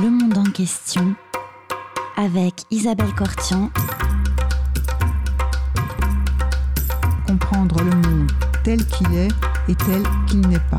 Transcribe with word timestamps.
Le 0.00 0.08
monde 0.08 0.38
en 0.38 0.50
question 0.50 1.14
avec 2.16 2.54
Isabelle 2.70 3.12
Cortian. 3.14 3.70
Comprendre 7.26 7.82
le 7.82 7.90
monde 7.90 8.32
tel 8.64 8.84
qu'il 8.86 9.14
est 9.14 9.28
et 9.68 9.74
tel 9.74 10.02
qu'il 10.26 10.40
n'est 10.48 10.58
pas. 10.70 10.78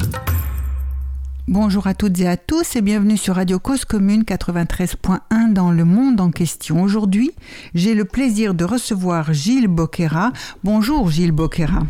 Bonjour 1.48 1.86
à 1.86 1.94
toutes 1.94 2.20
et 2.22 2.28
à 2.28 2.38
tous 2.38 2.76
et 2.76 2.82
bienvenue 2.82 3.18
sur 3.18 3.36
Radio 3.36 3.60
Cause 3.60 3.86
Commune 3.86 4.24
93.1 4.24 5.54
dans 5.54 5.72
le 5.72 5.86
monde 5.86 6.20
en 6.20 6.32
question. 6.32 6.82
Aujourd'hui, 6.82 7.32
j'ai 7.76 7.94
le 7.94 8.06
plaisir 8.06 8.56
de 8.56 8.66
recevoir 8.66 9.32
Gilles 9.32 9.68
Boquera. 9.68 10.32
Bonjour 10.64 11.12
Gilles 11.12 11.32
Boquera. 11.32 11.84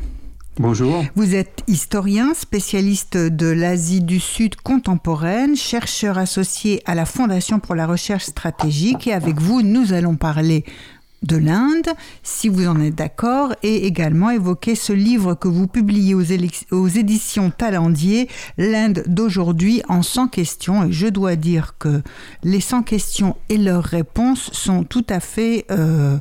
Bonjour. 0.59 1.03
Vous 1.15 1.33
êtes 1.33 1.63
historien, 1.67 2.35
spécialiste 2.35 3.17
de 3.17 3.47
l'Asie 3.47 4.01
du 4.01 4.19
Sud 4.19 4.55
contemporaine, 4.55 5.55
chercheur 5.55 6.19
associé 6.19 6.83
à 6.85 6.93
la 6.93 7.05
Fondation 7.05 7.59
pour 7.59 7.73
la 7.73 7.87
recherche 7.87 8.25
stratégique 8.25 9.07
et 9.07 9.13
avec 9.13 9.39
vous, 9.39 9.63
nous 9.63 9.93
allons 9.93 10.15
parler 10.15 10.63
de 11.23 11.37
l'Inde, 11.37 11.87
si 12.21 12.49
vous 12.49 12.67
en 12.67 12.79
êtes 12.79 12.93
d'accord, 12.93 13.55
et 13.63 13.87
également 13.87 14.29
évoquer 14.29 14.75
ce 14.75 14.93
livre 14.93 15.33
que 15.33 15.47
vous 15.47 15.65
publiez 15.65 16.13
aux, 16.13 16.87
éditions 16.87 17.49
Talendier, 17.49 18.29
L'Inde 18.59 19.03
d'aujourd'hui 19.07 19.81
en 19.87 20.03
100 20.03 20.27
questions. 20.27 20.83
Et 20.83 20.91
je 20.91 21.07
dois 21.07 21.35
dire 21.35 21.77
que 21.79 22.03
les 22.43 22.61
100 22.61 22.83
questions 22.83 23.37
et 23.49 23.57
leurs 23.57 23.85
réponses 23.85 24.51
sont 24.51 24.83
tout 24.83 25.05
à 25.09 25.19
fait 25.19 25.65
euh, 25.71 26.19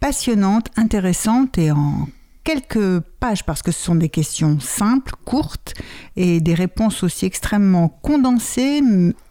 passionnantes, 0.00 0.66
intéressantes 0.76 1.56
et 1.56 1.70
en 1.70 2.08
quelques 2.46 3.00
pages 3.18 3.44
parce 3.44 3.60
que 3.60 3.72
ce 3.72 3.82
sont 3.82 3.96
des 3.96 4.08
questions 4.08 4.60
simples, 4.60 5.14
courtes 5.24 5.74
et 6.14 6.40
des 6.40 6.54
réponses 6.54 7.02
aussi 7.02 7.26
extrêmement 7.26 7.88
condensées 7.88 8.80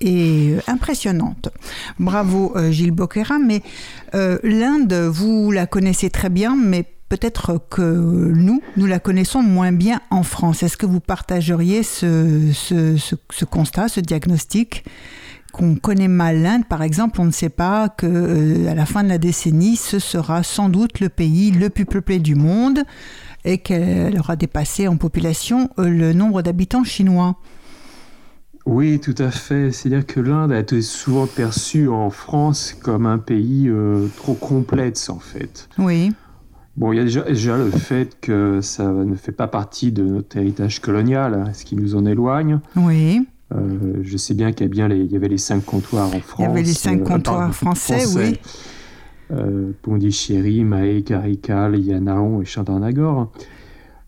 et 0.01 0.57
impressionnantes. 0.67 1.47
Bravo 1.97 2.51
euh, 2.57 2.71
Gilles 2.71 2.91
Boquera, 2.91 3.39
mais 3.39 3.61
euh, 4.15 4.37
l'Inde, 4.43 4.93
vous 4.93 5.49
la 5.51 5.65
connaissez 5.65 6.09
très 6.09 6.29
bien, 6.29 6.57
mais 6.57 6.83
peut-être 7.07 7.61
que 7.69 7.81
nous, 7.81 8.61
nous 8.75 8.85
la 8.85 8.99
connaissons 8.99 9.41
moins 9.41 9.71
bien 9.71 10.01
en 10.09 10.23
France. 10.23 10.61
Est-ce 10.61 10.75
que 10.75 10.85
vous 10.85 10.99
partageriez 10.99 11.83
ce, 11.83 12.51
ce 12.51 13.45
constat, 13.45 13.87
ce 13.87 14.01
diagnostic? 14.01 14.83
Qu'on 15.55 15.75
connaît 15.75 16.09
mal 16.09 16.41
l'Inde, 16.41 16.65
par 16.65 16.83
exemple, 16.83 17.21
on 17.21 17.25
ne 17.25 17.31
sait 17.31 17.49
pas 17.49 17.87
que 17.87 18.05
euh, 18.05 18.69
à 18.69 18.75
la 18.75 18.85
fin 18.85 19.03
de 19.03 19.09
la 19.09 19.17
décennie, 19.17 19.77
ce 19.77 19.99
sera 19.99 20.43
sans 20.43 20.67
doute 20.67 20.99
le 20.99 21.07
pays 21.07 21.51
le 21.51 21.69
plus 21.69 21.85
peuplé 21.85 22.19
du 22.19 22.35
monde 22.35 22.79
et 23.45 23.59
qu'elle 23.59 24.19
aura 24.19 24.35
dépassé 24.35 24.89
en 24.89 24.97
population 24.97 25.69
euh, 25.79 25.87
le 25.87 26.11
nombre 26.11 26.41
d'habitants 26.41 26.83
chinois. 26.83 27.37
Oui, 28.65 28.99
tout 28.99 29.15
à 29.17 29.31
fait. 29.31 29.71
C'est-à-dire 29.71 30.05
que 30.05 30.19
l'Inde 30.19 30.51
a 30.51 30.59
été 30.59 30.81
souvent 30.81 31.25
perçue 31.25 31.87
en 31.87 32.09
France 32.09 32.75
comme 32.81 33.05
un 33.05 33.19
pays 33.19 33.69
euh, 33.69 34.07
trop 34.17 34.33
complexe, 34.33 35.09
en 35.09 35.19
fait. 35.19 35.69
Oui. 35.77 36.11
Bon, 36.75 36.91
il 36.91 36.97
y 36.97 36.99
a 36.99 37.03
déjà, 37.03 37.21
déjà, 37.21 37.57
le 37.57 37.71
fait 37.71 38.19
que 38.19 38.59
ça 38.59 38.91
ne 38.91 39.15
fait 39.15 39.31
pas 39.31 39.47
partie 39.47 39.93
de 39.93 40.03
notre 40.03 40.35
héritage 40.35 40.81
colonial, 40.81 41.33
hein, 41.33 41.53
ce 41.53 41.63
qui 41.63 41.77
nous 41.77 41.95
en 41.95 42.05
éloigne. 42.05 42.59
Oui. 42.75 43.25
Euh, 43.55 43.99
je 44.01 44.17
sais 44.17 44.33
bien 44.33 44.51
qu'il 44.51 44.65
y, 44.65 44.69
bien 44.69 44.87
les, 44.87 44.97
il 44.97 45.11
y 45.11 45.15
avait 45.15 45.27
les 45.27 45.37
cinq 45.37 45.63
comptoirs 45.63 46.07
en 46.07 46.19
France. 46.19 46.39
Il 46.39 46.43
y 46.43 46.45
avait 46.45 46.63
les 46.63 46.73
cinq 46.73 47.01
euh, 47.01 47.03
comptoirs 47.03 47.53
français, 47.53 48.05
oui. 48.15 48.39
Euh, 49.31 49.71
Pondichéry, 49.81 50.63
Mahé, 50.63 51.01
Carical, 51.01 51.79
Yanaon 51.79 52.41
et 52.41 52.45
Chandernagore. 52.45 53.31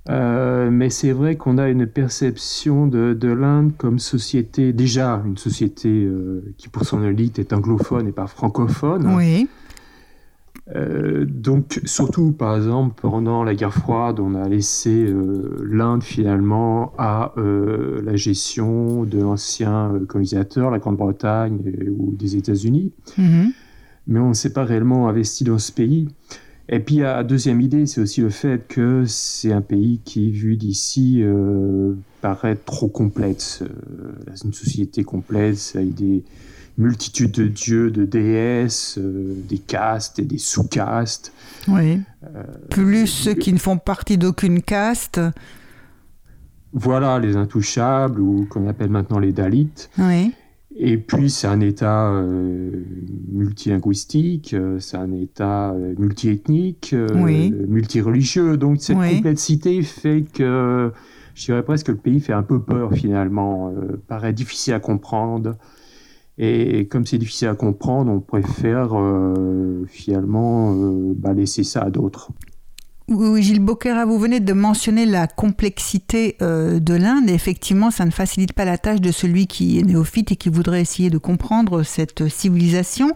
Euh, 0.09 0.69
mais 0.71 0.89
c'est 0.89 1.11
vrai 1.11 1.35
qu'on 1.35 1.57
a 1.57 1.67
une 1.69 1.85
perception 1.85 2.87
de, 2.87 3.13
de 3.13 3.27
l'Inde 3.29 3.71
comme 3.77 3.99
société, 3.99 4.73
déjà 4.73 5.21
une 5.25 5.37
société 5.37 6.09
qui 6.57 6.69
pour 6.69 6.85
son 6.85 7.03
élite 7.03 7.39
est 7.39 7.51
anglophone 7.51 8.07
et 8.07 8.11
pas 8.11 8.27
francophone. 8.27 9.13
Oui. 9.15 9.47
Euh, 10.75 11.25
donc, 11.25 11.79
surtout, 11.85 12.31
par 12.31 12.57
exemple, 12.57 12.99
pendant 13.01 13.43
la 13.43 13.55
guerre 13.55 13.73
froide, 13.73 14.19
on 14.19 14.35
a 14.35 14.47
laissé 14.49 15.05
euh, 15.05 15.65
l'Inde 15.69 16.03
finalement 16.03 16.93
à 16.97 17.33
euh, 17.37 18.01
la 18.03 18.15
gestion 18.15 19.03
de 19.03 19.19
l'ancien 19.19 19.93
colonisateur, 20.07 20.69
la 20.71 20.79
Grande-Bretagne 20.79 21.59
ou 21.97 22.13
des 22.13 22.35
États-Unis. 22.35 22.91
Mhm. 23.17 23.53
Mais 24.07 24.19
on 24.19 24.29
ne 24.29 24.33
s'est 24.33 24.53
pas 24.53 24.63
réellement 24.63 25.09
investi 25.09 25.43
dans 25.43 25.57
ce 25.57 25.71
pays. 25.71 26.07
Et 26.69 26.79
puis, 26.79 26.97
la 26.97 27.23
deuxième 27.23 27.61
idée, 27.61 27.85
c'est 27.85 28.01
aussi 28.01 28.19
le 28.19 28.29
fait 28.29 28.67
que 28.67 29.03
c'est 29.05 29.53
un 29.53 29.61
pays 29.61 30.01
qui, 30.03 30.31
vu 30.31 30.57
d'ici, 30.57 31.23
paraît 32.21 32.57
trop 32.57 32.89
complexe. 32.89 33.63
une 34.43 34.53
société 34.53 35.05
complexe 35.05 35.77
avec 35.77 35.93
des 35.93 36.23
multitude 36.77 37.31
de 37.31 37.47
dieux, 37.47 37.91
de 37.91 38.05
déesses, 38.05 38.97
euh, 38.97 39.33
des 39.49 39.57
castes 39.57 40.19
et 40.19 40.25
des 40.25 40.37
sous-castes. 40.37 41.33
Oui. 41.67 41.99
Euh, 42.23 42.43
Plus 42.69 43.07
ceux 43.07 43.33
qui 43.33 43.51
ne 43.51 43.57
font 43.57 43.77
partie 43.77 44.17
d'aucune 44.17 44.61
caste. 44.61 45.19
Voilà, 46.73 47.19
les 47.19 47.35
intouchables, 47.35 48.21
ou 48.21 48.45
qu'on 48.45 48.67
appelle 48.67 48.91
maintenant 48.91 49.19
les 49.19 49.31
Dalits. 49.31 49.89
Oui. 49.97 50.33
Et 50.79 50.97
puis, 50.97 51.31
c'est 51.31 51.47
un 51.47 51.59
État 51.59 52.11
euh, 52.11 52.69
multilinguistique, 53.31 54.55
c'est 54.77 54.97
un 54.97 55.11
État 55.11 55.73
multiethnique, 55.97 56.93
oui. 57.15 57.51
multireligieux. 57.67 58.57
Donc, 58.57 58.79
cette 58.79 58.97
complexité 58.97 59.81
fait 59.81 60.23
que, 60.31 60.91
je 61.33 61.45
dirais 61.45 61.63
presque 61.63 61.87
que 61.87 61.93
le 61.93 61.97
pays 61.97 62.19
fait 62.19 62.33
un 62.33 62.43
peu 62.43 62.61
peur, 62.61 62.93
finalement, 62.93 63.73
paraît 64.07 64.33
difficile 64.33 64.75
à 64.75 64.79
comprendre. 64.79 65.55
Et 66.37 66.87
comme 66.87 67.05
c'est 67.05 67.17
difficile 67.17 67.47
à 67.47 67.55
comprendre, 67.55 68.11
on 68.11 68.19
préfère 68.19 68.91
euh, 68.93 69.85
finalement 69.89 70.73
euh, 70.73 71.13
bah, 71.15 71.33
laisser 71.33 71.63
ça 71.63 71.81
à 71.81 71.89
d'autres. 71.89 72.29
Oui, 73.09 73.41
Gilles 73.41 73.61
Boquera, 73.61 74.05
vous 74.05 74.19
venez 74.19 74.41
de 74.41 74.51
mentionner 74.51 75.05
la 75.05 75.27
complexité 75.27 76.35
euh, 76.41 76.81
de 76.81 76.93
l'Inde. 76.93 77.29
Effectivement, 77.29 77.89
ça 77.89 78.05
ne 78.05 78.11
facilite 78.11 78.51
pas 78.51 78.65
la 78.65 78.77
tâche 78.77 78.99
de 78.99 79.11
celui 79.11 79.47
qui 79.47 79.79
est 79.79 79.83
néophyte 79.83 80.33
et 80.33 80.35
qui 80.35 80.49
voudrait 80.49 80.81
essayer 80.81 81.09
de 81.09 81.17
comprendre 81.17 81.83
cette 81.83 82.27
civilisation. 82.27 83.13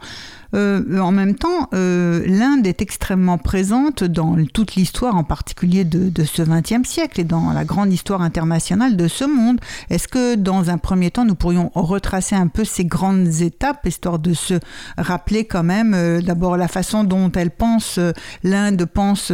Euh, 0.54 1.00
en 1.00 1.12
même 1.12 1.36
temps, 1.36 1.70
euh, 1.74 2.24
l'Inde 2.26 2.68
est 2.68 2.82
extrêmement 2.82 3.38
présente 3.38 4.04
dans 4.04 4.36
toute 4.54 4.76
l'histoire, 4.76 5.16
en 5.16 5.24
particulier 5.24 5.84
de, 5.84 6.10
de 6.10 6.24
ce 6.24 6.42
XXe 6.42 6.88
siècle 6.88 7.22
et 7.22 7.24
dans 7.24 7.52
la 7.52 7.64
grande 7.64 7.94
histoire 7.94 8.22
internationale 8.22 8.98
de 8.98 9.08
ce 9.08 9.24
monde. 9.24 9.60
Est-ce 9.90 10.08
que, 10.08 10.36
dans 10.36 10.70
un 10.70 10.78
premier 10.78 11.12
temps, 11.12 11.26
nous 11.26 11.36
pourrions 11.36 11.72
retracer 11.76 12.36
un 12.36 12.48
peu 12.48 12.64
ces 12.66 12.86
grandes 12.86 13.42
étapes, 13.42 13.86
histoire 13.86 14.20
de 14.20 14.34
se 14.34 14.56
rappeler 14.98 15.46
quand 15.46 15.64
même, 15.64 15.94
euh, 15.94 16.22
d'abord 16.22 16.58
la 16.58 16.68
façon 16.68 17.04
dont 17.04 17.32
elle 17.32 17.52
pense, 17.52 18.00
l'Inde 18.44 18.86
pense 18.86 19.34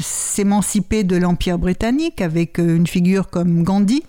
s'émanciper 0.00 1.04
de 1.04 1.16
l'Empire 1.16 1.58
britannique 1.58 2.20
avec 2.20 2.58
une 2.58 2.86
figure 2.86 3.30
comme 3.30 3.62
Gandhi 3.62 4.02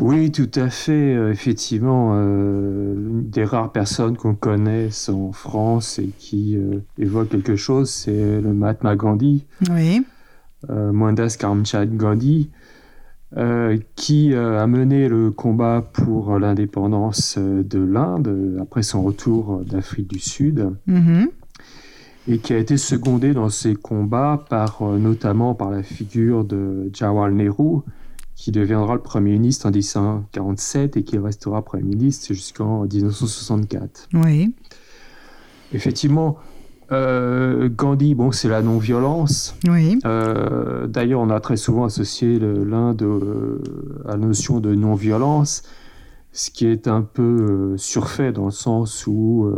oui, 0.00 0.32
tout 0.32 0.50
à 0.54 0.70
fait. 0.70 1.14
Euh, 1.14 1.30
effectivement, 1.30 2.12
euh, 2.14 2.94
une 2.94 3.28
des 3.28 3.44
rares 3.44 3.70
personnes 3.70 4.16
qu'on 4.16 4.34
connaisse 4.34 5.08
en 5.08 5.32
France 5.32 5.98
et 5.98 6.10
qui 6.18 6.56
euh, 6.56 6.80
évoque 6.98 7.28
quelque 7.28 7.56
chose, 7.56 7.90
c'est 7.90 8.40
le 8.40 8.52
Mahatma 8.54 8.96
Gandhi. 8.96 9.44
Oui. 9.70 10.02
Euh, 10.70 10.92
Mohandas 10.92 11.36
Karamchand 11.38 11.86
Gandhi, 11.86 12.50
qui 13.94 14.34
a 14.34 14.66
mené 14.66 15.08
le 15.08 15.30
combat 15.30 15.88
pour 15.92 16.38
l'indépendance 16.38 17.38
de 17.38 17.78
l'Inde 17.78 18.58
après 18.60 18.82
son 18.82 19.02
retour 19.02 19.62
d'Afrique 19.64 20.08
du 20.08 20.18
Sud. 20.18 20.72
Mm-hmm. 20.88 21.28
Et 22.28 22.38
qui 22.38 22.52
a 22.52 22.58
été 22.58 22.76
secondé 22.76 23.32
dans 23.32 23.48
ses 23.48 23.76
combats 23.76 24.44
par, 24.50 24.82
notamment 24.82 25.54
par 25.54 25.70
la 25.70 25.84
figure 25.84 26.44
de 26.44 26.90
Jawaharlal 26.92 27.36
Nehru, 27.36 27.82
qui 28.40 28.52
deviendra 28.52 28.94
le 28.94 29.02
Premier 29.02 29.32
ministre 29.32 29.66
en 29.66 29.70
1947 29.70 30.96
et 30.96 31.02
qui 31.02 31.18
restera 31.18 31.62
Premier 31.62 31.82
ministre 31.82 32.28
jusqu'en 32.28 32.84
1964. 32.84 34.08
Oui. 34.14 34.54
Effectivement, 35.74 36.38
euh, 36.90 37.68
Gandhi, 37.68 38.14
bon, 38.14 38.32
c'est 38.32 38.48
la 38.48 38.62
non-violence. 38.62 39.54
Oui. 39.68 39.98
Euh, 40.06 40.86
D'ailleurs, 40.86 41.20
on 41.20 41.28
a 41.28 41.38
très 41.40 41.58
souvent 41.58 41.84
associé 41.84 42.38
l'Inde 42.38 43.02
euh, 43.02 43.58
à 44.06 44.12
la 44.12 44.16
notion 44.16 44.58
de 44.58 44.74
non-violence, 44.74 45.62
ce 46.32 46.50
qui 46.50 46.66
est 46.66 46.88
un 46.88 47.02
peu 47.02 47.74
surfait 47.76 48.32
dans 48.32 48.46
le 48.46 48.52
sens 48.52 49.06
où 49.06 49.52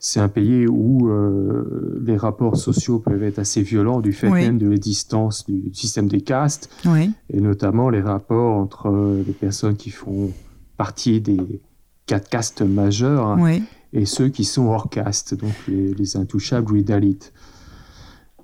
c'est 0.00 0.20
un 0.20 0.28
pays 0.28 0.66
où 0.68 1.08
euh, 1.10 2.00
les 2.04 2.16
rapports 2.16 2.56
sociaux 2.56 3.00
peuvent 3.00 3.22
être 3.24 3.40
assez 3.40 3.62
violents 3.62 4.00
du 4.00 4.12
fait 4.12 4.28
Oui. 4.28 4.42
même 4.42 4.58
de 4.58 4.68
l'existence 4.68 5.44
du 5.46 5.74
système 5.74 6.06
des 6.06 6.20
castes 6.20 6.70
Oui. 6.86 7.10
et 7.30 7.40
notamment 7.40 7.90
les 7.90 8.00
rapports 8.00 8.54
entre 8.56 8.88
euh, 8.88 9.22
les 9.26 9.32
personnes 9.32 9.74
qui 9.76 9.90
font 9.90 10.30
partie 10.76 11.20
des 11.20 11.60
quatre 12.06 12.28
castes 12.28 12.62
majeures 12.62 13.26
hein, 13.26 13.38
Oui. 13.40 13.62
et 13.92 14.04
ceux 14.06 14.28
qui 14.28 14.44
sont 14.44 14.66
hors 14.66 14.88
caste, 14.88 15.34
donc 15.34 15.52
les, 15.66 15.92
les 15.94 16.16
intouchables 16.16 16.70
ou 16.70 16.74
les 16.76 16.84
dalits. 16.84 17.18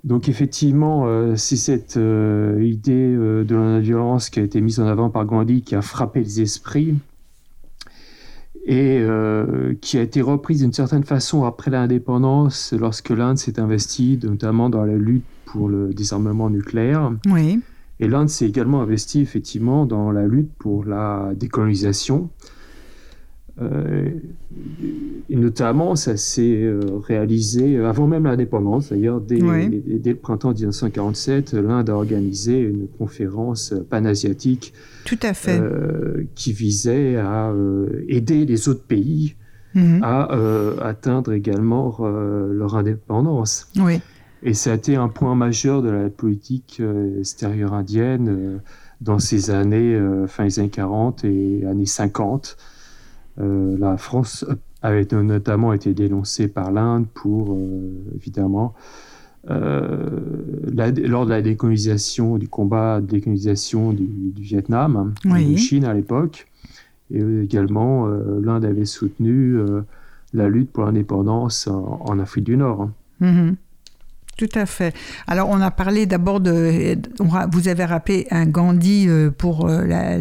Donc 0.03 0.27
effectivement, 0.29 1.05
euh, 1.07 1.35
c'est 1.35 1.55
cette 1.55 1.97
euh, 1.97 2.61
idée 2.63 3.15
de 3.15 3.55
la 3.55 3.79
violence 3.79 4.29
qui 4.29 4.39
a 4.39 4.43
été 4.43 4.59
mise 4.61 4.79
en 4.79 4.85
avant 4.87 5.09
par 5.09 5.25
Gandhi 5.25 5.61
qui 5.61 5.73
a 5.73 5.81
frappé 5.81 6.19
les 6.19 6.41
esprits 6.41 6.95
et 8.65 9.05
qui 9.81 9.97
a 9.97 10.01
été 10.01 10.21
reprise 10.21 10.61
d'une 10.61 10.73
certaine 10.73 11.03
façon 11.03 11.43
après 11.43 11.69
l'indépendance, 11.71 12.73
lorsque 12.77 13.11
l'Inde 13.11 13.37
s'est 13.37 13.59
investie 13.59 14.19
notamment 14.23 14.69
dans 14.69 14.83
la 14.83 14.95
lutte 14.95 15.25
pour 15.45 15.69
le 15.69 15.93
désarmement 15.93 16.49
nucléaire. 16.49 17.11
Oui. 17.27 17.59
Et 17.99 18.07
l'Inde 18.07 18.27
s'est 18.27 18.47
également 18.47 18.81
investie 18.81 19.21
effectivement 19.21 19.85
dans 19.85 20.11
la 20.11 20.27
lutte 20.27 20.51
pour 20.57 20.83
la 20.83 21.31
décolonisation. 21.35 22.29
Euh, 23.61 24.09
et 25.29 25.35
notamment, 25.35 25.95
ça 25.95 26.17
s'est 26.17 26.61
euh, 26.61 26.99
réalisé 27.01 27.77
avant 27.77 28.05
même 28.05 28.25
l'indépendance. 28.25 28.89
D'ailleurs, 28.89 29.21
dès, 29.21 29.39
dès, 29.39 30.09
le 30.11 30.15
printemps 30.15 30.51
1947, 30.51 31.53
l'Inde 31.53 31.89
a 31.89 31.95
organisé 31.95 32.59
une 32.59 32.87
conférence 32.87 33.73
panasiatique 33.89 34.73
Tout 35.05 35.19
à 35.21 35.33
fait. 35.33 35.59
Euh, 35.59 36.27
qui 36.35 36.51
visait 36.51 37.15
à 37.15 37.53
aider 38.09 38.45
les 38.45 38.67
autres 38.67 38.83
pays 38.83 39.35
mhm. 39.73 40.03
à 40.03 40.27
atteindre 40.81 41.31
également 41.31 41.97
leur 41.99 42.75
indépendance. 42.75 43.69
Oui. 43.77 44.01
Et 44.43 44.53
ça 44.53 44.73
a 44.73 44.75
été 44.75 44.95
un 44.95 45.07
point 45.07 45.33
majeur 45.33 45.81
de 45.81 45.89
la 45.89 46.09
politique 46.09 46.81
extérieure 47.17 47.73
indienne 47.73 48.59
dans 49.01 49.17
ces 49.17 49.49
années, 49.49 49.99
fin 50.27 50.43
des 50.45 50.59
années 50.59 50.69
40 50.69 51.23
et 51.23 51.65
années 51.65 51.85
50. 51.85 52.57
Euh, 53.39 53.75
la 53.77 53.97
France 53.97 54.45
avait 54.81 55.07
notamment 55.11 55.73
été 55.73 55.93
dénoncée 55.93 56.47
par 56.47 56.71
l'Inde 56.71 57.05
pour, 57.13 57.53
euh, 57.53 58.15
évidemment, 58.15 58.73
euh, 59.49 60.19
lors 60.71 61.25
de 61.25 61.29
la 61.29 61.41
décolonisation, 61.41 62.37
du 62.37 62.47
combat 62.47 63.01
de 63.01 63.07
décolonisation 63.07 63.93
du, 63.93 64.31
Vietnam, 64.37 65.13
hein, 65.25 65.39
de 65.39 65.55
Chine 65.55 65.85
à 65.85 65.93
l'époque. 65.93 66.47
Et 67.11 67.21
également, 67.43 68.07
l'Inde 68.07 68.65
avait 68.65 68.85
soutenu 68.85 69.59
la 70.33 70.49
lutte 70.49 70.71
pour 70.71 70.85
l'indépendance 70.85 71.67
en, 71.67 72.17
Afrique 72.17 72.45
du 72.45 72.57
Nord. 72.57 72.81
Hein. 72.81 72.91
Mm-hmm. 73.21 73.55
Tout 74.37 74.49
à 74.55 74.65
fait. 74.65 74.93
Alors, 75.27 75.47
on 75.49 75.61
a 75.61 75.71
parlé 75.71 76.05
d'abord 76.05 76.41
de. 76.41 76.97
Vous 77.53 77.67
avez 77.69 77.85
rappelé 77.85 78.27
un 78.31 78.45
Gandhi 78.45 79.05
euh, 79.07 79.31
pour 79.31 79.69
euh, 79.69 79.85
la, 79.85 80.17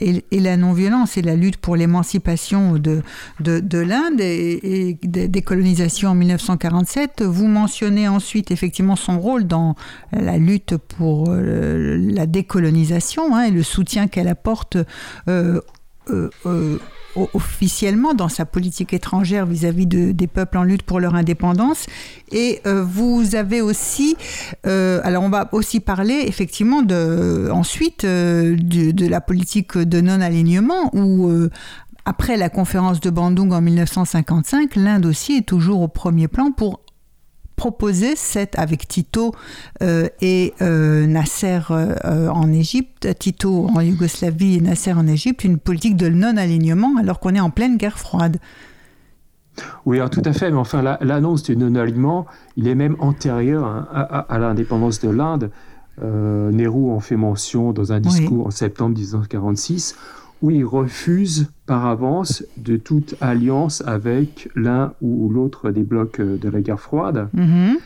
et, 0.00 0.24
la 0.32 0.56
non-violence 0.56 1.18
et 1.18 1.22
la 1.22 1.36
lutte 1.36 1.58
pour 1.58 1.76
l'émancipation 1.76 2.78
de, 2.78 3.02
de, 3.40 3.78
l'Inde 3.78 4.20
et, 4.20 4.98
des 5.02 5.42
colonisations 5.42 6.10
en 6.10 6.14
1947. 6.14 7.22
Vous 7.22 7.46
mentionnez 7.46 8.08
ensuite 8.08 8.50
effectivement 8.52 8.96
son 8.96 9.20
rôle 9.20 9.46
dans 9.46 9.74
la 10.12 10.38
lutte 10.38 10.78
pour 10.78 11.26
euh, 11.28 11.98
la 11.98 12.24
décolonisation 12.24 13.36
hein, 13.36 13.44
et 13.44 13.50
le 13.50 13.62
soutien 13.62 14.08
qu'elle 14.08 14.28
apporte 14.28 14.78
officiellement 17.16 18.14
dans 18.14 18.28
sa 18.28 18.44
politique 18.44 18.92
étrangère 18.92 19.46
vis-à-vis 19.46 19.86
de, 19.86 20.12
des 20.12 20.26
peuples 20.26 20.58
en 20.58 20.62
lutte 20.62 20.82
pour 20.82 21.00
leur 21.00 21.14
indépendance. 21.14 21.86
Et 22.30 22.60
euh, 22.66 22.84
vous 22.84 23.34
avez 23.34 23.60
aussi, 23.60 24.16
euh, 24.66 25.00
alors 25.04 25.22
on 25.22 25.28
va 25.28 25.48
aussi 25.52 25.80
parler 25.80 26.24
effectivement 26.26 26.82
ensuite 27.50 28.04
euh, 28.04 28.56
de, 28.56 28.90
de, 28.90 29.06
la 29.06 29.20
politique 29.20 29.76
de 29.76 30.00
non-alignement 30.00 30.94
où 30.94 31.30
après 32.04 32.36
la 32.36 32.48
conférence 32.48 33.00
de 33.00 33.10
Bandung 33.10 33.52
en 33.52 33.60
1955, 33.60 34.76
l'Inde 34.76 35.06
aussi 35.06 35.36
est 35.36 35.46
toujours 35.46 35.82
au 35.82 35.88
premier 35.88 36.28
plan 36.28 36.52
pour 36.52 36.80
proposé 37.58 38.14
cette, 38.16 38.56
avec 38.56 38.88
Tito 38.88 39.34
euh, 39.82 40.08
et 40.22 40.54
euh, 40.62 41.06
Nasser 41.06 41.60
euh, 41.70 42.28
en 42.28 42.50
Égypte, 42.52 43.08
Tito 43.18 43.68
en 43.74 43.80
Yougoslavie 43.80 44.56
et 44.56 44.60
Nasser 44.60 44.92
en 44.92 45.06
Égypte, 45.06 45.44
une 45.44 45.58
politique 45.58 45.96
de 45.96 46.08
non-alignement 46.08 46.94
alors 46.98 47.18
qu'on 47.20 47.34
est 47.34 47.40
en 47.40 47.50
pleine 47.50 47.76
guerre 47.76 47.98
froide. 47.98 48.38
Oui, 49.84 49.98
tout 50.12 50.22
à 50.24 50.32
fait, 50.32 50.52
mais 50.52 50.56
enfin 50.56 50.82
l'annonce 51.00 51.42
du 51.42 51.56
non-alignement, 51.56 52.26
il 52.56 52.68
est 52.68 52.76
même 52.76 52.94
antérieur 53.00 53.66
hein, 53.66 53.88
à, 53.92 54.38
l'indépendance 54.38 55.00
de 55.00 55.10
l'Inde. 55.10 55.50
Nehru 56.00 56.92
en 56.92 57.00
fait 57.00 57.16
mention 57.16 57.72
dans 57.72 57.92
un 57.92 57.98
discours 57.98 58.46
en 58.46 58.50
septembre 58.52 58.94
1946 58.94 59.96
où 60.42 60.50
il 60.50 60.64
refuse 60.64 61.50
par 61.66 61.86
avance 61.86 62.44
de 62.56 62.76
toute 62.76 63.14
alliance 63.20 63.82
avec 63.86 64.48
l'un 64.54 64.92
ou 65.00 65.28
l'autre 65.28 65.70
des 65.70 65.82
blocs 65.82 66.20
euh, 66.20 66.38
de 66.38 66.48
la 66.48 66.60
guerre 66.60 66.80
froide. 66.80 67.28
Il 67.34 67.40
mm-hmm. 67.40 67.76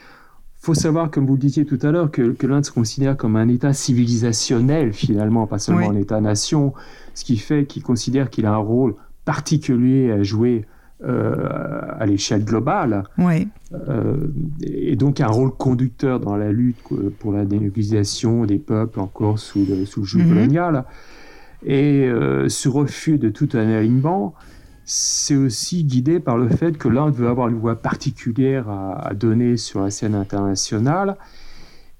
faut 0.59 0.75
savoir, 0.75 1.11
comme 1.11 1.27
vous 1.27 1.35
le 1.35 1.39
disiez 1.39 1.65
tout 1.65 1.79
à 1.83 1.91
l'heure, 1.91 2.11
que, 2.11 2.35
l'Inde 2.47 2.65
se 2.65 2.71
considère 2.71 3.17
comme 3.17 3.37
un 3.37 3.49
État 3.49 3.73
civilisationnel 3.73 4.93
finalement, 4.93 5.47
pas 5.47 5.59
seulement 5.59 5.91
un 5.91 5.97
État-nation, 5.97 6.75
ce 7.15 7.25
qui 7.25 7.39
fait 7.39 7.65
qu'il 7.65 7.83
considère 7.83 8.31
qu'il 8.31 8.47
a 8.47 8.53
un 8.53 8.57
rôle 8.57 8.95
particulier 9.25 10.11
à 10.11 10.23
jouer 10.23 10.67
euh, 11.05 11.49
à 11.99 12.07
l'échelle 12.07 12.45
globale. 12.45 13.03
Euh, 13.19 14.29
et 14.63 14.95
donc 14.95 15.21
un 15.21 15.27
rôle 15.27 15.51
conducteur 15.51 16.21
dans 16.21 16.37
la 16.37 16.53
lutte 16.53 16.79
pour 17.19 17.33
la 17.33 17.45
dénucléarisation 17.45 18.45
des 18.45 18.59
peuples 18.59 19.01
encore 19.01 19.39
sous 19.39 19.67
le, 19.69 19.85
sous 19.85 20.01
le 20.01 20.07
joug 20.07 20.21
mm-hmm. 20.21 20.29
colonial. 20.29 20.85
Et 21.65 22.07
euh, 22.07 22.49
ce 22.49 22.69
refus 22.69 23.19
de 23.19 23.29
tout 23.29 23.49
alignement, 23.55 24.35
c'est 24.85 25.37
aussi 25.37 25.85
guidé 25.85 26.19
par 26.21 26.37
le 26.37 26.49
fait 26.49 26.77
que 26.77 26.89
l'Inde 26.89 27.15
veut 27.15 27.29
avoir 27.29 27.49
une 27.49 27.59
voix 27.59 27.77
particulière 27.77 28.69
à, 28.69 29.15
donner 29.15 29.57
sur 29.57 29.81
la 29.81 29.91
scène 29.91 30.15
internationale 30.15 31.17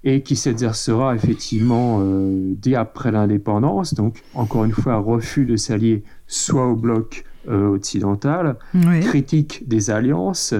et 0.03 0.21
qui 0.21 0.35
s'exercera 0.35 1.15
effectivement 1.15 1.99
euh, 2.01 2.53
dès 2.61 2.75
après 2.75 3.11
l'indépendance. 3.11 3.93
Donc, 3.93 4.21
encore 4.33 4.65
une 4.65 4.73
fois, 4.73 4.93
un 4.93 4.97
refus 4.97 5.45
de 5.45 5.55
s'allier 5.55 6.03
soit 6.27 6.67
au 6.67 6.75
bloc 6.75 7.23
euh, 7.47 7.75
occidental, 7.75 8.57
critique 9.01 9.67
des 9.67 9.89
alliances, 9.89 10.53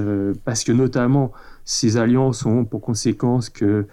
parce 0.45 0.63
que 0.63 0.71
notamment 0.71 1.31
ces 1.65 1.97
alliances 1.97 2.45
ont 2.45 2.65
pour 2.65 2.81
conséquence 2.81 3.49
que 3.49 3.85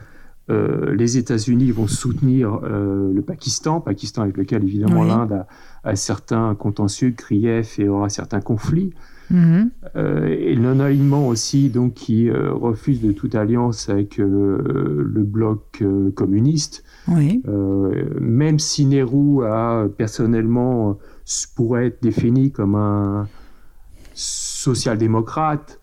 euh, 0.50 0.94
les 0.94 1.16
États-Unis 1.16 1.70
vont 1.70 1.86
soutenir 1.86 2.60
euh, 2.64 3.12
le 3.12 3.22
Pakistan, 3.22 3.80
Pakistan 3.80 4.22
avec 4.22 4.36
lequel 4.36 4.64
évidemment 4.64 5.04
l'Inde 5.04 5.46
a, 5.84 5.96
certains 5.96 6.54
contentieux, 6.54 7.10
griefs 7.10 7.78
et 7.78 7.88
aura 7.88 8.08
certains 8.08 8.40
conflits. 8.40 8.92
Mm-hmm. 9.32 9.68
Euh, 9.96 10.26
et 10.26 10.54
le 10.56 10.62
non-alignement 10.62 11.28
aussi, 11.28 11.68
donc, 11.68 11.94
qui 11.94 12.30
refuse 12.30 13.00
de 13.00 13.12
toute 13.12 13.34
alliance 13.34 13.88
avec 13.88 14.16
le 14.18 15.22
bloc 15.24 15.82
communiste. 16.14 16.84
même 18.20 18.58
si 18.58 18.86
Nehru 18.86 19.44
a 19.44 19.86
personnellement 19.96 20.98
pourrait 21.54 21.86
être 21.86 22.02
défini 22.02 22.50
comme 22.50 22.74
un 22.74 23.28
social-démocrate, 24.14 25.79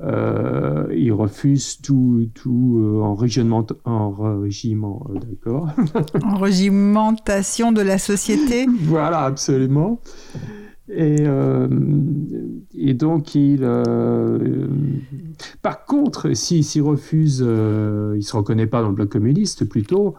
euh, 0.00 0.86
il 0.92 1.12
refuse 1.12 1.80
tout, 1.80 2.28
tout 2.34 2.80
euh, 2.82 3.00
enrégiment, 3.00 3.64
enrégiment 3.84 5.06
euh, 5.10 5.20
d'accord 5.20 5.68
Enrégimentation 6.24 7.70
de 7.70 7.80
la 7.80 7.98
société 7.98 8.66
Voilà, 8.82 9.20
absolument. 9.20 10.00
Et, 10.88 11.18
euh, 11.20 11.68
et 12.74 12.92
donc, 12.94 13.36
il. 13.36 13.60
par 15.62 15.84
contre, 15.86 16.34
s'il 16.34 16.64
si, 16.64 16.80
refuse, 16.80 17.38
il 17.38 17.44
ne 17.46 18.20
se 18.20 18.36
reconnaît 18.36 18.66
pas 18.66 18.82
dans 18.82 18.88
le 18.88 18.94
bloc 18.94 19.10
communiste 19.10 19.64
plutôt, 19.64 20.16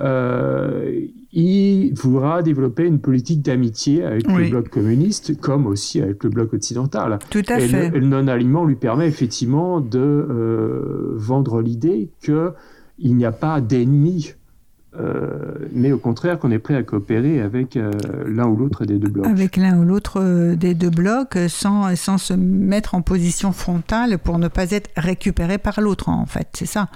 euh, 0.00 1.00
il 1.38 1.92
voudra 1.92 2.42
développer 2.42 2.84
une 2.86 2.98
politique 2.98 3.42
d'amitié 3.42 4.02
avec 4.02 4.26
le 4.26 4.48
bloc 4.48 4.70
communiste, 4.70 5.38
comme 5.38 5.66
aussi 5.66 6.00
avec 6.00 6.24
le 6.24 6.30
bloc 6.30 6.54
occidental. 6.54 7.18
Tout 7.28 7.42
à 7.48 7.60
et 7.60 7.68
fait. 7.68 7.90
Le, 7.90 7.98
le 7.98 8.06
non-alignement 8.06 8.64
lui 8.64 8.74
permet 8.74 9.06
effectivement 9.06 9.80
de 9.80 9.98
euh, 9.98 11.12
vendre 11.14 11.60
l'idée 11.60 12.08
qu'il 12.22 13.16
n'y 13.16 13.26
a 13.26 13.32
pas 13.32 13.60
d'ennemis 13.60 14.34
euh, 14.98 15.56
mais 15.72 15.92
au 15.92 15.98
contraire 15.98 16.38
qu'on 16.38 16.50
est 16.50 16.58
prêt 16.58 16.74
à 16.74 16.82
coopérer 16.82 17.42
avec 17.42 17.78
l'un 18.26 18.46
ou 18.46 18.56
l'autre 18.56 18.86
des 18.86 18.98
deux 18.98 19.10
blocs. 19.10 19.26
Avec 19.26 19.58
l'un 19.58 19.78
ou 19.78 19.84
l'autre 19.84 20.54
des 20.54 20.72
deux 20.72 20.88
blocs, 20.88 21.36
sans, 21.48 21.94
sans 21.96 22.16
se 22.16 22.32
mettre 22.32 22.94
en 22.94 23.02
position 23.02 23.52
frontale 23.52 24.16
pour 24.16 24.38
ne 24.38 24.48
pas 24.48 24.70
être 24.70 24.88
récupéré 24.96 25.58
par 25.58 25.82
l'autre, 25.82 26.08
en 26.08 26.24
fait, 26.24 26.48
c'est 26.54 26.64
ça 26.64 26.88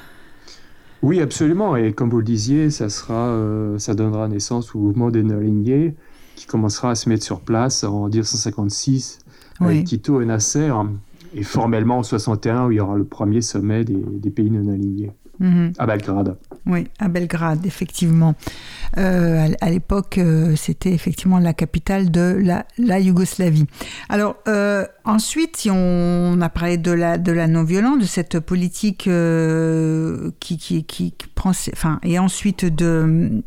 oui, 1.03 1.21
absolument. 1.21 1.77
Et 1.77 1.93
comme 1.93 2.11
vous 2.11 2.19
le 2.19 2.25
disiez, 2.25 2.71
ça, 2.71 2.89
sera, 2.89 3.29
euh, 3.29 3.79
ça 3.79 3.95
donnera 3.95 4.29
naissance 4.29 4.75
au 4.75 4.79
mouvement 4.79 5.11
des 5.11 5.23
non-alignés 5.23 5.95
qui 6.37 6.47
commencera 6.47 6.91
à 6.91 6.95
se 6.95 7.09
mettre 7.09 7.25
sur 7.25 7.41
place 7.41 7.85
en 7.85 8.09
1956 8.09 9.19
avec 9.61 9.85
Tito 9.85 10.21
et 10.21 10.27
Nasser. 10.27 10.73
Et 11.35 11.43
formellement 11.45 11.99
en 11.99 12.03
61, 12.03 12.67
où 12.67 12.73
il 12.73 12.77
y 12.77 12.81
aura 12.81 12.97
le 12.97 13.05
premier 13.05 13.41
sommet 13.41 13.85
des, 13.85 14.31
pays 14.31 14.51
non-alignés. 14.51 15.13
Mhm. 15.41 15.73
À 15.79 15.87
Belgrade. 15.87 16.37
Oui, 16.67 16.87
à 16.99 17.09
Belgrade, 17.09 17.65
effectivement. 17.65 18.35
Euh, 18.99 19.49
à, 19.61 19.71
l'époque, 19.71 20.19
euh, 20.19 20.55
c'était 20.55 20.93
effectivement 20.93 21.39
la 21.39 21.55
capitale 21.55 22.11
de 22.11 22.39
la, 22.39 22.67
la 22.77 23.01
Yougoslavie. 23.01 23.67
Alors, 24.11 24.37
euh, 24.49 24.85
ensuite, 25.05 25.57
si 25.57 25.71
on, 25.71 26.39
a 26.43 26.49
parlé 26.51 26.77
de 26.77 26.93
la, 26.93 27.17
de 27.17 27.33
la 27.33 27.47
non-violence, 27.47 27.99
de 27.99 28.05
cette 28.05 28.39
politique 28.41 29.09
qui, 30.41 30.59
qui, 30.59 30.85
qui, 30.85 31.15
prend... 31.35 31.51
Enfin, 31.51 32.01
et 32.03 32.19
ensuite 32.19 32.67
de 32.67 33.43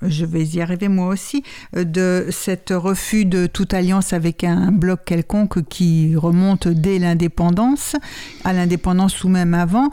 je 0.00 0.24
vais 0.24 0.44
y 0.44 0.60
arriver 0.60 0.86
moi 0.86 1.08
aussi, 1.08 1.42
de 1.72 2.28
cet 2.30 2.70
refus 2.70 3.24
de 3.24 3.46
toute 3.46 3.74
alliance 3.74 4.12
avec 4.12 4.44
un 4.44 4.70
bloc 4.70 5.00
quelconque 5.04 5.64
qui 5.64 6.14
remonte 6.14 6.68
dès 6.68 7.00
l'indépendance, 7.00 7.96
à 8.44 8.52
l'indépendance 8.52 9.24
ou 9.24 9.28
même 9.28 9.54
avant. 9.54 9.90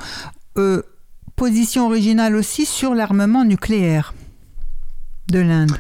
Euh, 0.58 0.84
position 1.36 1.86
originale 1.86 2.36
aussi 2.36 2.65
sur 2.65 2.96
l'armement 2.96 3.44
nucléaire 3.44 4.13
de 5.32 5.39
l'Inde. 5.39 5.77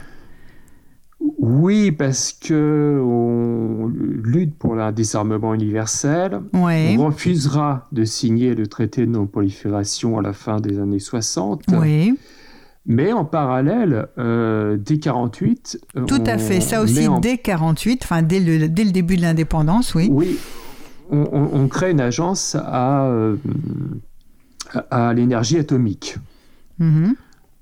Oui, 1.39 1.91
parce 1.91 2.33
que 2.33 3.01
on 3.03 3.87
lutte 3.87 4.57
pour 4.57 4.77
un 4.79 4.91
désarmement 4.91 5.53
universel. 5.53 6.41
On 6.53 7.05
refusera 7.05 7.87
de 7.91 8.03
signer 8.03 8.55
le 8.55 8.67
traité 8.67 9.05
de 9.05 9.11
non-prolifération 9.11 10.17
à 10.19 10.21
la 10.21 10.33
fin 10.33 10.59
des 10.59 10.79
années 10.79 10.99
60. 10.99 11.63
Oui. 11.73 12.17
Mais 12.87 13.11
en 13.13 13.25
parallèle, 13.25 14.07
euh, 14.19 14.77
dès 14.77 14.99
48. 14.99 15.79
Tout 16.07 16.23
à 16.25 16.37
fait, 16.37 16.61
ça 16.61 16.81
aussi 16.81 17.07
dès 17.21 17.39
48, 17.39 18.01
enfin 18.03 18.21
dès 18.21 18.39
le, 18.39 18.69
dès 18.69 18.83
le 18.83 18.91
début 18.91 19.17
de 19.17 19.21
l'indépendance, 19.21 19.95
oui. 19.95 20.07
Oui, 20.11 20.37
on, 21.09 21.67
crée 21.67 21.91
une 21.91 22.01
agence 22.01 22.55
à, 22.55 23.05
euh, 23.05 23.37
à 24.91 25.13
l'énergie 25.13 25.57
atomique. 25.57 26.17
Mm-hmm. 26.79 27.13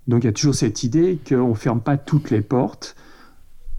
Donc 0.08 0.24
il 0.24 0.27
y 0.27 0.29
a 0.29 0.34
toujours 0.34 0.55
cette 0.55 0.84
idée 0.84 1.20
qu'on 1.27 1.50
ne 1.50 1.53
ferme 1.53 1.82
pas 1.82 1.98
toutes 1.98 2.29
les 2.29 2.41
portes. 2.41 2.96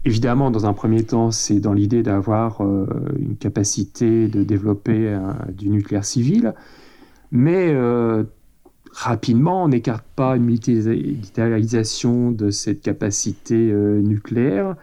Évidemment, 0.05 0.51
dans 0.51 0.65
un 0.67 0.73
premier 0.73 1.03
temps, 1.03 1.31
c'est 1.31 1.59
dans 1.59 1.73
l'idée 1.73 2.03
d'avoir 2.03 2.61
euh, 2.61 2.85
une 3.17 3.35
capacité 3.37 4.27
de 4.27 4.43
développer 4.43 5.17
du 5.51 5.69
nucléaire 5.69 6.05
civil. 6.05 6.53
Mais 7.31 7.71
euh, 7.73 8.23
rapidement, 8.91 9.63
on 9.63 9.67
n'écarte 9.67 10.05
pas 10.15 10.35
une 10.35 10.45
militarisation 10.45 12.29
de 12.31 12.51
cette 12.51 12.81
capacité 12.81 13.71
euh, 13.71 13.99
nucléaire, 14.01 14.75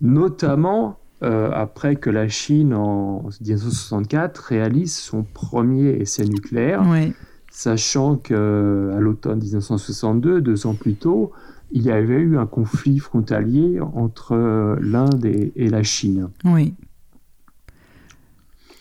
notamment 0.00 0.96
après 1.22 1.96
que 1.96 2.08
la 2.08 2.28
Chine, 2.28 2.72
en 2.72 3.28
1964, 3.42 4.38
réalise 4.38 4.96
son 4.96 5.22
premier 5.22 5.90
essai 5.90 6.24
nucléaire. 6.24 6.82
Oui 6.88 7.12
sachant 7.50 8.16
qu'à 8.16 8.34
l'automne 8.34 9.40
1962, 9.40 10.40
deux 10.40 10.66
ans 10.66 10.74
plus 10.74 10.94
tôt, 10.94 11.32
il 11.72 11.82
y 11.82 11.90
avait 11.90 12.20
eu 12.20 12.38
un 12.38 12.46
conflit 12.46 12.98
frontalier 12.98 13.80
entre 13.80 14.78
l'Inde 14.80 15.24
et, 15.24 15.68
la 15.68 15.82
Chine. 15.82 16.30
Oui. 16.44 16.74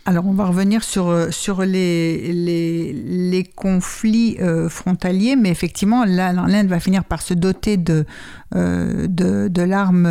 Alors, 0.10 0.26
on 0.26 0.34
va 0.34 0.46
revenir 0.46 0.84
sur, 0.84 1.10
euh, 1.10 1.30
les, 1.66 3.44
conflits 3.56 4.38
euh, 4.42 4.68
frontaliers, 4.68 5.36
mais 5.36 5.50
effectivement, 5.50 6.04
l'Inde 6.04 6.68
va 6.68 6.80
finir 6.80 7.04
par 7.04 7.22
se 7.22 7.36
doter 7.36 7.78
de, 7.78 8.08
euh, 8.56 9.06
de, 9.08 9.62
l'arme 9.62 10.10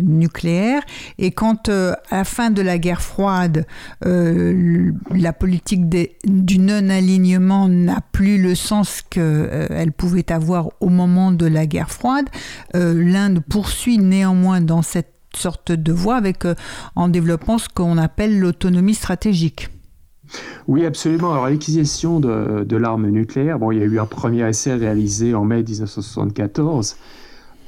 nucléaire. 0.00 0.80
Et 1.18 1.30
quand, 1.30 1.68
à 1.68 1.98
la 2.10 2.24
fin 2.24 2.48
de 2.48 2.62
la 2.62 2.78
guerre 2.78 3.02
froide, 3.02 3.66
la 4.00 5.32
politique 5.34 5.90
du 6.24 6.58
non-alignement 6.58 7.68
n'a 7.68 8.00
plus 8.12 8.40
le 8.40 8.54
sens 8.54 9.02
qu'elle 9.02 9.92
pouvait 9.94 10.32
avoir 10.32 10.70
au 10.80 10.88
moment 10.88 11.32
de 11.32 11.44
la 11.44 11.66
guerre 11.66 11.90
froide, 11.90 12.30
l'Inde 12.72 13.40
poursuit 13.46 13.98
néanmoins 13.98 14.62
dans 14.62 14.80
cette 14.80 15.11
sorte 15.36 15.72
de 15.72 15.92
voie 15.92 16.16
avec, 16.16 16.44
euh, 16.44 16.54
en 16.96 17.08
développant 17.08 17.58
ce 17.58 17.68
qu'on 17.68 17.98
appelle 17.98 18.38
l'autonomie 18.38 18.94
stratégique. 18.94 19.70
Oui, 20.68 20.86
absolument. 20.86 21.32
Alors, 21.32 21.48
l'acquisition 21.48 22.20
de, 22.20 22.64
de 22.64 22.76
l'arme 22.76 23.08
nucléaire, 23.08 23.58
bon, 23.58 23.70
il 23.70 23.78
y 23.78 23.82
a 23.82 23.84
eu 23.84 23.98
un 23.98 24.06
premier 24.06 24.48
essai 24.48 24.74
réalisé 24.74 25.34
en 25.34 25.44
mai 25.44 25.62
1974. 25.62 26.96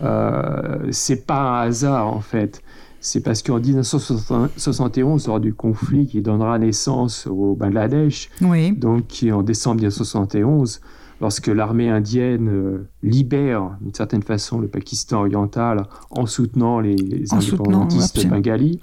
Euh, 0.02 0.86
c'est 0.90 1.26
pas 1.26 1.40
un 1.40 1.68
hasard, 1.68 2.08
en 2.08 2.20
fait. 2.20 2.62
C'est 3.00 3.20
parce 3.20 3.42
qu'en 3.42 3.60
1971, 3.60 5.26
lors 5.26 5.40
du 5.40 5.52
conflit 5.52 6.06
qui 6.06 6.22
donnera 6.22 6.58
naissance 6.58 7.26
au 7.26 7.54
Bangladesh, 7.54 8.30
oui. 8.40 8.72
donc 8.72 9.04
en 9.30 9.42
décembre 9.42 9.76
1971, 9.76 10.80
lorsque 11.24 11.46
l'armée 11.46 11.88
indienne 11.88 12.50
euh, 12.50 12.86
libère 13.02 13.78
d'une 13.80 13.94
certaine 13.94 14.22
façon 14.22 14.60
le 14.60 14.68
Pakistan 14.68 15.20
oriental 15.20 15.84
en 16.10 16.26
soutenant 16.26 16.80
les, 16.80 16.96
indépendantistes 17.32 18.26
bengalis. 18.26 18.78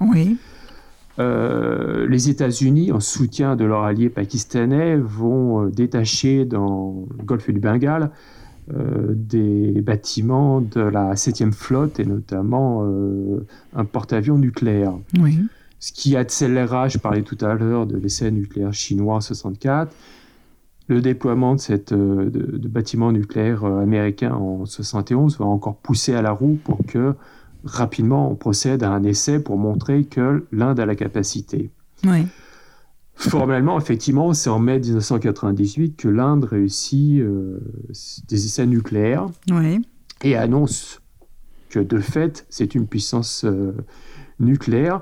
Euh, 1.19 2.07
les 2.07 2.31
États-Unis, 2.31 2.91
en 2.91 2.99
soutien 2.99 3.55
de 3.55 3.63
leurs 3.63 3.83
alliés 3.83 4.09
pakistanais, 4.09 4.95
vont 4.95 5.65
euh, 5.65 5.69
détacher 5.69 6.45
dans 6.45 7.05
le 7.15 7.23
golfe 7.23 7.47
du 7.51 7.59
Bengale 7.59 8.09
des 9.13 9.81
bâtiments 9.81 10.61
de 10.61 10.81
la 10.81 11.13
7e 11.13 11.51
flotte 11.51 11.99
et 11.99 12.05
notamment 12.05 12.87
un 13.75 13.83
porte-avions 13.83 14.37
nucléaire. 14.37 14.93
Ce 15.79 15.91
qui 15.91 16.15
accélérera, 16.15 16.87
je 16.87 16.97
parlais 16.97 17.23
tout 17.23 17.37
à 17.41 17.53
l'heure 17.53 17.85
de 17.85 17.97
l'essai 17.97 18.31
nucléaire 18.31 18.71
chinois 18.71 19.15
en 19.15 19.21
64, 19.21 19.93
le 20.87 21.01
déploiement 21.01 21.55
de, 21.55 21.59
cette, 21.59 21.93
euh, 21.93 22.29
de, 22.29 22.67
bâtiments 22.67 23.11
nucléaires 23.11 23.63
euh, 23.63 23.81
américains 23.81 24.33
en 24.33 24.65
71 24.65 25.37
va 25.37 25.45
encore 25.45 25.77
pousser 25.77 26.13
à 26.13 26.21
la 26.21 26.31
roue 26.31 26.59
pour 26.63 26.79
que 26.85 27.13
rapidement 27.63 28.31
on 28.31 28.35
procède 28.35 28.83
à 28.83 28.91
un 28.91 29.03
essai 29.03 29.39
pour 29.39 29.57
montrer 29.57 30.03
que 30.05 30.45
l'Inde 30.51 30.79
a 30.79 30.85
la 30.85 30.95
capacité. 30.95 31.69
Formellement, 33.13 33.77
effectivement, 33.77 34.33
c'est 34.33 34.49
en 34.49 34.57
mai 34.57 34.79
1998 34.79 35.95
que 35.95 36.07
l'Inde 36.07 36.45
réussit 36.45 37.19
euh, 37.19 37.59
des 38.27 38.45
essais 38.45 38.65
nucléaires 38.65 39.27
et 40.23 40.35
annonce 40.35 41.01
que 41.69 41.79
de 41.79 41.99
fait, 41.99 42.45
c'est 42.49 42.75
une 42.75 42.87
puissance 42.87 43.45
nucléaire. 44.39 45.01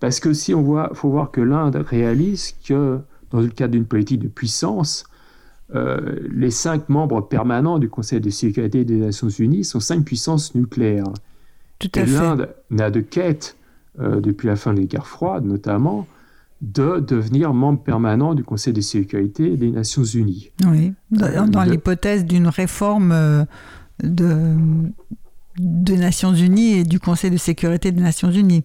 Parce 0.00 0.20
que 0.20 0.32
si 0.32 0.52
on 0.52 0.62
voit, 0.62 0.90
faut 0.94 1.08
voir 1.08 1.30
que 1.30 1.40
l'Inde 1.40 1.76
réalise 1.76 2.54
que 2.66 2.98
dans 3.30 3.40
le 3.40 3.48
cadre 3.48 3.72
d'une 3.72 3.86
politique 3.86 4.20
de 4.20 4.28
puissance, 4.28 5.04
euh, 5.74 6.18
les 6.30 6.50
cinq 6.50 6.88
membres 6.88 7.20
permanents 7.22 7.78
du 7.78 7.88
Conseil 7.88 8.20
de 8.20 8.30
sécurité 8.30 8.84
des 8.84 8.96
Nations 8.96 9.28
Unies 9.28 9.64
sont 9.64 9.80
cinq 9.80 10.04
puissances 10.04 10.54
nucléaires. 10.54 11.12
Tout 11.78 11.90
à 11.94 12.04
fait. 12.04 12.12
L'Inde 12.12 12.48
n'a 12.70 12.90
de 12.90 13.00
quête, 13.00 13.56
euh, 13.98 14.20
depuis 14.20 14.48
la 14.48 14.56
fin 14.56 14.74
des 14.74 14.86
guerres 14.86 15.06
froides 15.06 15.44
notamment, 15.44 16.06
de 16.60 17.00
devenir 17.00 17.52
membre 17.54 17.80
permanent 17.82 18.34
du 18.34 18.44
Conseil 18.44 18.72
de 18.72 18.80
sécurité 18.80 19.56
des 19.56 19.70
Nations 19.70 20.04
Unies. 20.04 20.50
Oui, 20.66 20.92
dans, 21.10 21.64
l'hypothèse 21.64 22.24
d'une 22.24 22.46
réforme 22.46 23.10
euh, 23.12 23.44
de, 24.02 24.54
des 25.58 25.96
Nations 25.96 26.34
Unies 26.34 26.74
et 26.74 26.84
du 26.84 27.00
Conseil 27.00 27.30
de 27.30 27.36
sécurité 27.36 27.90
des 27.90 28.00
Nations 28.00 28.30
Unies. 28.30 28.62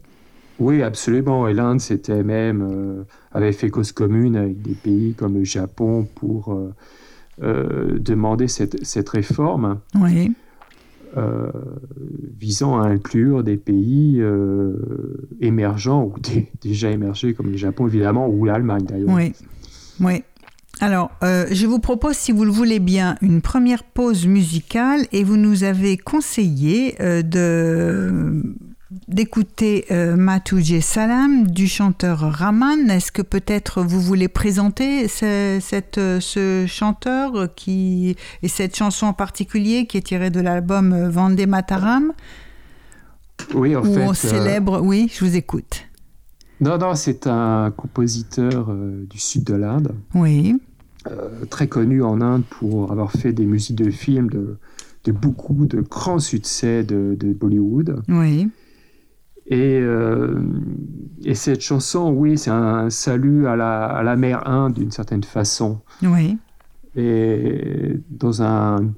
Oui, 0.60 0.82
absolument. 0.82 1.48
Et 1.48 1.54
l'Inde 1.54 1.80
s'était 1.80 2.24
même 2.24 3.06
avait 3.32 3.52
fait 3.52 3.70
cause 3.70 3.92
commune 3.92 4.36
avec 4.36 4.62
des 4.62 4.74
pays 4.74 5.14
comme 5.14 5.36
le 5.36 5.44
Japon 5.44 6.08
pour 6.16 6.58
euh, 7.44 8.00
demander 8.00 8.48
cette, 8.48 8.84
cette 8.84 9.10
réforme. 9.10 9.80
Oui. 9.94 10.34
Euh, 11.16 11.52
visant 12.40 12.82
à 12.82 12.88
inclure 12.88 13.44
des 13.44 13.58
pays 13.58 14.18
euh, 14.20 14.76
émergents 15.40 16.04
ou 16.04 16.16
déjà 16.62 16.90
émergés 16.90 17.36
comme 17.36 17.52
le 17.52 17.58
Japon 17.58 17.86
évidemment 17.86 18.28
ou 18.28 18.46
l'Allemagne 18.46 18.86
d'ailleurs. 18.86 19.16
Oui, 19.16 19.34
oui. 20.00 20.24
Alors, 20.80 21.12
je 21.22 21.66
vous 21.66 21.80
propose, 21.80 22.16
si 22.16 22.32
vous 22.32 22.46
le 22.46 22.52
voulez 22.52 22.80
bien, 22.80 23.18
une 23.24 23.42
première 23.42 23.84
pause 23.84 24.28
musicale 24.28 25.02
et 25.12 25.24
vous 25.24 25.38
nous 25.38 25.64
avez 25.64 25.98
conseillé 25.98 26.96
de 27.00 28.44
d'écouter 29.08 29.86
euh, 29.91 30.15
Matouje 30.15 30.79
Salam 30.79 31.48
du 31.48 31.67
chanteur 31.67 32.20
Raman. 32.20 32.89
Est-ce 32.89 33.12
que 33.12 33.22
peut-être 33.22 33.82
vous 33.84 34.00
voulez 34.00 34.27
présenter 34.27 35.08
ce, 35.08 35.60
cette, 35.62 36.00
ce 36.20 36.65
chanteur 36.67 37.53
qui, 37.56 38.15
et 38.44 38.48
cette 38.48 38.75
chanson 38.75 39.08
en 39.08 39.13
particulier 39.13 39.88
qui 39.88 39.98
est 39.98 40.01
tirée 40.01 40.29
de 40.29 40.39
l'album 40.39 41.10
Vendée 41.10 41.48
Mataram? 41.48 42.13
Oui, 43.53 43.75
en 43.75 43.84
fait. 43.84 44.06
on 44.06 44.12
euh, 44.12 44.13
célèbre. 44.13 44.82
Oui, 44.82 45.12
je 45.13 45.25
vous 45.25 45.36
écoute. 45.36 45.84
Non, 46.60 46.77
non, 46.77 46.96
c'est 46.96 47.27
un 47.27 47.72
compositeur 47.72 48.70
euh, 48.70 49.06
du 49.10 49.20
sud 49.20 49.44
de 49.44 49.53
l'Inde. 49.53 49.94
Oui. 50.15 50.56
très 51.50 51.67
connu 51.67 52.03
en 52.03 52.20
Inde 52.22 52.44
pour 52.50 52.91
avoir 52.91 53.12
fait 53.12 53.32
des 53.32 53.46
musiques 53.46 53.77
de 53.77 53.91
films 53.91 54.29
de, 54.29 54.58
de 55.03 55.12
beaucoup 55.12 55.65
de 55.65 55.82
grands 55.82 56.20
succès 56.20 56.84
de, 56.84 57.15
de 57.20 57.34
Bollywood. 57.34 58.01
Oui. 58.10 58.50
Euh, 59.51 60.39
et, 61.24 61.36
cette 61.36 61.62
chanson, 61.62 62.12
oui, 62.12 62.38
c'est 62.38 62.51
un 62.51 62.89
salut 62.89 63.48
à 63.48 63.56
la, 63.56 63.86
à 63.86 64.04
la 64.04 64.16
mer 64.16 64.48
Inde 64.48 64.74
d'une 64.74 64.92
certaine 64.92 65.24
façon. 65.24 65.80
Oui. 66.04 66.38
Et 66.96 68.00
dans 68.10 68.42
un 68.42 68.92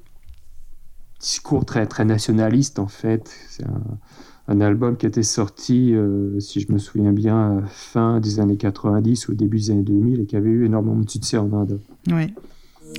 discours 1.20 1.64
très, 1.64 1.86
très 1.86 2.04
nationaliste, 2.04 2.78
en 2.78 2.88
fait. 2.88 3.30
C'est 3.48 3.64
un, 3.64 4.60
album 4.60 4.96
qui 4.96 5.06
était 5.06 5.22
sorti, 5.22 5.94
euh, 5.94 6.40
si 6.40 6.58
je 6.58 6.72
me 6.72 6.78
souviens 6.78 7.12
bien, 7.12 7.62
fin 7.68 8.18
des 8.18 8.40
années 8.40 8.56
90 8.56 9.28
ou 9.28 9.34
début 9.34 9.58
des 9.58 9.70
années 9.70 9.82
2000 9.82 10.20
et 10.22 10.26
qui 10.26 10.34
avait 10.34 10.50
eu 10.50 10.66
énormément 10.66 10.96
de 10.96 11.08
succès 11.08 11.36
en 11.36 11.52
Inde. 11.52 11.78
Oui. 12.08 12.34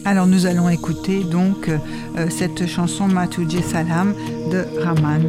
Alors 0.05 0.27
nous 0.27 0.45
allons 0.45 0.69
écouter 0.69 1.25
donc 1.25 1.67
euh, 1.67 1.77
cette 2.29 2.65
chanson 2.67 3.09
Matuje 3.09 3.61
Salam 3.61 4.13
de 4.49 4.63
Raman. 4.81 5.23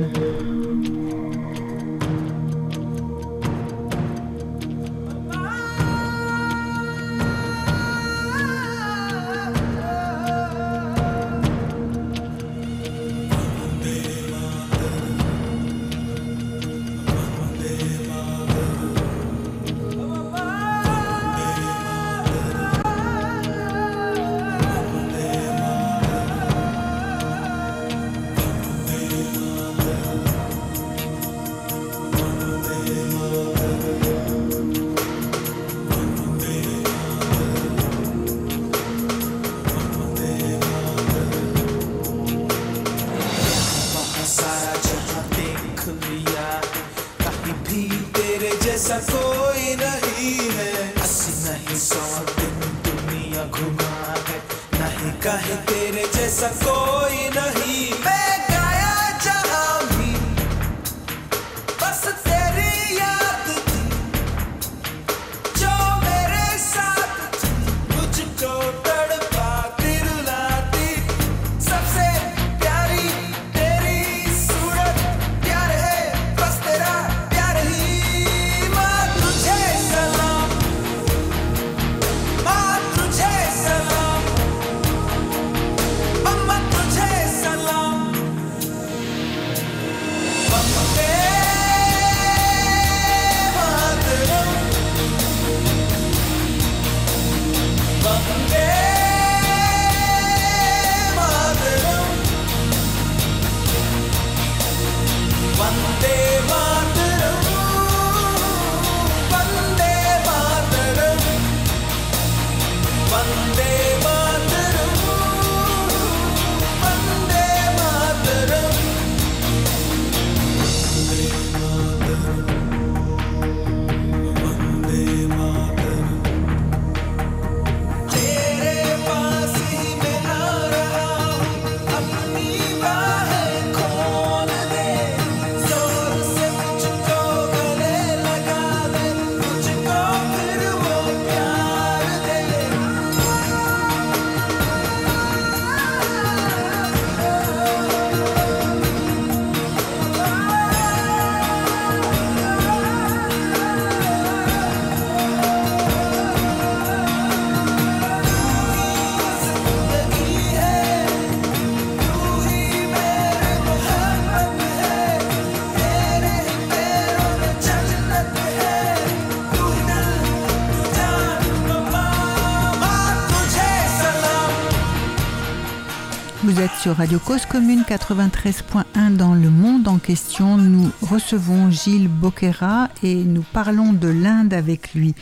Radio 176.93 177.19
Cause 177.19 177.47
Commune 177.47 177.85
93.1 177.89 179.17
dans 179.17 179.35
le 179.35 179.49
monde 179.49 179.89
en 179.89 179.99
question. 179.99 180.59
Nous 180.59 180.91
recevons 181.01 181.71
Gilles 181.71 182.09
Boquera 182.09 182.89
et 183.03 183.15
nous 183.15 183.45
parlons 183.53 183.93
de 183.93 184.09
l'Inde 184.09 184.53
avec 184.53 184.93
lui. 184.95 185.15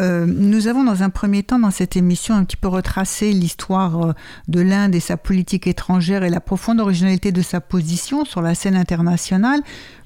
Euh, 0.00 0.26
nous 0.26 0.66
avons 0.66 0.82
dans 0.82 1.02
un 1.02 1.10
premier 1.10 1.42
temps 1.42 1.58
dans 1.58 1.70
cette 1.70 1.96
émission 1.96 2.34
un 2.34 2.44
petit 2.44 2.56
peu 2.56 2.68
retracé 2.68 3.32
l'histoire 3.32 4.02
euh, 4.02 4.12
de 4.48 4.60
l'Inde 4.60 4.94
et 4.94 5.00
sa 5.00 5.16
politique 5.16 5.66
étrangère 5.66 6.24
et 6.24 6.30
la 6.30 6.40
profonde 6.40 6.80
originalité 6.80 7.30
de 7.30 7.42
sa 7.42 7.60
position 7.60 8.24
sur 8.24 8.42
la 8.42 8.54
scène 8.54 8.76
internationale. 8.76 9.60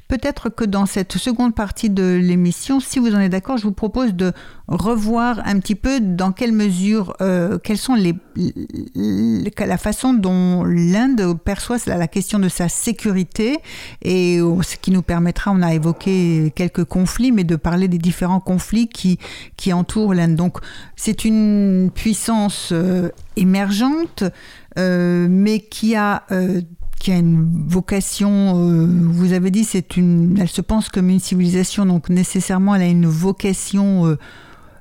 Peut-être 0.09 0.51
que 0.51 0.65
dans 0.65 0.87
cette 0.87 1.19
seconde 1.19 1.55
partie 1.55 1.91
de 1.91 2.17
l'émission, 2.23 2.79
si 2.79 3.01
vous 3.01 3.15
en 3.15 3.19
êtes 3.19 3.33
d'accord, 3.33 3.57
je 3.57 3.65
vous 3.65 3.73
propose 3.73 4.15
de 4.15 4.33
revoir 4.69 5.41
un 5.45 5.59
petit 5.59 5.75
peu 5.75 5.99
dans 6.01 6.31
quelle 6.31 6.53
mesure, 6.53 7.17
euh, 7.21 7.59
quelles 7.59 7.79
sont 7.79 7.95
les, 7.95 8.15
la 9.59 9.79
façon 9.79 10.15
dont 10.15 10.63
l'Inde 10.65 11.37
perçoit 11.45 11.79
la, 11.87 12.07
question 12.07 12.39
de 12.39 12.49
sa 12.49 12.69
sécurité 12.69 13.59
et 14.03 14.39
ce 14.39 14.77
qui 14.77 14.93
nous 14.93 15.03
permettra, 15.03 15.51
on 15.51 15.61
a 15.63 15.75
évoqué 15.75 16.53
quelques 16.55 16.85
conflits, 16.85 17.33
mais 17.33 17.45
de 17.45 17.57
parler 17.57 17.89
des 17.89 17.99
différents 17.99 18.41
conflits 18.41 18.87
qui, 18.87 19.19
qui 19.57 19.73
entourent 19.73 20.15
l'Inde. 20.15 20.37
Donc 20.37 20.59
c'est 20.95 21.25
une 21.25 21.91
puissance 21.93 22.71
euh, 22.71 23.11
émergente, 23.37 24.23
euh, 24.79 25.27
mais 25.29 25.61
qui 25.61 25.97
a 25.97 26.23
qui 26.99 27.13
a 27.13 27.17
une 27.17 27.69
vocation, 27.69 28.71
euh, 28.71 28.87
vous 28.87 29.33
avez 29.33 29.51
dit, 29.51 29.65
c'est 29.65 29.97
une, 29.97 30.39
elle 30.41 30.49
se 30.49 30.61
pense 30.61 30.89
comme 30.89 31.11
une 31.11 31.21
civilisation, 31.21 31.87
donc 31.87 32.09
nécessairement 32.09 32.75
elle 32.75 32.83
a 32.83 32.87
une 32.87 33.07
vocation 33.07 34.07
euh, 34.07 34.19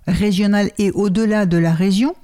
régionale 0.07 0.71
et 0.77 0.91
au-delà 0.91 1.45
de 1.45 1.57
la 1.57 1.73
région, 1.73 2.15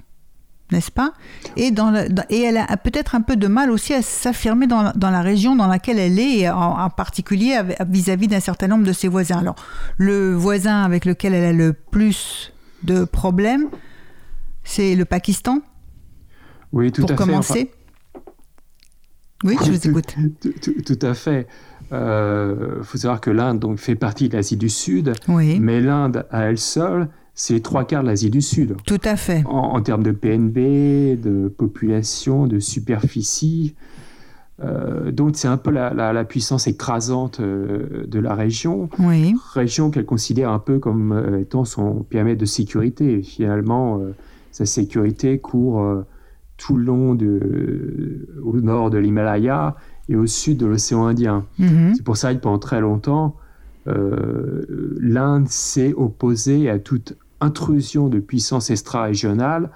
n'est-ce 0.72 0.92
pas? 0.92 1.14
Et, 1.58 1.72
dans 1.72 1.94
et 2.30 2.42
elle 2.42 2.58
a 2.58 2.78
peut-être 2.78 3.16
un 3.16 3.22
peu 3.22 3.36
de 3.36 3.48
mal 3.48 3.70
aussi 3.70 3.94
à 3.94 4.02
s'affirmer 4.02 4.68
dans, 4.68 4.92
dans, 4.96 5.10
la 5.10 5.22
région 5.22 5.56
dans 5.56 5.68
laquelle 5.68 6.00
elle 6.00 6.18
est, 6.20 6.40
et 6.40 6.50
en, 6.50 6.90
particulier 6.90 7.60
vis-à-vis 7.88 8.28
d'un 8.28 8.40
certain 8.40 8.68
nombre 8.68 8.86
de 8.86 8.94
ses 8.94 9.10
voisins. 9.10 9.40
Alors, 9.40 9.56
le 9.98 10.34
voisin 10.34 10.84
avec 10.84 11.06
lequel 11.06 11.34
elle 11.34 11.46
a 11.46 11.54
le 11.54 11.74
plus 11.74 12.54
de 12.84 13.04
problèmes, 13.04 13.68
c'est 14.64 14.96
le 14.96 15.06
Pakistan? 15.06 15.60
Oui, 16.72 16.92
tout 16.92 17.02
pour 17.02 17.12
à 17.12 17.16
commencer. 17.16 17.72
Oui, 19.44 19.58
je 19.64 19.72
vous 19.72 19.88
écoute. 19.88 20.16
Tout, 20.86 21.00
à 21.02 21.14
fait. 21.14 21.48
Il 21.92 21.96
euh, 21.96 22.84
faut 22.84 22.98
savoir 22.98 23.20
que 23.22 23.32
l'Inde 23.32 23.60
donc, 23.60 23.80
fait 23.80 23.96
partie 23.96 24.30
de 24.30 24.36
l'Asie 24.36 24.58
du 24.58 24.70
Sud, 24.70 25.14
oui. 25.28 25.60
mais 25.60 25.82
l'Inde 25.82 26.26
à 26.32 26.44
elle 26.44 26.58
seule, 26.58 27.10
c'est 27.34 27.62
trois 27.62 27.86
quarts 27.86 28.04
de 28.04 28.08
l'Asie 28.08 28.30
du 28.30 28.42
Sud. 28.42 28.76
Tout 28.86 29.02
à 29.04 29.16
fait. 29.16 29.44
En, 29.46 29.82
termes 29.82 30.04
de 30.04 30.12
PNB, 30.12 31.20
de 31.20 31.48
population, 31.50 32.48
de 32.48 32.60
superficie. 32.60 33.76
Euh, 34.64 35.12
donc 35.12 35.36
c'est 35.36 35.48
un 35.48 35.58
peu 35.58 35.72
la, 35.72 36.24
puissance 36.24 36.68
écrasante 36.68 37.40
euh, 37.40 38.06
de 38.06 38.20
la 38.20 38.36
région. 38.36 38.90
Oui. 39.00 39.36
Région 39.54 39.90
qu'elle 39.90 40.06
considère 40.06 40.52
un 40.52 40.60
peu 40.60 40.78
comme 40.78 41.40
étant 41.42 41.66
son 41.66 42.04
périmètre 42.04 42.40
de 42.40 42.46
sécurité. 42.46 43.22
Finalement, 43.24 44.00
sa 44.52 44.66
sécurité 44.66 45.40
court 45.40 46.04
tout 46.62 46.78
le 46.78 46.84
long 46.84 47.16
de, 47.16 48.28
au 48.44 48.56
nord 48.62 48.92
de 48.92 49.00
l'Himalaya 49.00 49.76
et 50.10 50.16
au 50.16 50.28
sud 50.28 50.58
de 50.58 50.68
l'océan 50.68 51.08
Indien. 51.08 51.46
Mhm. 51.58 51.94
C'est 51.96 52.04
pour 52.04 52.18
ça 52.18 52.34
que 52.36 52.40
pendant 52.40 52.60
très 52.60 52.82
longtemps, 52.82 53.36
euh, 53.88 54.96
l'Inde 55.00 55.48
s'est 55.48 55.94
opposée 55.96 56.70
à 56.70 56.78
toute 56.78 57.18
intrusion 57.40 58.10
de 58.10 58.20
puissance 58.20 58.70
extra-régionale 58.70 59.70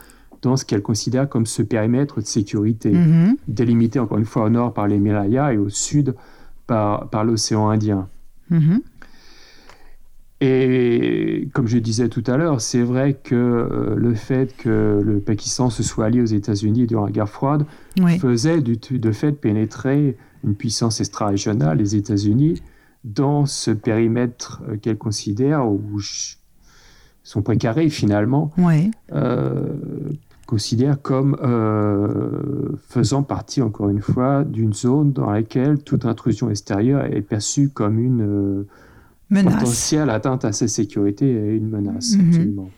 dans 0.43 0.57
ce 0.57 0.65
qu'elle 0.65 0.83
considère 0.83 1.27
comme 1.27 1.47
ce 1.47 1.63
périmètre 1.63 2.21
de 2.21 2.25
sécurité, 2.25 2.91
Mhm. 2.91 3.35
délimité 3.47 3.97
encore 3.99 4.19
une 4.19 4.25
fois 4.25 4.43
au 4.45 4.49
nord 4.49 4.73
par 4.73 4.87
les 4.87 4.97
Himalayas 4.97 5.53
et 5.53 5.57
au 5.57 5.69
sud 5.69 6.13
par, 6.67 7.09
par 7.09 7.23
l'océan 7.23 7.69
Indien. 7.69 8.07
Mhm. 8.51 8.81
Et 10.41 11.47
comme 11.53 11.65
je 11.67 11.77
disais 11.77 12.09
tout 12.09 12.23
à 12.27 12.35
l'heure, 12.35 12.59
c'est 12.59 12.81
vrai 12.83 13.13
que 13.13 13.35
euh, 13.35 13.95
le 13.95 14.13
fait 14.15 14.55
que 14.57 15.01
le 15.03 15.19
Pakistan 15.19 15.69
se 15.69 15.81
soit 15.81 16.05
allié 16.05 16.21
aux 16.21 16.25
États-Unis 16.25 16.87
durant 16.87 17.05
la 17.05 17.11
guerre 17.11 17.29
froide 17.29 17.65
Oui. 18.01 18.19
faisait 18.19 18.61
du, 18.61 18.75
de 18.77 19.11
fait 19.11 19.31
pénétrer 19.31 20.17
une 20.43 20.55
puissance 20.55 20.99
extra-régionale, 20.99 21.77
les 21.77 21.95
États-Unis, 21.95 22.61
dans 23.05 23.45
ce 23.45 23.71
périmètre 23.71 24.61
euh, 24.69 24.75
qu'elle 24.77 24.97
considère, 24.97 25.63
ch- 25.99 26.39
son 27.23 27.41
précaré 27.41 27.89
finalement, 27.89 28.51
Oui. 28.57 28.91
euh, 29.13 29.69
considère 30.47 31.01
comme 31.01 31.37
euh, 31.41 32.75
faisant 32.89 33.23
partie, 33.23 33.61
encore 33.61 33.89
une 33.89 34.01
fois, 34.01 34.43
d'une 34.43 34.73
zone 34.73 35.13
dans 35.13 35.31
laquelle 35.31 35.79
toute 35.81 36.05
intrusion 36.05 36.49
extérieure 36.49 37.05
est 37.05 37.21
perçue 37.21 37.69
comme 37.69 37.99
une 37.99 38.21
euh, 38.21 38.67
Menace. 39.29 39.53
potentielle 39.55 40.09
atteinte 40.09 40.45
à 40.45 40.51
sa 40.51 40.67
sécurité 40.67 41.25
et 41.27 41.55
une 41.55 41.69
menace. 41.69 42.13
Mhm. 42.17 42.27
absolument. 42.29 42.69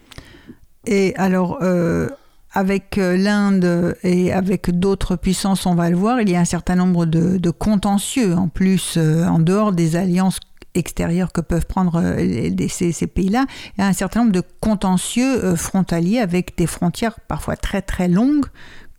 Et 0.86 1.14
alors, 1.18 1.60
euh, 1.62 2.08
avec 2.54 2.98
euh, 2.98 3.18
l'Inde 3.18 3.96
et 4.04 4.32
avec 4.32 4.72
d'autres 4.72 5.16
puissances, 5.18 5.66
on 5.66 5.76
va 5.76 5.90
le 5.90 5.98
voir, 5.98 6.22
il 6.22 6.30
y 6.30 6.36
a 6.36 6.40
un 6.40 6.46
certain 6.46 6.76
nombre 6.76 7.06
de, 7.06 7.38
de 7.38 7.50
contentieux 7.50 8.34
en 8.36 8.48
plus, 8.48 8.96
euh, 8.98 9.26
en 9.28 9.40
dehors 9.40 9.74
des 9.74 9.96
alliances 9.98 10.40
extérieures 10.74 11.32
que 11.34 11.42
peuvent 11.42 11.66
prendre 11.66 12.02
les- 12.18 12.68
ces, 12.70 12.92
ces 12.92 13.08
pays-là, 13.08 13.46
il 13.78 13.82
y 13.82 13.84
a 13.84 13.88
un 13.88 13.94
certain 13.94 14.22
nombre 14.22 14.32
de 14.32 14.44
contentieux 14.62 15.56
frontaliers 15.56 16.20
avec 16.20 16.56
des 16.58 16.68
frontières 16.68 17.20
parfois 17.28 17.56
très 17.58 17.82
très 17.82 18.08
longues 18.08 18.46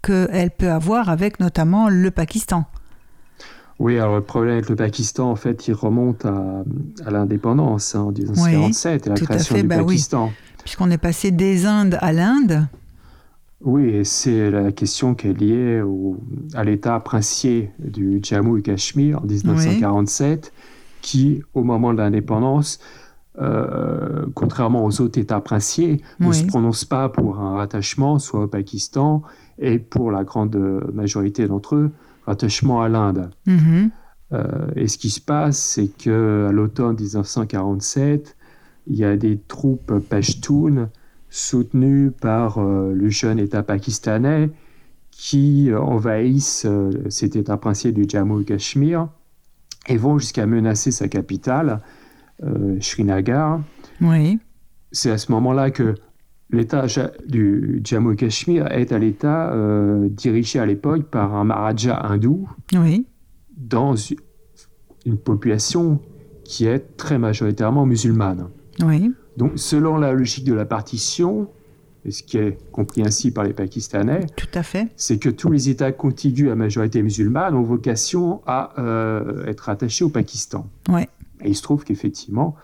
qu'elle 0.03 0.51
peut 0.51 0.71
avoir 0.71 1.09
avec 1.09 1.41
notamment 1.41 1.89
le 1.89 2.11
Pakistan. 2.11 2.65
Oui, 3.79 3.99
alors 3.99 4.17
le 4.17 4.23
problème 4.23 4.55
avec 4.55 4.69
le 4.69 4.77
Pakistan, 4.77 5.31
en 5.31 5.37
fait, 5.37 5.69
il 5.69 5.75
remonte 5.75 6.25
à, 6.25 6.65
à 7.07 7.11
l'indépendance 7.11 7.95
hein, 7.95 8.01
en 8.01 8.11
1947 8.13 9.07
et 9.07 9.09
la 9.11 9.15
à 9.15 9.19
création 9.19 9.55
fait, 9.57 9.63
du 9.63 9.69
bah 9.69 9.77
oui. 9.79 9.85
Pakistan. 9.95 10.33
Puisqu'on 10.65 10.91
est 10.91 10.99
passé 10.99 11.31
des 11.31 11.65
Indes 11.65 11.97
à 12.01 12.13
l'Inde. 12.13 12.67
Oui, 13.61 13.85
et 13.89 14.05
c'est 14.05 14.51
la 14.51 14.71
question 14.73 15.15
qui 15.15 15.29
est 15.29 15.33
liée 15.41 15.81
au- 15.81 16.17
à 16.55 16.65
l'État 16.65 16.99
princier 17.01 17.71
du 17.79 18.21
Jammu 18.23 18.59
et 18.59 18.63
Cachemire 18.63 19.19
en 19.23 19.27
1947, 19.27 20.53
qui, 21.01 21.43
au 21.55 21.63
moment 21.65 21.93
de 21.93 21.99
l'indépendance, 21.99 22.81
euh, 23.41 24.27
contrairement 24.35 24.85
aux 24.85 25.01
autres 25.01 25.19
États 25.21 25.41
princiers, 25.41 26.01
ne 26.21 26.29
Oui. 26.29 26.35
se 26.35 26.45
prononce 26.47 26.85
pas 26.85 27.09
pour 27.09 27.39
un 27.39 27.57
rattachement, 27.57 28.19
soit 28.19 28.43
au 28.45 28.47
Pakistan, 28.49 29.23
et 29.61 29.79
pour 29.79 30.11
la 30.11 30.25
grande 30.25 30.57
majorité 30.93 31.47
d'entre 31.47 31.77
eux, 31.77 31.91
rattachement 32.29 32.83
à 32.83 32.89
l'Inde. 32.89 33.31
Mhm. 33.47 33.91
Euh, 34.33 34.69
et 34.77 34.89
ce 34.89 34.99
qui 34.99 35.11
se 35.11 35.21
passe, 35.21 35.59
c'est 35.59 35.89
que 35.89 36.47
à 36.49 36.53
l'automne 36.53 36.97
1947, 36.97 38.37
il 38.87 38.97
y 38.97 39.05
a 39.05 39.17
des 39.17 39.39
troupes 39.39 39.99
pashtunes 39.99 40.89
soutenues 41.31 42.11
par 42.11 42.59
euh, 42.59 42.93
le 42.95 43.09
jeune 43.09 43.39
État 43.39 43.63
pakistanais 43.63 44.51
qui 45.11 45.71
envahissent 45.75 46.67
euh, 46.67 46.91
cet 47.11 47.37
État 47.37 47.57
princier 47.57 47.93
du 47.93 48.07
Jammu 48.09 48.43
et 48.43 48.45
Cachemire 48.45 49.09
et 49.89 49.97
vont 49.97 50.19
jusqu'à 50.19 50.47
menacer 50.47 50.91
sa 50.91 51.09
capitale, 51.09 51.81
euh, 52.45 52.79
Srinagar. 52.81 53.61
Oui. 54.01 54.39
C'est 54.93 55.11
à 55.11 55.19
ce 55.19 55.33
moment-là 55.33 55.71
que 55.71 55.95
l'État 56.51 56.87
du 57.27 57.81
Jammu 57.85 58.13
et 58.15 58.17
Cachemire 58.17 58.67
est 58.73 58.93
à 58.93 58.99
l'État 58.99 59.53
euh, 59.53 60.09
dirigé 60.11 60.59
à 60.59 60.67
l'époque 60.67 61.05
par 61.05 61.35
un 61.35 61.45
Maharaja 61.45 62.01
hindou 62.07 62.49
Oui. 62.75 63.07
dans 63.57 63.95
une 65.07 65.19
population 65.19 66.01
qui 66.45 66.67
est 66.67 66.97
très 66.97 67.19
majoritairement 67.19 67.85
musulmane. 67.87 68.49
Oui. 68.83 69.13
Donc, 69.37 69.53
selon 69.57 69.97
la 69.99 70.13
logique 70.13 70.45
de 70.45 70.55
la 70.55 70.65
partition, 70.65 71.49
et 72.05 72.11
ce 72.11 72.23
qui 72.23 72.39
est 72.39 72.57
compris 72.73 73.03
ainsi 73.03 73.31
par 73.31 73.45
les 73.45 73.53
Pakistanais, 73.53 74.27
Tout 74.37 74.47
à 74.55 74.63
fait. 74.63 74.89
c'est 74.97 75.19
que 75.19 75.29
tous 75.29 75.51
les 75.51 75.69
États 75.69 75.93
contigus 75.93 76.51
à 76.51 76.55
majorité 76.55 77.03
musulmane 77.03 77.55
ont 77.55 77.63
vocation 77.63 78.41
à 78.47 78.73
euh, 78.81 79.45
être 79.47 79.69
attachés 79.69 80.05
au 80.05 80.09
Pakistan. 80.09 80.67
Ouais. 80.89 81.09
Et 81.43 81.49
il 81.51 81.55
se 81.55 81.63
trouve 81.63 81.85
qu'effectivement, 81.85 82.57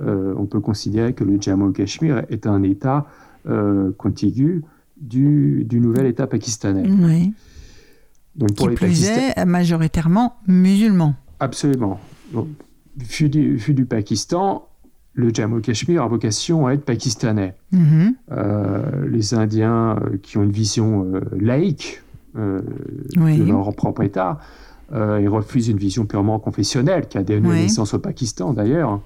euh, 0.00 0.34
on 0.36 0.46
peut 0.46 0.60
considérer 0.60 1.12
que 1.12 1.24
le 1.24 1.40
Jammu 1.40 1.70
et 1.70 1.72
Cachemire 1.74 2.24
est 2.30 2.46
un 2.46 2.62
État 2.62 3.06
euh, 3.48 3.92
contigu 3.96 4.62
du, 5.00 5.64
du 5.68 5.80
nouvel 5.80 6.06
État 6.06 6.26
pakistanais. 6.26 6.88
Oui. 6.88 7.32
Donc, 8.34 8.54
Qui 8.54 8.68
plus 8.68 9.04
est, 9.06 9.44
majoritairement 9.44 10.34
musulman. 10.46 11.14
Absolument. 11.40 11.98
Donc, 12.32 12.48
vu, 12.96 13.28
du, 13.28 13.56
vu 13.56 13.72
du 13.74 13.86
Pakistan, 13.86 14.68
le 15.14 15.32
Jammu 15.32 15.62
Cachemire 15.62 16.02
a 16.02 16.08
vocation 16.08 16.66
à 16.66 16.74
être 16.74 16.84
pakistanais. 16.84 17.54
Mhm. 17.72 18.14
Euh, 18.32 19.08
les 19.08 19.34
Indiens 19.34 19.96
euh, 19.96 20.18
qui 20.22 20.36
ont 20.36 20.42
une 20.42 20.52
vision 20.52 21.04
euh, 21.14 21.20
laïque 21.38 22.02
Oui. 22.34 23.38
de 23.38 23.44
leur 23.44 23.74
propre 23.74 24.02
État, 24.02 24.38
ils 24.92 25.28
refusent 25.28 25.68
une 25.68 25.78
vision 25.78 26.04
purement 26.04 26.38
confessionnelle, 26.38 27.08
qui 27.08 27.18
a 27.18 27.22
donné 27.22 27.48
Oui. 27.48 27.60
naissance 27.62 27.94
au 27.94 27.98
Pakistan 27.98 28.52
d'ailleurs, 28.52 29.00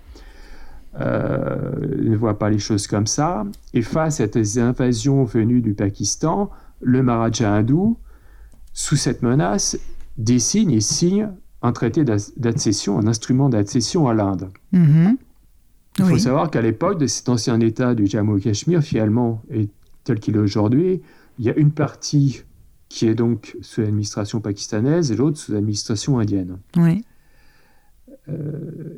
euh, 0.98 1.70
ne 2.02 2.16
voient 2.16 2.38
pas 2.38 2.50
les 2.50 2.58
choses 2.58 2.86
comme 2.86 3.06
ça. 3.06 3.44
Et 3.74 3.82
face 3.82 4.20
à 4.20 4.26
ces 4.32 4.58
invasions 4.58 5.24
venues 5.24 5.60
du 5.60 5.74
Pakistan, 5.74 6.50
le 6.80 7.02
Maharaja 7.02 7.52
hindou, 7.52 7.96
sous 8.72 8.96
cette 8.96 9.22
menace, 9.22 9.78
dessine 10.18 10.70
et 10.70 10.80
signe 10.80 11.28
un 11.62 11.72
traité 11.72 12.04
d'ac- 12.04 12.32
d'accession, 12.38 12.98
un 12.98 13.06
instrument 13.06 13.48
d'accession 13.48 14.08
à 14.08 14.14
l'Inde. 14.14 14.48
Mhm. 14.72 15.16
Il 15.98 16.04
faut 16.04 16.12
Oui. 16.14 16.20
savoir 16.20 16.50
qu'à 16.50 16.62
l'époque 16.62 16.98
de 16.98 17.06
cet 17.06 17.28
ancien 17.28 17.60
État 17.60 17.94
du 17.94 18.06
Jammu 18.06 18.38
et 18.38 18.40
Cachemire, 18.40 18.82
finalement, 18.82 19.42
et 19.50 19.68
tel 20.04 20.18
qu'il 20.20 20.36
est 20.36 20.40
aujourd'hui, 20.40 21.02
il 21.38 21.44
y 21.44 21.50
a 21.50 21.56
une 21.56 21.72
partie 21.72 22.42
qui 22.88 23.06
est 23.06 23.14
donc 23.14 23.56
sous 23.60 23.82
l'administration 23.82 24.40
pakistanaise 24.40 25.12
et 25.12 25.16
l'autre 25.16 25.36
sous 25.38 25.52
l'administration 25.52 26.18
indienne. 26.18 26.58
Oui. 26.76 27.04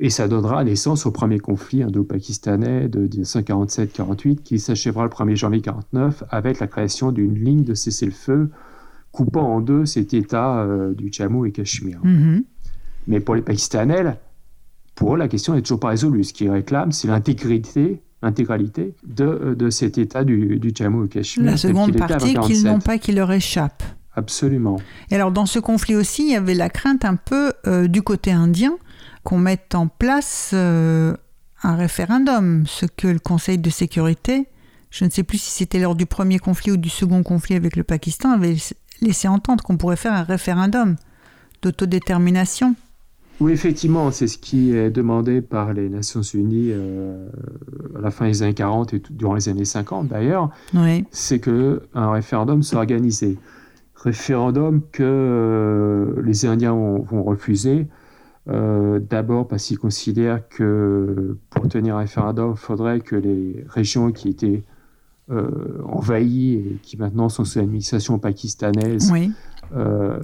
Et 0.01 0.11
ça 0.11 0.29
donnera 0.29 0.65
naissance 0.65 1.07
au 1.07 1.11
premier 1.11 1.39
conflit 1.39 1.83
indo-pakistanais 1.83 2.89
de 2.89 3.07
1947-48 3.07 4.37
qui 4.43 4.59
s'achèvera 4.59 5.05
le 5.05 5.11
1er 5.11 5.37
janvier 5.37 5.59
1949 5.59 6.25
avec 6.31 6.61
la 6.61 6.67
création 6.67 7.13
d'une 7.13 7.35
ligne 7.35 7.65
de 7.65 7.75
cessez-le-feu 7.75 8.51
coupant 9.13 9.55
en 9.55 9.61
deux 9.61 9.87
cet 9.87 10.15
État 10.15 10.63
euh, 10.63 10.95
du 10.95 11.11
Jammu 11.13 11.47
et 11.47 11.53
Cachemire. 11.53 12.01
Mhm. 12.03 12.45
Mais 13.07 13.21
pour 13.21 13.35
les 13.35 13.43
Pakistanais, 13.43 14.19
pour 14.95 15.15
eux, 15.15 15.19
la 15.19 15.29
question 15.29 15.55
n'est 15.55 15.63
toujours 15.63 15.81
pas 15.81 15.89
résolue. 15.89 16.25
Ce 16.25 16.33
qu'ils 16.33 16.51
réclament, 16.51 16.93
c'est 16.93 17.09
l'intégrité, 17.09 18.03
l'intégralité 18.23 18.95
de, 19.07 19.25
euh, 19.25 19.55
de 19.55 19.71
cet 19.71 19.99
État 19.99 20.25
du, 20.25 20.59
du 20.59 20.73
Jammu 20.75 21.07
et 21.07 21.09
Cachemire. 21.09 21.51
La 21.53 21.57
seconde 21.57 21.97
partie 21.97 22.27
qu'ils 22.27 22.35
47. 22.35 22.65
n'ont 22.65 22.81
pas 22.81 22.99
qui 22.99 23.13
leur 23.13 23.31
échappe. 23.31 23.83
Absolument. 24.15 24.77
Et 25.11 25.15
alors 25.15 25.33
dans 25.33 25.47
ce 25.47 25.59
conflit 25.59 25.95
aussi, 25.95 26.25
il 26.25 26.33
y 26.33 26.37
avait 26.37 26.55
la 26.55 26.69
crainte 26.69 27.05
un 27.05 27.17
peu 27.17 27.53
euh, 27.67 27.89
du 27.89 28.03
côté 28.03 28.31
indien 28.31 28.75
qu'on 29.25 29.39
mette 29.39 29.75
en 29.75 29.87
place 29.89 30.51
euh, 30.55 31.15
un 31.63 31.77
référendum, 31.77 32.65
ce 32.67 32.87
que 32.87 33.09
le 33.09 33.19
Conseil 33.19 33.59
de 33.59 33.71
sécurité, 33.71 34.47
je 34.91 35.05
ne 35.05 35.11
sais 35.11 35.23
plus 35.23 35.39
si 35.39 35.51
c'était 35.51 35.79
lors 35.79 35.95
du 35.95 36.07
premier 36.07 36.39
conflit 36.39 36.73
ou 36.73 36.77
du 36.77 36.89
second 36.91 37.23
conflit 37.23 37.55
avec 37.55 37.77
le 37.77 37.85
Pakistan, 37.85 38.31
avait 38.33 38.57
laissé 39.01 39.29
entendre 39.29 39.63
qu'on 39.65 39.77
pourrait 39.77 39.97
faire 39.97 40.13
un 40.13 40.23
référendum 40.25 40.97
d'autodétermination. 41.63 42.75
Oui, 43.41 43.53
effectivement, 43.53 44.11
c'est 44.11 44.29
ce 44.29 44.39
qui 44.39 44.77
est 44.77 44.91
demandé 44.91 45.41
par 45.41 45.73
les 45.73 45.89
Nations 45.89 46.21
Unies 46.23 46.69
euh, 46.71 47.29
à 47.99 48.01
la 48.01 48.11
fin 48.11 48.27
des 48.27 48.43
années 48.43 48.55
40 48.55 48.95
et 48.95 49.01
tout- 49.01 49.13
durant 49.13 49.35
les 49.35 49.49
années 49.49 49.65
50 49.65 50.09
d'ailleurs, 50.09 50.51
Oui, 50.75 51.05
c'est 51.11 51.39
que 51.41 51.83
un 51.95 52.13
référendum 52.13 52.63
soit 52.63 52.79
organisé. 52.79 53.39
Référendum 53.97 54.83
que 54.93 55.03
euh, 55.03 56.23
les 56.25 56.45
Indiens 56.47 56.73
vont, 56.73 57.01
vont 57.03 57.23
refuser. 57.23 57.87
Euh, 58.49 58.99
D'abord 58.99 59.47
parce 59.49 59.65
qu'ils 59.67 59.79
considèrent 59.79 60.49
que 60.49 61.37
pour 61.51 61.69
tenir 61.69 61.97
un 61.97 62.01
référendum, 62.01 62.53
il 62.55 62.59
faudrait 62.59 63.01
que 63.01 63.17
les 63.17 63.65
régions 63.69 64.11
qui 64.13 64.29
étaient 64.29 64.63
euh, 65.31 65.81
envahies 65.87 66.55
et 66.55 66.79
qui 66.83 66.97
maintenant 66.97 67.29
sont 67.29 67.45
sous 67.45 67.59
l'administration 67.61 68.19
pakistanaise, 68.19 69.11
oui, 69.13 69.31
euh, 69.77 70.19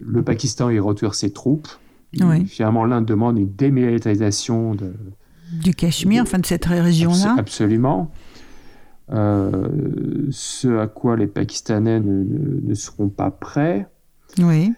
le 0.00 0.22
Pakistan 0.22 0.68
y 0.70 0.78
retire 0.78 1.14
ses 1.14 1.30
troupes. 1.32 1.68
Oui. 2.20 2.44
Finalement, 2.46 2.84
l'Inde 2.84 3.06
demande 3.06 3.38
une 3.38 3.50
démilitarisation 3.52 4.74
de, 4.74 4.92
du 5.62 5.74
Cachemire, 5.74 6.22
enfin 6.22 6.38
de 6.38 6.46
cette 6.46 6.66
région-là. 6.66 7.32
Abs- 7.32 7.38
Absolument. 7.40 8.10
Ce 9.10 10.78
à 10.78 10.86
quoi 10.86 11.16
les 11.16 11.26
Pakistanais 11.26 12.00
ne, 12.00 12.24
ne- 12.24 12.60
ne 12.62 12.74
seront 12.74 13.08
pas 13.08 13.30
prêts. 13.30 13.86
Oui, 14.38 14.72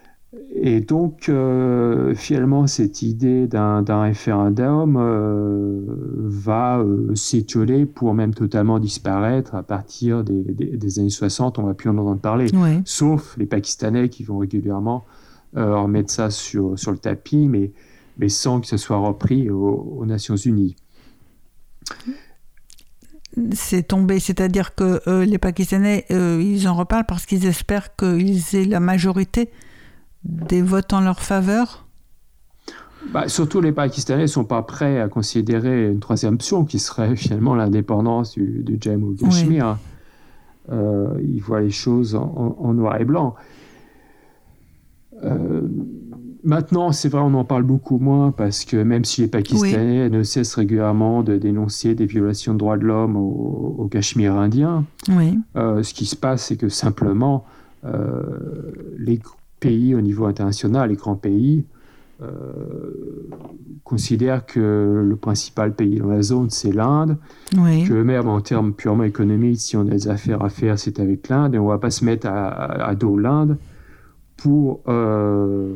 Et 0.55 0.81
donc, 0.81 1.29
euh, 1.29 2.15
finalement, 2.15 2.69
cette 2.69 3.03
idée 3.03 3.49
d'un 3.49 4.03
référendum 4.03 4.97
euh, 4.97 5.81
va 6.19 6.79
euh, 6.79 7.13
s'étioler 7.17 7.85
pour 7.85 8.15
même 8.15 8.33
totalement 8.33 8.79
disparaître 8.79 9.57
à 9.57 9.65
partir 9.65 10.23
des, 10.23 10.99
années 11.01 11.11
60. 11.11 11.59
On 11.59 11.65
va 11.65 11.75
plus 11.75 11.91
en 11.91 11.99
entendre 11.99 12.21
parler, 12.21 12.47
sauf 12.85 13.37
les 13.39 13.47
Pakistanais 13.47 14.09
qui 14.09 14.23
vont 14.23 14.39
régulièrement 14.39 15.05
remettre 15.57 16.13
ça 16.13 16.31
sur, 16.31 16.79
sur 16.79 16.93
le 16.93 16.99
tapis, 16.99 17.49
mais, 17.49 17.73
mais 18.19 18.29
sans 18.29 18.61
que 18.61 18.69
ce 18.69 18.77
soit 18.77 18.99
repris 18.99 19.51
aux, 19.51 20.05
Nations 20.07 20.37
Unies. 20.37 20.77
C'est 23.53 23.89
tombé, 23.89 24.21
c'est-à-dire 24.21 24.77
que 24.77 25.25
les 25.25 25.39
Pakistanais, 25.39 26.05
ils 26.09 26.69
en 26.69 26.75
reparlent 26.75 27.07
parce 27.07 27.27
qu'ils 27.27 27.47
espèrent 27.47 27.97
qu'ils 27.97 28.43
aient 28.55 28.65
la 28.65 28.79
majorité 28.79 29.51
des 30.25 30.63
votes 30.63 30.93
en 30.93 31.01
leur 31.01 31.21
faveur? 31.21 31.87
Bah, 33.13 33.29
surtout 33.29 33.61
les 33.61 33.73
Pakistanais 33.73 34.23
ne 34.23 34.27
sont 34.27 34.45
pas 34.45 34.63
prêts 34.63 35.01
à 35.01 35.09
considérer 35.09 35.89
une 35.89 36.01
troisième 36.01 36.35
option 36.35 36.65
qui 36.65 36.79
serait 36.79 37.17
finalement 37.17 37.55
l'indépendance 37.55 38.33
du, 38.33 38.63
du 38.63 38.79
Jammu 38.81 39.17
Kashmir. 39.17 39.79
Euh, 40.71 41.15
ils 41.23 41.41
voient 41.41 41.61
les 41.61 41.71
choses 41.71 42.15
en, 42.15 42.73
noir 42.75 43.01
et 43.01 43.05
blanc. 43.05 43.35
Euh, 45.25 45.63
maintenant, 46.45 46.93
c'est 46.93 47.09
vrai, 47.09 47.21
on 47.23 47.35
en 47.35 47.45
parle 47.45 47.65
beaucoup 47.65 47.99
moins 47.99 48.31
parce 48.31 48.65
que 48.65 48.77
même 48.77 49.05
si 49.05 49.23
les 49.23 49.27
Pakistanais 49.27 50.09
ne 50.09 50.23
cessent 50.23 50.55
régulièrement 50.55 51.23
de 51.23 51.37
dénoncer 51.37 51.95
des 51.95 52.07
violations 52.07 52.53
de 52.53 52.59
droits 52.59 52.77
de 52.77 52.85
l'homme 52.85 53.17
au, 53.17 53.89
Cachemire 53.91 54.37
indien, 54.37 54.85
euh, 55.57 55.83
ce 55.83 55.95
qui 55.95 56.07
se 56.07 56.15
passe, 56.15 56.47
c'est 56.47 56.57
que 56.57 56.69
simplement 56.69 57.45
les 58.99 59.19
pays 59.61 59.95
au 59.95 60.01
niveau 60.01 60.25
international, 60.27 60.89
les 60.91 60.97
grands 60.97 61.17
pays, 61.17 61.65
euh, 62.23 62.93
considèrent 63.85 64.45
que 64.45 65.03
le 65.05 65.17
principal 65.17 65.75
pays 65.75 65.99
dans 65.99 66.09
la 66.09 66.23
zone, 66.23 66.51
c'est 66.51 66.73
l'Inde. 66.73 67.17
Que 67.53 68.03
même 68.03 68.29
en 68.29 68.41
termes 68.41 68.73
purement 68.73 69.05
économiques, 69.05 69.61
si 69.61 69.77
on 69.77 69.83
a 69.83 69.91
des 69.91 70.09
affaires 70.09 70.43
à 70.43 70.49
faire, 70.49 70.79
c'est 70.79 71.01
avec 71.01 71.29
l'Inde. 71.29 71.55
Et 71.55 71.59
on 71.59 71.65
ne 71.65 71.71
va 71.71 71.79
pas 71.79 71.91
se 71.91 72.05
mettre 72.05 72.29
à, 72.29 72.95
dos 72.95 73.19
l'Inde 73.19 73.57
pour 74.37 74.81
euh, 74.87 75.75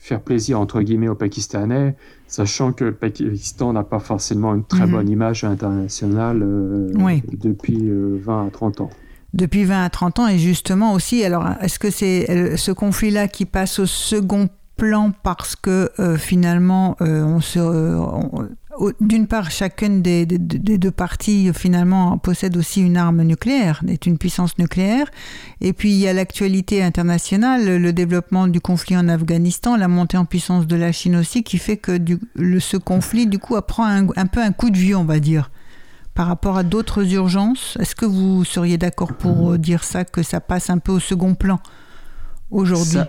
faire 0.00 0.20
plaisir, 0.20 0.60
entre 0.60 0.82
guillemets, 0.82 1.08
aux 1.08 1.14
Pakistanais, 1.14 1.96
sachant 2.26 2.72
que 2.72 2.84
le 2.84 2.92
Pakistan 2.92 3.72
n'a 3.72 3.84
pas 3.84 4.00
forcément 4.00 4.54
une 4.54 4.64
très 4.64 4.86
mhm. 4.86 4.92
bonne 4.92 5.08
image 5.08 5.44
internationale 5.44 6.42
euh, 6.42 6.90
depuis 7.32 7.90
20 7.90 8.46
à 8.46 8.50
30 8.50 8.80
ans 8.82 8.90
depuis 9.36 9.64
20 9.64 9.84
à 9.84 9.90
30 9.90 10.18
ans. 10.18 10.28
Et 10.28 10.38
justement 10.38 10.92
aussi, 10.92 11.24
alors 11.24 11.46
est-ce 11.60 11.78
que 11.78 11.90
c'est 11.90 12.30
euh, 12.30 12.56
ce 12.56 12.72
conflit-là 12.72 13.28
qui 13.28 13.44
passe 13.44 13.78
au 13.78 13.86
second 13.86 14.48
plan 14.76 15.12
parce 15.22 15.56
que 15.56 15.90
euh, 15.98 16.16
finalement, 16.18 16.96
euh, 17.00 17.38
d'une 19.00 19.26
part, 19.26 19.50
chacune 19.50 20.02
des, 20.02 20.26
deux 20.26 20.90
parties 20.90 21.50
finalement 21.54 22.18
possède 22.18 22.58
aussi 22.58 22.82
une 22.82 22.98
arme 22.98 23.22
nucléaire, 23.22 23.82
est 23.88 24.04
une 24.04 24.18
puissance 24.18 24.58
nucléaire. 24.58 25.06
Et 25.62 25.72
puis 25.72 25.92
il 25.92 25.96
y 25.96 26.08
a 26.08 26.12
l'actualité 26.12 26.82
internationale, 26.82 27.78
le 27.78 27.92
développement 27.94 28.48
du 28.48 28.60
conflit 28.60 28.96
en 28.96 29.08
Afghanistan, 29.08 29.76
la 29.76 29.88
montée 29.88 30.18
en 30.18 30.26
puissance 30.26 30.66
de 30.66 30.76
la 30.76 30.92
Chine 30.92 31.16
aussi, 31.16 31.42
qui 31.42 31.56
fait 31.56 31.78
que 31.78 31.96
ce 32.58 32.76
conflit 32.76 33.26
du 33.26 33.38
coup 33.38 33.56
apprend 33.56 33.86
un, 33.86 34.06
un 34.14 34.26
peu 34.26 34.42
un 34.42 34.52
coup 34.52 34.68
de 34.68 34.76
vieux, 34.76 34.96
on 34.96 35.04
va 35.04 35.20
dire 35.20 35.50
par 36.16 36.26
rapport 36.26 36.56
à 36.56 36.64
d'autres 36.64 37.12
urgences 37.12 37.76
Est-ce 37.78 37.94
que 37.94 38.06
vous 38.06 38.44
seriez 38.44 38.78
d'accord 38.78 39.12
pour 39.12 39.52
euh, 39.52 39.58
dire 39.58 39.84
ça, 39.84 40.04
que 40.04 40.22
ça 40.22 40.40
passe 40.40 40.70
un 40.70 40.78
peu 40.78 40.92
au 40.92 40.98
second 40.98 41.34
plan 41.34 41.60
aujourd'hui? 42.50 43.00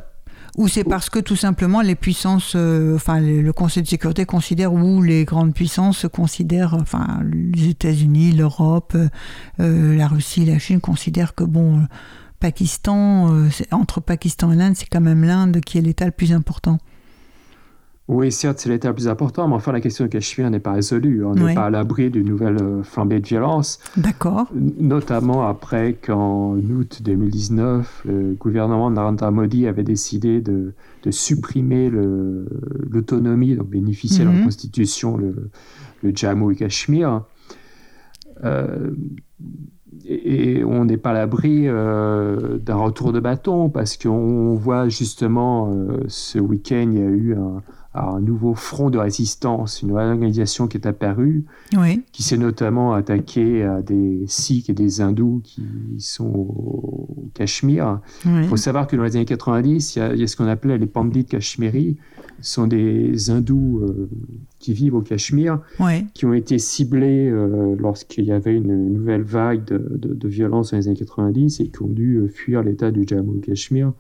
Ou 0.58 0.68
c'est 0.68 0.84
parce 0.84 1.10
que 1.10 1.20
tout 1.20 1.36
simplement 1.36 1.82
les 1.82 1.96
puissances, 1.96 2.54
euh, 2.56 2.96
enfin 2.96 3.20
le 3.20 3.54
Conseil 3.54 3.84
de 3.84 3.88
sécurité 3.88 4.26
considère, 4.26 4.74
ou 4.74 5.02
les 5.02 5.24
grandes 5.24 5.54
puissances 5.54 6.06
considèrent, 6.12 6.74
enfin 6.74 7.22
les 7.32 7.70
États-Unis, 7.70 8.32
l'Europe, 8.32 8.98
euh, 9.60 9.96
la 9.96 10.08
Russie, 10.08 10.46
la 10.46 10.60
Chine 10.60 10.82
considèrent 10.82 11.36
que 11.36 11.44
bon, 11.44 11.88
Pakistan, 12.40 13.48
entre 13.72 14.02
Pakistan 14.02 14.52
et 14.52 14.56
l'Inde, 14.56 14.76
c'est 14.76 14.88
quand 14.88 15.02
même 15.02 15.24
l'Inde 15.24 15.62
qui 15.62 15.78
est 15.78 15.82
l'État 15.82 16.06
le 16.06 16.12
plus 16.12 16.34
important. 16.34 16.80
Oui, 18.08 18.32
certes, 18.32 18.60
c'est 18.60 18.70
l'état 18.70 18.88
le 18.88 18.94
plus 18.94 19.10
important, 19.10 19.50
mais 19.50 19.56
enfin, 19.56 19.74
la 19.74 19.82
question 19.82 20.06
de 20.06 20.10
Cachemire 20.10 20.50
n'est 20.50 20.62
pas 20.62 20.72
résolue. 20.72 21.26
On 21.26 21.36
n'est 21.36 21.54
pas 21.54 21.66
à 21.66 21.70
l'abri 21.70 22.10
d'une 22.10 22.28
nouvelle 22.28 22.58
euh, 22.62 22.82
flambée 22.82 23.20
de 23.20 23.28
violence. 23.28 23.80
D'accord. 23.98 24.48
Notamment 24.54 25.46
après 25.46 25.94
qu'en 25.94 26.56
août 26.56 27.02
2019, 27.04 28.04
le 28.06 28.34
gouvernement 28.36 28.90
de 28.90 28.96
Narendra 28.96 29.32
Modi 29.32 29.68
avait 29.68 29.84
décidé 29.84 30.40
de, 30.40 30.74
de 31.04 31.12
supprimer 31.12 31.90
l'autonomie 31.90 33.56
dont 33.56 33.66
bénéficiait 33.66 34.24
la 34.24 34.32
mhm. 34.32 34.46
Constitution 34.46 35.18
le, 35.18 35.50
le, 36.02 36.16
Jammu 36.16 36.54
et 36.54 36.56
Cachemire. 36.56 37.24
Euh, 38.46 38.92
et, 40.06 40.64
on 40.64 40.86
n'est 40.86 40.96
pas 40.96 41.10
à 41.10 41.14
l'abri 41.14 41.64
euh, 41.66 42.58
d'un 42.58 42.76
retour 42.76 43.12
de 43.12 43.20
bâton 43.20 43.70
parce 43.70 43.98
qu'on 43.98 44.54
voit 44.54 44.88
justement 44.88 45.76
ce 46.08 46.40
week-end, 46.40 46.90
il 46.94 47.00
y 47.00 47.02
a 47.02 47.10
eu 47.10 47.36
un, 47.36 47.62
un 48.04 48.20
nouveau 48.22 48.54
front 48.54 48.90
de 48.90 48.98
résistance, 48.98 49.82
une 49.82 49.90
nouvelle 49.90 50.10
organisation 50.10 50.68
qui 50.68 50.78
est 50.78 50.88
apparue, 50.88 51.46
qui 52.12 52.24
s'est 52.24 52.38
notamment 52.38 52.94
attaquée 52.94 53.64
à 53.64 53.82
des 53.82 54.24
Sikhs 54.28 54.70
et 54.70 54.74
des 54.74 55.02
Hindous 55.02 55.42
qui 55.44 55.64
sont 56.00 56.26
au 56.26 57.30
Cachemire. 57.34 58.00
Il 58.26 58.48
faut 58.48 58.58
savoir 58.58 58.88
que 58.88 58.96
dans 58.96 59.04
les 59.04 59.16
années 59.16 59.26
90, 59.26 59.96
il 59.96 60.20
y 60.20 60.24
a, 60.24 60.28
ce 60.28 60.36
qu'on 60.36 60.48
appelait 60.48 60.78
les 60.78 60.88
pandits 60.88 61.26
cachemiris. 61.26 61.98
Ce 62.42 62.54
sont 62.54 62.68
des 62.68 63.30
Hindous 63.32 63.80
euh, 63.80 64.10
qui 64.60 64.74
vivent 64.74 64.96
au 64.96 65.02
Cachemire, 65.02 65.60
qui 66.14 66.26
ont 66.26 66.34
été 66.34 66.60
ciblés 66.60 67.30
euh, 67.30 67.76
lorsqu'il 67.80 68.26
y 68.26 68.32
avait 68.32 68.56
une 68.56 68.94
nouvelle 68.94 69.24
vague 69.24 69.64
de, 69.66 70.28
violence 70.28 70.72
dans 70.72 70.78
les 70.78 70.88
années 70.88 70.98
90 70.98 71.60
et 71.62 71.70
qui 71.70 71.82
ont 71.82 71.88
dû 71.88 72.18
euh, 72.18 72.28
fuir 72.28 72.62
l'état 72.62 72.92
du 72.92 73.06
Jammu 73.08 73.40
Cachemire. 73.40 73.94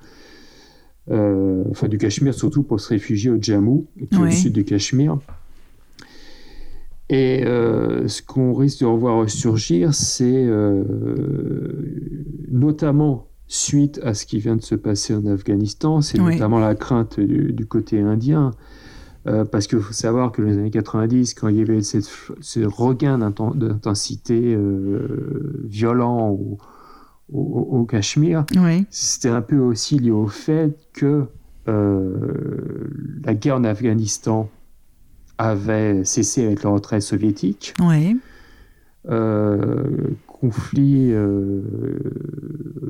Euh, 1.10 1.64
enfin 1.72 1.88
du 1.88 1.98
Cachemire 1.98 2.34
surtout 2.34 2.64
pour 2.64 2.82
se 2.82 2.90
réfugier 2.90 3.30
au 3.30 3.42
Jammu, 3.42 3.86
qui 4.10 4.16
est 4.16 4.20
au 4.20 4.32
sud 4.32 4.54
du 4.54 4.66
Cachemire. 4.66 5.18
Et 7.10 7.46
euh, 7.46 8.10
ce 8.10 8.22
qu'on 8.22 8.54
risque 8.54 8.82
de 8.82 8.86
revoir 8.86 9.20
ressurgir, 9.20 9.94
c'est 9.94 10.26
euh, 10.26 10.84
notamment 12.52 13.28
suite 13.48 14.02
à 14.04 14.14
ce 14.14 14.26
qui 14.26 14.40
vient 14.40 14.58
de 14.58 14.62
se 14.62 14.76
passer 14.76 15.16
en 15.16 15.26
Afghanistan, 15.26 16.02
c'est 16.02 16.18
notamment 16.18 16.60
la 16.60 16.76
crainte 16.76 17.22
du, 17.22 17.66
côté 17.66 18.02
indien. 18.02 18.52
parce 19.24 19.68
qu'il 19.68 19.80
faut 19.80 19.94
savoir 19.94 20.34
que 20.34 20.42
dans 20.42 20.50
les 20.50 20.58
années 20.58 20.70
90, 20.70 21.34
quand 21.36 21.48
il 21.48 21.56
y 21.56 21.62
avait 21.62 21.82
ce 21.82 22.66
regain 22.66 23.18
d'intensité 23.18 24.58
violent 25.64 26.32
ou, 26.32 26.58
au, 27.32 27.84
Cachemire, 27.84 28.46
c'était 28.90 29.30
un 29.30 29.42
peu 29.42 29.58
aussi 29.58 30.00
lié 30.00 30.12
au 30.12 30.28
fait 30.28 30.78
que 30.94 31.26
euh, 31.68 32.90
la 33.24 33.34
guerre 33.34 33.58
en 33.58 33.64
Afghanistan 33.64 34.50
avait 35.38 36.04
cessé 36.06 36.46
avec 36.46 36.64
le 36.64 36.70
retrait 36.70 37.02
soviétique. 37.02 37.74
Euh, 39.10 40.12
conflit, 40.28 41.12
euh, 41.14 41.62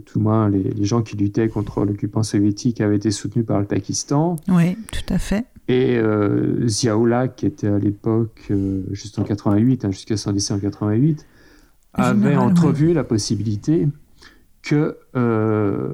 tout 0.05 0.19
le 0.19 0.23
moins 0.23 0.49
les, 0.49 0.83
gens 0.83 1.01
qui 1.01 1.15
luttaient 1.15 1.47
contre 1.47 1.85
l'occupant 1.85 2.23
soviétique 2.23 2.81
avaient 2.81 2.95
été 2.95 3.11
soutenus 3.11 3.45
par 3.45 3.59
le 3.59 3.65
Pakistan. 3.65 4.35
Oui, 4.47 4.77
tout 4.91 5.13
à 5.13 5.17
fait. 5.17 5.45
Et 5.67 5.97
euh, 5.97 6.67
Ziaoula, 6.67 7.27
qui 7.27 7.45
était 7.45 7.67
à 7.67 7.77
l'époque, 7.77 8.51
juste 8.91 9.19
en 9.19 9.23
88, 9.23 9.85
hein, 9.85 9.91
jusqu'à 9.91 10.17
son 10.17 10.31
décès 10.31 10.53
en 10.53 10.59
88, 10.59 11.25
avait 11.93 12.35
entrevu 12.35 12.93
la 12.93 13.03
possibilité 13.03 13.87
que 14.61 14.97
euh, 15.15 15.89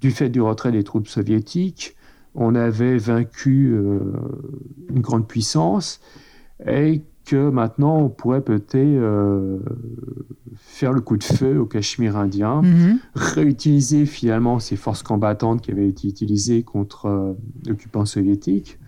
du 0.00 0.10
fait 0.10 0.28
du 0.28 0.40
retrait 0.40 0.72
des 0.72 0.84
troupes 0.84 1.08
soviétiques, 1.08 1.96
on 2.34 2.54
avait 2.54 2.98
vaincu 2.98 3.72
euh, 3.72 4.00
une 4.90 5.00
grande 5.00 5.26
puissance 5.26 6.00
et 6.66 7.02
que 7.24 7.48
maintenant 7.48 7.98
on 7.98 8.08
pourrait 8.10 8.42
peut-être 8.42 8.74
euh, 8.76 9.58
faire 10.56 10.92
le 10.92 11.00
coup 11.00 11.16
de 11.16 11.24
feu 11.24 11.58
au 11.58 11.64
Cachemire 11.64 12.16
indien, 12.16 12.60
mhm. 12.62 12.98
réutiliser 13.14 14.04
finalement 14.04 14.58
ces 14.58 14.76
forces 14.76 15.02
combattantes 15.02 15.62
qui 15.62 15.70
avaient 15.70 15.88
été 15.88 16.08
utilisées 16.08 16.62
contre 16.62 17.36
l'occupant 17.66 18.04
soviétique 18.04 18.78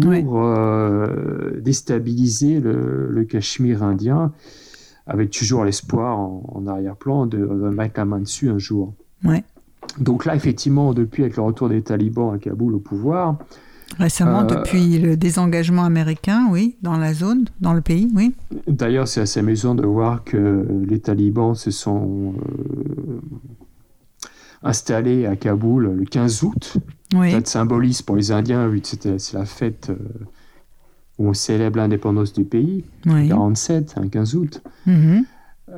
pour 0.00 0.42
déstabiliser 1.60 2.58
le, 2.58 3.08
le 3.10 3.24
Cachemire 3.24 3.82
indien 3.82 4.32
avec 5.06 5.30
toujours 5.30 5.64
l'espoir 5.64 6.18
en, 6.18 6.66
arrière-plan 6.66 7.26
de, 7.26 7.38
mettre 7.38 7.98
la 7.98 8.04
main 8.04 8.20
dessus 8.20 8.48
un 8.48 8.58
jour. 8.58 8.94
Ouais. 9.24 9.44
Donc 9.98 10.24
là, 10.24 10.34
effectivement, 10.34 10.94
depuis 10.94 11.22
avec 11.22 11.36
le 11.36 11.42
retour 11.42 11.68
des 11.68 11.82
talibans 11.82 12.34
à 12.34 12.38
Kaboul 12.38 12.74
au 12.74 12.78
pouvoir. 12.78 13.36
Récemment, 13.98 14.42
euh, 14.42 14.46
depuis 14.46 14.98
le 14.98 15.16
désengagement 15.16 15.84
américain, 15.84 16.48
oui, 16.50 16.76
dans 16.82 16.96
la 16.96 17.12
zone, 17.12 17.44
dans 17.60 17.74
le 17.74 17.82
pays, 17.82 18.10
oui. 18.14 18.34
D'ailleurs, 18.66 19.06
c'est 19.06 19.20
assez 19.20 19.40
amusant 19.40 19.74
de 19.74 19.84
voir 19.84 20.24
que 20.24 20.66
les 20.88 21.00
talibans 21.00 21.54
se 21.54 21.70
sont 21.70 22.34
euh, 22.34 23.20
installés 24.62 25.26
à 25.26 25.36
Kaboul 25.36 25.94
le 25.94 26.04
15 26.04 26.42
août 26.44 26.78
date 27.12 27.46
symboliste 27.46 28.04
pour 28.04 28.16
les 28.16 28.32
Indiens, 28.32 28.66
vu 28.68 28.80
que 28.80 28.88
c'est 29.18 29.32
la 29.34 29.44
fête 29.44 29.92
où 31.18 31.28
on 31.28 31.34
célèbre 31.34 31.78
l'indépendance 31.78 32.32
du 32.32 32.44
pays, 32.44 32.84
oui. 33.06 33.28
47, 33.28 33.94
un 33.96 34.08
15 34.08 34.34
août. 34.34 34.62
Mm-hmm. 34.86 35.24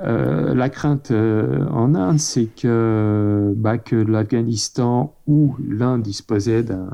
Euh, 0.04 0.54
la 0.54 0.68
crainte 0.68 1.10
euh, 1.10 1.64
en 1.70 1.94
Inde, 1.94 2.18
c'est 2.18 2.46
que, 2.46 3.54
bah, 3.56 3.78
que 3.78 3.96
l'Afghanistan, 3.96 5.14
où 5.26 5.54
l'Inde 5.66 6.02
disposait 6.02 6.62
d'un 6.62 6.90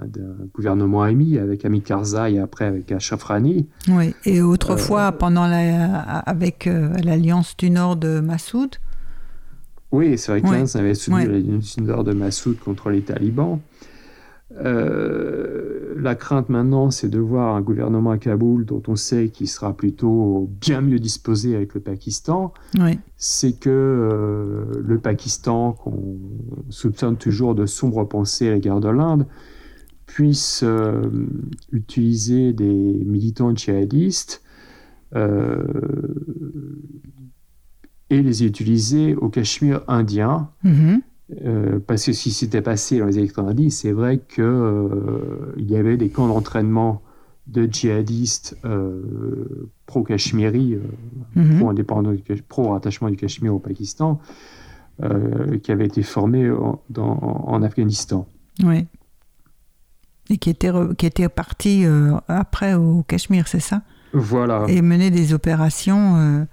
gouvernement 0.55 1.03
ami, 1.03 1.39
avec 1.39 1.65
Ami 1.65 1.81
Karzai 1.81 2.35
et 2.35 2.39
après 2.39 2.67
avec 2.67 2.93
Ashraf 2.93 3.25
Rani. 3.25 3.67
Oui, 3.89 4.15
et 4.25 4.43
autrefois, 4.43 5.09
euh, 5.09 5.13
pendant 5.13 5.47
la, 5.47 6.19
avec 6.19 6.69
l'alliance 7.03 7.57
du 7.57 7.71
Nord 7.71 7.97
de 7.97 8.21
Massoud. 8.21 8.77
Oui, 9.91 10.17
c'est 10.17 10.33
vrai 10.33 10.43
que 10.43 10.47
l'Inde 10.47 10.69
avait 10.75 10.95
soutenu 10.95 11.27
l'alliance 11.27 11.77
du 11.77 11.83
Nord 11.83 12.05
de 12.05 12.13
Massoud 12.13 12.59
contre 12.59 12.91
les 12.91 13.03
talibans. 13.03 13.59
Euh, 14.59 15.95
la 15.99 16.15
crainte 16.15 16.49
maintenant, 16.49 16.91
c'est 16.91 17.09
de 17.09 17.19
voir 17.19 17.55
un 17.55 17.61
gouvernement 17.61 18.11
à 18.11 18.19
Kaboul 18.19 18.65
dont 18.65 18.83
on 18.89 18.97
sait 18.97 19.29
qu'il 19.29 19.49
sera 19.49 19.77
plutôt 19.77 20.51
bien 20.61 20.81
mieux 20.81 20.99
disposé 20.99 21.55
avec 21.55 21.75
le 21.75 21.81
Pakistan. 21.81 22.53
C'est 23.17 23.59
que 23.59 23.71
euh, 23.71 24.65
le 24.83 24.99
Pakistan, 24.99 25.73
qu'on 25.73 26.19
soupçonne 26.71 27.17
toujours 27.17 27.55
de 27.55 27.67
sombres 27.67 28.05
pensées 28.05 28.49
à 28.49 28.55
l'égard 28.55 28.81
de 28.81 28.89
l'Inde, 28.89 29.27
puisse 30.07 30.63
euh, 30.65 31.03
utiliser 31.71 32.53
des 32.53 33.03
militants 33.05 33.55
djihadistes 33.55 34.43
et 38.09 38.23
les 38.23 38.45
utiliser 38.45 39.15
au 39.15 39.29
Cachemire 39.29 39.83
indien. 39.87 40.49
Mm-hmm. 40.65 41.01
Euh, 41.45 41.79
parce 41.87 42.05
que 42.05 42.13
ce 42.13 42.23
qui 42.23 42.31
s'était 42.31 42.63
passé 42.63 42.99
dans 42.99 43.07
les 43.07 43.19
années 43.19 43.29
90, 43.29 43.71
c'est 43.71 43.93
vrai 43.93 44.19
qu'il 44.19 44.45
euh, 44.45 45.55
y 45.57 45.77
avait 45.77 45.97
des 45.97 46.09
camps 46.09 46.29
d'entraînement 46.29 47.03
de 47.47 47.67
djihadistes 47.71 48.57
euh, 48.65 49.71
pro-Cachemiri, 49.87 50.79
mhm. 51.35 51.75
pro-rattachement 52.49 53.11
du 53.11 53.17
Cachemire 53.17 53.55
au 53.55 53.59
Pakistan, 53.59 54.21
qui 55.63 55.73
avaient 55.73 55.87
été 55.87 56.03
formés 56.05 56.49
en, 56.51 57.63
Afghanistan. 57.63 58.29
Oui. 58.63 58.87
Et 60.31 60.39
qui 60.39 60.51
étaient, 60.51 60.71
qui 60.97 61.07
étaient 61.07 61.29
partis 61.29 61.85
après 62.29 62.75
au 62.75 63.03
Cachemire, 63.03 63.49
c'est 63.49 63.59
ça? 63.59 63.83
Voilà. 64.13 64.67
Et 64.69 64.81
menaient 64.81 65.11
des 65.11 65.35
opérations 65.35 66.47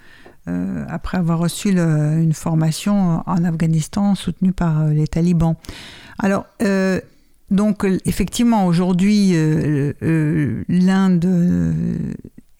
euh, 0.49 0.85
après 0.89 1.17
avoir 1.17 1.39
reçu 1.39 1.69
une 1.69 2.33
formation 2.33 3.23
en 3.25 3.43
Afghanistan 3.43 4.15
soutenue 4.15 4.51
par 4.51 4.81
euh, 4.81 4.89
les 4.91 5.07
talibans. 5.07 5.55
Alors, 6.17 6.45
euh, 6.61 6.99
donc, 7.51 7.85
effectivement, 8.05 8.65
aujourd'hui, 8.67 9.33
l'Inde 10.69 11.27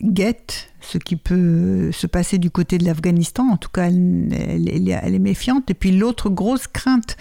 guette 0.01 0.71
ce 0.81 0.97
qui 0.97 1.15
peut 1.15 1.91
se 1.91 2.07
passer 2.07 2.37
du 2.39 2.49
côté 2.49 2.77
de 2.79 2.85
l'Afghanistan. 2.85 3.43
En 3.51 3.57
tout 3.57 3.69
cas, 3.69 3.83
elle, 3.83 4.89
est 4.89 5.19
méfiante. 5.19 5.69
Et 5.69 5.75
puis, 5.75 5.91
l'autre 5.91 6.29
grosse 6.29 6.67
crainte 6.67 7.17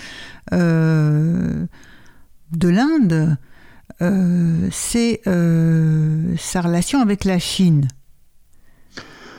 de 0.50 1.68
l'Inde, 2.62 3.36
c'est 4.70 5.20
sa 6.38 6.60
relation 6.62 7.00
avec 7.02 7.24
la 7.24 7.38
Chine 7.38 7.88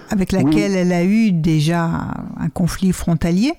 avec 0.09 0.31
laquelle 0.31 0.75
elle 0.75 0.91
a 0.91 1.03
eu 1.03 1.31
déjà 1.31 1.85
un 2.37 2.49
conflit 2.49 2.91
frontalier. 2.91 3.53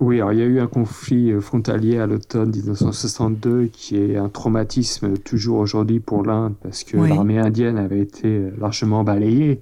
Oui, 0.00 0.16
alors 0.16 0.32
il 0.32 0.38
y 0.38 0.42
a 0.42 0.46
eu 0.46 0.60
un 0.60 0.66
conflit 0.66 1.30
euh, 1.30 1.42
frontalier 1.42 1.98
à 1.98 2.06
l'automne 2.06 2.50
1962 2.50 3.66
qui 3.66 3.98
est 3.98 4.16
un 4.16 4.30
traumatisme 4.30 5.18
toujours 5.18 5.58
aujourd'hui 5.58 6.00
pour 6.00 6.24
l'Inde 6.24 6.54
parce 6.62 6.84
que 6.84 6.96
l'armée 6.96 7.38
indienne 7.38 7.76
avait 7.76 8.00
été 8.00 8.28
euh, 8.28 8.50
largement 8.58 9.04
balayée 9.04 9.60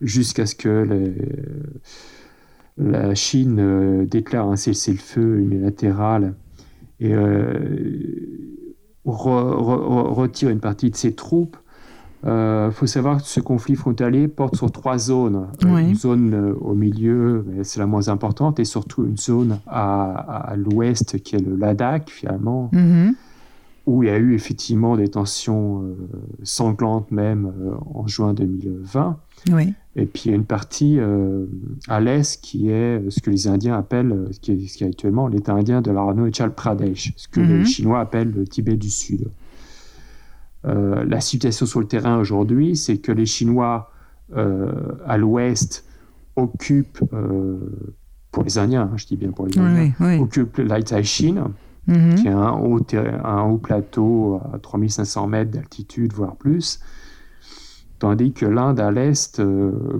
jusqu'à 0.00 0.46
ce 0.46 0.54
que 0.54 1.12
la 2.78 3.14
Chine 3.14 3.58
euh, 3.60 4.06
déclare 4.06 4.48
un 4.48 4.56
cessez-le-feu 4.56 5.40
unilatéral 5.40 6.34
et 6.98 7.14
retire 9.04 10.48
une 10.48 10.60
partie 10.60 10.90
de 10.90 10.96
ses 10.96 11.14
troupes 11.14 11.58
il 12.22 12.28
euh, 12.30 12.70
faut 12.70 12.86
savoir 12.86 13.22
que 13.22 13.28
ce 13.28 13.40
conflit 13.40 13.74
frontalier 13.74 14.26
porte 14.26 14.56
sur 14.56 14.70
trois 14.72 14.98
zones. 14.98 15.48
Euh, 15.64 15.76
une 15.76 15.94
zone 15.94 16.34
euh, 16.34 16.54
au 16.60 16.74
milieu, 16.74 17.44
c'est 17.62 17.78
la 17.78 17.86
moins 17.86 18.08
importante, 18.08 18.58
et 18.58 18.64
surtout 18.64 19.04
une 19.04 19.16
zone 19.16 19.58
à, 19.66 20.54
l'ouest 20.56 21.22
qui 21.22 21.36
est 21.36 21.46
le 21.46 21.56
Ladakh, 21.56 22.10
finalement, 22.10 22.70
mm-hmm. 22.72 23.12
où 23.86 24.02
il 24.02 24.08
y 24.08 24.10
a 24.10 24.16
eu 24.16 24.34
effectivement 24.34 24.96
des 24.96 25.08
tensions 25.08 25.84
sanglantes 26.42 27.10
même 27.10 27.52
en 27.94 28.06
juin 28.06 28.34
2020. 28.34 29.18
Et 29.98 30.04
puis 30.06 30.22
il 30.24 30.30
y 30.30 30.32
a 30.32 30.36
une 30.36 30.44
partie 30.44 30.98
à 31.88 32.00
l'est 32.00 32.40
qui 32.42 32.70
est 32.70 33.02
ce 33.10 33.20
que 33.20 33.30
les 33.30 33.46
Indiens 33.46 33.76
appellent, 33.76 34.28
ce 34.32 34.40
qui 34.40 34.52
est, 34.52 34.66
ce 34.66 34.78
qui 34.78 34.84
est 34.84 34.88
actuellement 34.88 35.28
l'État 35.28 35.52
indien 35.52 35.82
de 35.82 35.90
l'Arunachal 35.90 36.52
Pradesh, 36.52 37.12
ce 37.16 37.28
que 37.28 37.40
les 37.40 37.62
mm-hmm. 37.62 37.66
Chinois 37.66 38.00
appellent 38.00 38.32
le 38.32 38.46
Tibet 38.46 38.76
du 38.76 38.90
Sud. 38.90 39.28
Euh, 40.66 41.04
la 41.04 41.20
situation 41.20 41.66
sur 41.66 41.80
le 41.80 41.86
terrain 41.86 42.18
aujourd'hui, 42.18 42.76
c'est 42.76 42.98
que 42.98 43.12
les 43.12 43.26
Chinois 43.26 43.90
euh, 44.36 44.72
à 45.06 45.16
l'ouest 45.16 45.84
occupent, 46.34 47.02
euh, 47.12 47.58
pour 48.32 48.42
les 48.42 48.58
Indiens, 48.58 48.90
hein, 48.92 48.96
je 48.96 49.06
dis 49.06 49.16
bien 49.16 49.30
pour 49.30 49.46
les 49.46 49.58
Indiens, 49.58 49.92
occupent 50.20 50.58
l'Aitai 50.58 51.04
Shin, 51.04 51.52
mm-hmm. 51.88 52.14
qui 52.16 52.26
est 52.26 52.32
un 52.32 52.50
haut, 52.50 52.80
un 53.24 53.42
haut 53.42 53.58
plateau 53.58 54.40
à 54.52 54.58
3500 54.58 55.26
mètres 55.28 55.52
d'altitude, 55.52 56.12
voire 56.12 56.34
plus, 56.36 56.80
tandis 58.00 58.32
que 58.32 58.44
l'Inde 58.44 58.80
à 58.80 58.90
l'est 58.90 59.40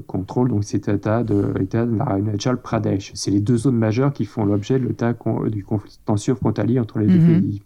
contrôle 0.06 0.50
donc 0.50 0.64
cet 0.64 0.88
état 0.88 1.22
de 1.22 1.54
l'État 1.56 1.86
de 1.86 1.96
l'Arunachal 1.96 2.60
Pradesh. 2.60 3.12
C'est 3.14 3.30
les 3.30 3.40
deux 3.40 3.56
zones 3.56 3.78
majeures 3.78 4.12
qui 4.12 4.24
font 4.24 4.44
l'objet 4.44 4.78
de 4.78 4.86
l'état 4.86 5.14
du 5.50 5.64
contentieux 5.64 6.34
frontalier 6.34 6.80
entre 6.80 6.98
les 6.98 7.06
deux 7.06 7.18
mm-hmm. 7.18 7.40
pays. 7.40 7.62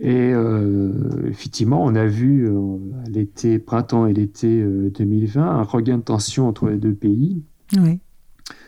Et 0.00 0.32
euh, 0.32 0.92
effectivement, 1.28 1.84
on 1.84 1.94
a 1.96 2.06
vu 2.06 2.48
euh, 2.48 2.78
l'été, 3.08 3.58
printemps 3.58 4.06
et 4.06 4.12
l'été 4.12 4.62
2020 4.62 5.40
euh, 5.40 5.44
un 5.44 5.62
regain 5.62 5.98
de 5.98 6.02
tension 6.02 6.46
entre 6.46 6.68
les 6.68 6.76
deux 6.76 6.94
pays. 6.94 7.42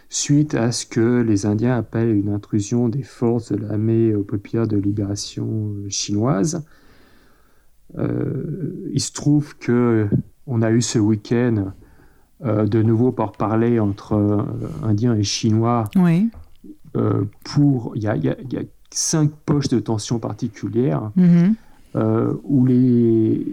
Suite 0.09 0.57
à 0.57 0.73
ce 0.73 0.87
que 0.87 1.23
les 1.23 1.47
Indiens 1.47 1.77
appellent 1.77 2.17
une 2.17 2.31
intrusion 2.31 2.89
des 2.89 3.05
forces 3.05 3.53
de 3.53 3.59
l'armée 3.59 4.13
populaire 4.27 4.67
de 4.67 4.77
libération 4.77 5.73
chinoise. 5.89 6.65
il 7.97 9.01
se 9.01 9.13
trouve 9.13 9.57
que 9.57 10.09
on 10.49 10.63
a 10.63 10.73
eu 10.73 10.83
ce 10.83 10.99
week-end 10.99 11.73
de 12.45 12.83
nouveau 12.83 13.13
pour 13.13 13.31
parler 13.31 13.79
entre 13.79 14.45
Indiens 14.83 15.15
et 15.15 15.23
Chinois. 15.23 15.85
Oui. 15.95 16.29
pour, 17.45 17.93
il 17.95 18.03
y 18.03 18.09
a 18.09 18.17
cinq 18.93 19.31
poches 19.47 19.69
de 19.69 19.79
tension 19.79 20.19
particulières 20.19 21.11
mhm. 21.17 21.55
euh, 21.97 22.35
où 22.45 22.67
les 22.67 23.45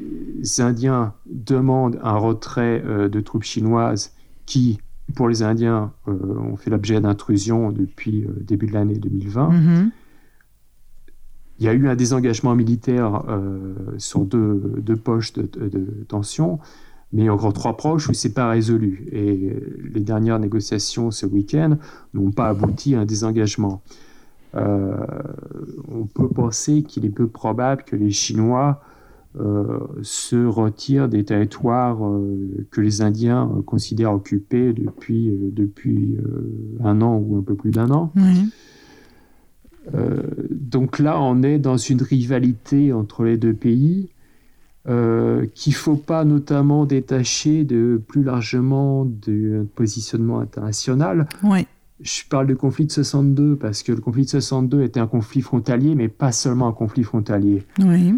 Indiens 0.60 1.14
demandent 1.28 2.00
un 2.04 2.18
retrait 2.18 2.84
euh, 2.86 3.08
de 3.08 3.20
troupes 3.20 3.44
chinoises 3.44 4.14
qui, 4.46 4.80
pour 5.16 5.30
les 5.30 5.44
Indiens, 5.44 5.92
euh, 6.08 6.12
ont 6.40 6.56
fait 6.56 6.70
l'objet 6.70 7.00
d'intrusion 7.00 7.72
depuis 7.72 8.22
le 8.22 8.44
début 8.44 8.68
de 8.68 8.74
l'année 8.74 8.98
2020. 8.98 9.50
Mhm. 9.50 9.92
Il 11.60 11.66
y 11.66 11.70
a 11.70 11.74
eu 11.74 11.88
un 11.88 11.96
désengagement 11.96 12.54
militaire 12.54 13.24
sur 13.98 14.24
deux, 14.26 14.76
deux 14.78 14.96
poches 14.96 15.34
de, 15.34 15.42
de, 15.42 16.06
tension, 16.08 16.60
mais 17.12 17.30
encore 17.30 17.52
trois 17.54 17.76
proches 17.76 18.10
où 18.10 18.14
c'est 18.14 18.36
pas 18.36 18.48
résolu. 18.48 19.08
Et 19.12 19.56
les 19.92 20.02
dernières 20.02 20.38
négociations 20.38 21.10
ce 21.10 21.26
week-end 21.26 21.80
n'ont 22.14 22.30
pas 22.30 22.50
abouti 22.50 22.94
à 22.94 23.00
un 23.00 23.06
désengagement. 23.06 23.82
Euh, 24.58 24.96
on 25.88 26.06
peut 26.06 26.30
penser 26.30 26.84
qu'il 26.84 27.06
est 27.06 27.10
peu 27.10 27.28
probable 27.28 27.84
que 27.84 27.96
les 27.96 28.12
Chinois 28.12 28.82
euh, 29.40 29.80
se 30.02 30.46
retirent 30.46 31.10
des 31.10 31.24
territoires 31.26 32.04
euh, 32.04 32.66
que 32.72 32.82
les 32.82 33.02
Indiens 33.02 33.50
considèrent 33.66 34.14
occupés 34.14 34.74
depuis, 34.74 35.32
depuis 35.52 36.18
un 36.84 37.02
an 37.02 37.18
ou 37.18 37.38
un 37.38 37.42
peu 37.42 37.56
plus 37.56 37.72
d'un 37.72 37.92
an. 37.92 38.12
donc 40.52 41.00
là, 41.00 41.22
on 41.22 41.44
est 41.44 41.60
dans 41.60 41.78
une 41.78 42.02
rivalité 42.02 42.94
entre 42.94 43.24
les 43.24 43.38
deux 43.38 43.54
pays 43.54 44.10
qu'il 44.86 45.74
ne 45.74 45.78
faut 45.78 45.98
pas 45.98 46.24
notamment 46.24 46.86
détacher 46.86 47.66
de 47.66 48.02
plus 48.08 48.24
largement 48.24 49.04
du 49.04 49.60
positionnement 49.76 50.40
international. 50.40 51.28
Oui. 51.44 51.68
Je 52.00 52.22
parle 52.30 52.48
du 52.48 52.56
conflit 52.56 52.86
de 52.86 52.92
62 52.92 53.56
parce 53.56 53.82
que 53.84 53.92
le 53.92 54.02
conflit 54.02 54.26
de 54.26 54.30
62 54.30 54.84
était 54.84 55.00
un 55.00 55.08
conflit 55.08 55.42
frontalier, 55.42 55.96
mais 55.96 56.08
pas 56.08 56.32
seulement 56.32 56.68
un 56.68 56.72
conflit 56.72 57.04
frontalier. 57.04 57.64
Oui. 57.80 58.14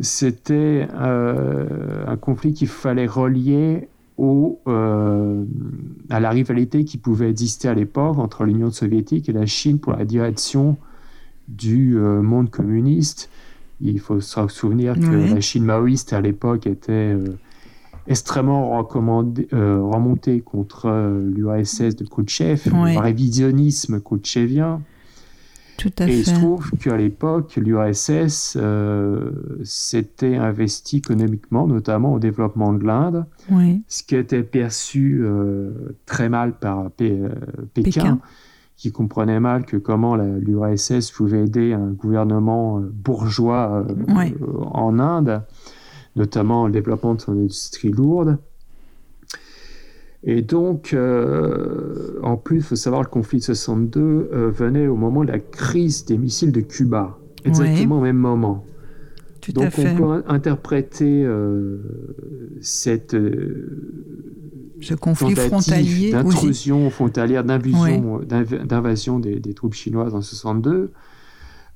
C'était 0.00 0.88
euh, 0.94 2.04
un 2.06 2.16
conflit 2.16 2.54
qu'il 2.54 2.68
fallait 2.68 3.06
relier 3.06 3.88
au, 4.16 4.60
euh, 4.66 5.44
à 6.10 6.18
la 6.18 6.30
rivalité 6.30 6.84
qui 6.84 6.98
pouvait 6.98 7.30
exister 7.30 7.68
à 7.68 7.74
l'époque 7.74 8.18
entre 8.18 8.44
l'Union 8.44 8.70
soviétique 8.70 9.28
et 9.28 9.32
la 9.32 9.46
Chine 9.46 9.78
pour 9.78 9.92
la 9.92 10.04
direction 10.04 10.76
du 11.46 11.94
monde 11.96 12.50
communiste. 12.50 13.30
Il 13.80 14.00
faut 14.00 14.20
se 14.20 14.48
souvenir 14.48 14.94
que 14.94 15.34
la 15.34 15.40
Chine 15.40 15.64
maoïste 15.64 16.12
à 16.12 16.20
l'époque 16.20 16.66
était 16.66 17.16
extrêmement 18.08 18.82
remontée 18.82 20.40
contre 20.40 20.90
l'URSS 21.34 21.96
de 21.96 22.04
Khrouchtchev, 22.04 22.62
le 22.66 22.98
révisionnisme 22.98 24.00
khrouchtchevien. 24.00 24.80
Tout 25.78 25.92
à 26.00 26.08
et 26.08 26.18
il 26.18 26.26
se 26.26 26.34
trouve 26.34 26.72
qu'à 26.72 26.96
l'époque, 26.96 27.54
l'URSS 27.54 28.56
euh, 28.56 29.30
s'était 29.62 30.34
investi 30.34 30.96
économiquement, 30.96 31.68
notamment 31.68 32.14
au 32.14 32.18
développement 32.18 32.72
de 32.72 32.84
l'Inde, 32.84 33.26
ce 33.86 34.02
qui 34.02 34.16
était 34.16 34.42
perçu 34.42 35.20
euh, 35.22 35.70
très 36.04 36.28
mal 36.28 36.54
par 36.54 36.90
euh, 37.00 37.28
Pékin, 37.74 38.18
qui 38.76 38.90
comprenait 38.90 39.38
mal 39.38 39.64
que 39.66 39.76
comment 39.76 40.16
l'URSS 40.16 41.12
pouvait 41.12 41.44
aider 41.44 41.74
un 41.74 41.92
gouvernement 41.92 42.80
bourgeois 42.80 43.86
en 44.72 44.98
Inde, 44.98 45.42
notamment 46.18 46.66
le 46.66 46.72
développement 46.72 47.14
de 47.14 47.20
son 47.20 47.32
industrie 47.32 47.90
lourde. 47.90 48.38
Et 50.24 50.42
donc, 50.42 50.92
euh, 50.92 52.18
en 52.22 52.36
plus, 52.36 52.56
il 52.56 52.62
faut 52.62 52.76
savoir, 52.76 53.02
le 53.02 53.08
conflit 53.08 53.38
de 53.38 53.44
62 53.44 54.00
euh, 54.00 54.50
venait 54.50 54.88
au 54.88 54.96
moment 54.96 55.22
de 55.22 55.30
la 55.30 55.38
crise 55.38 56.04
des 56.04 56.18
missiles 56.18 56.52
de 56.52 56.60
Cuba, 56.60 57.16
exactement 57.44 57.98
au 57.98 58.02
même 58.02 58.16
moment. 58.16 58.64
Tout 59.40 59.52
donc, 59.52 59.64
à 59.64 59.70
fait. 59.70 59.92
on 59.92 59.96
peut 59.96 60.24
interpréter 60.26 61.24
euh, 61.24 61.78
cette 62.60 63.16
ce 64.80 64.94
conflit 64.94 65.34
frontalier 65.34 66.10
d'intrusion 66.12 66.90
frontalière, 66.90 67.44
d'invasion 67.44 69.18
des, 69.20 69.40
des, 69.40 69.54
troupes 69.54 69.74
chinoises 69.74 70.14
en 70.14 70.20
62 70.20 70.90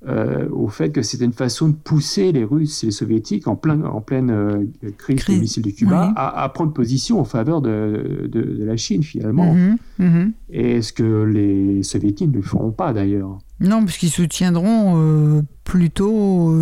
euh, 0.08 0.48
au 0.50 0.66
fait 0.66 0.90
que 0.90 1.00
c'était 1.02 1.24
une 1.24 1.32
façon 1.32 1.68
de 1.68 1.74
pousser 1.74 2.32
les 2.32 2.42
Russes 2.42 2.82
et 2.82 2.86
les 2.86 2.92
Soviétiques 2.92 3.46
en, 3.46 3.54
plein, 3.54 3.84
en 3.84 4.00
pleine 4.00 4.30
euh, 4.30 4.64
crise, 4.98 5.24
des 5.26 5.38
missiles 5.38 5.62
de 5.62 5.70
Cuba 5.70 6.12
à, 6.16 6.48
prendre 6.48 6.72
position 6.72 7.20
en 7.20 7.24
faveur 7.24 7.60
de, 7.60 8.28
de, 8.30 8.64
la 8.64 8.76
Chine 8.76 9.04
finalement. 9.04 9.54
Mhm, 9.54 9.76
mhm. 10.00 10.32
Et 10.50 10.82
ce 10.82 10.92
que 10.92 11.22
les 11.22 11.84
Soviétiques 11.84 12.34
ne 12.34 12.42
feront 12.42 12.72
pas 12.72 12.92
d'ailleurs? 12.92 13.38
Non, 13.60 13.84
parce 13.84 13.96
qu'ils 13.96 14.10
soutiendront 14.10 14.94
euh, 14.96 15.42
plutôt 15.62 16.52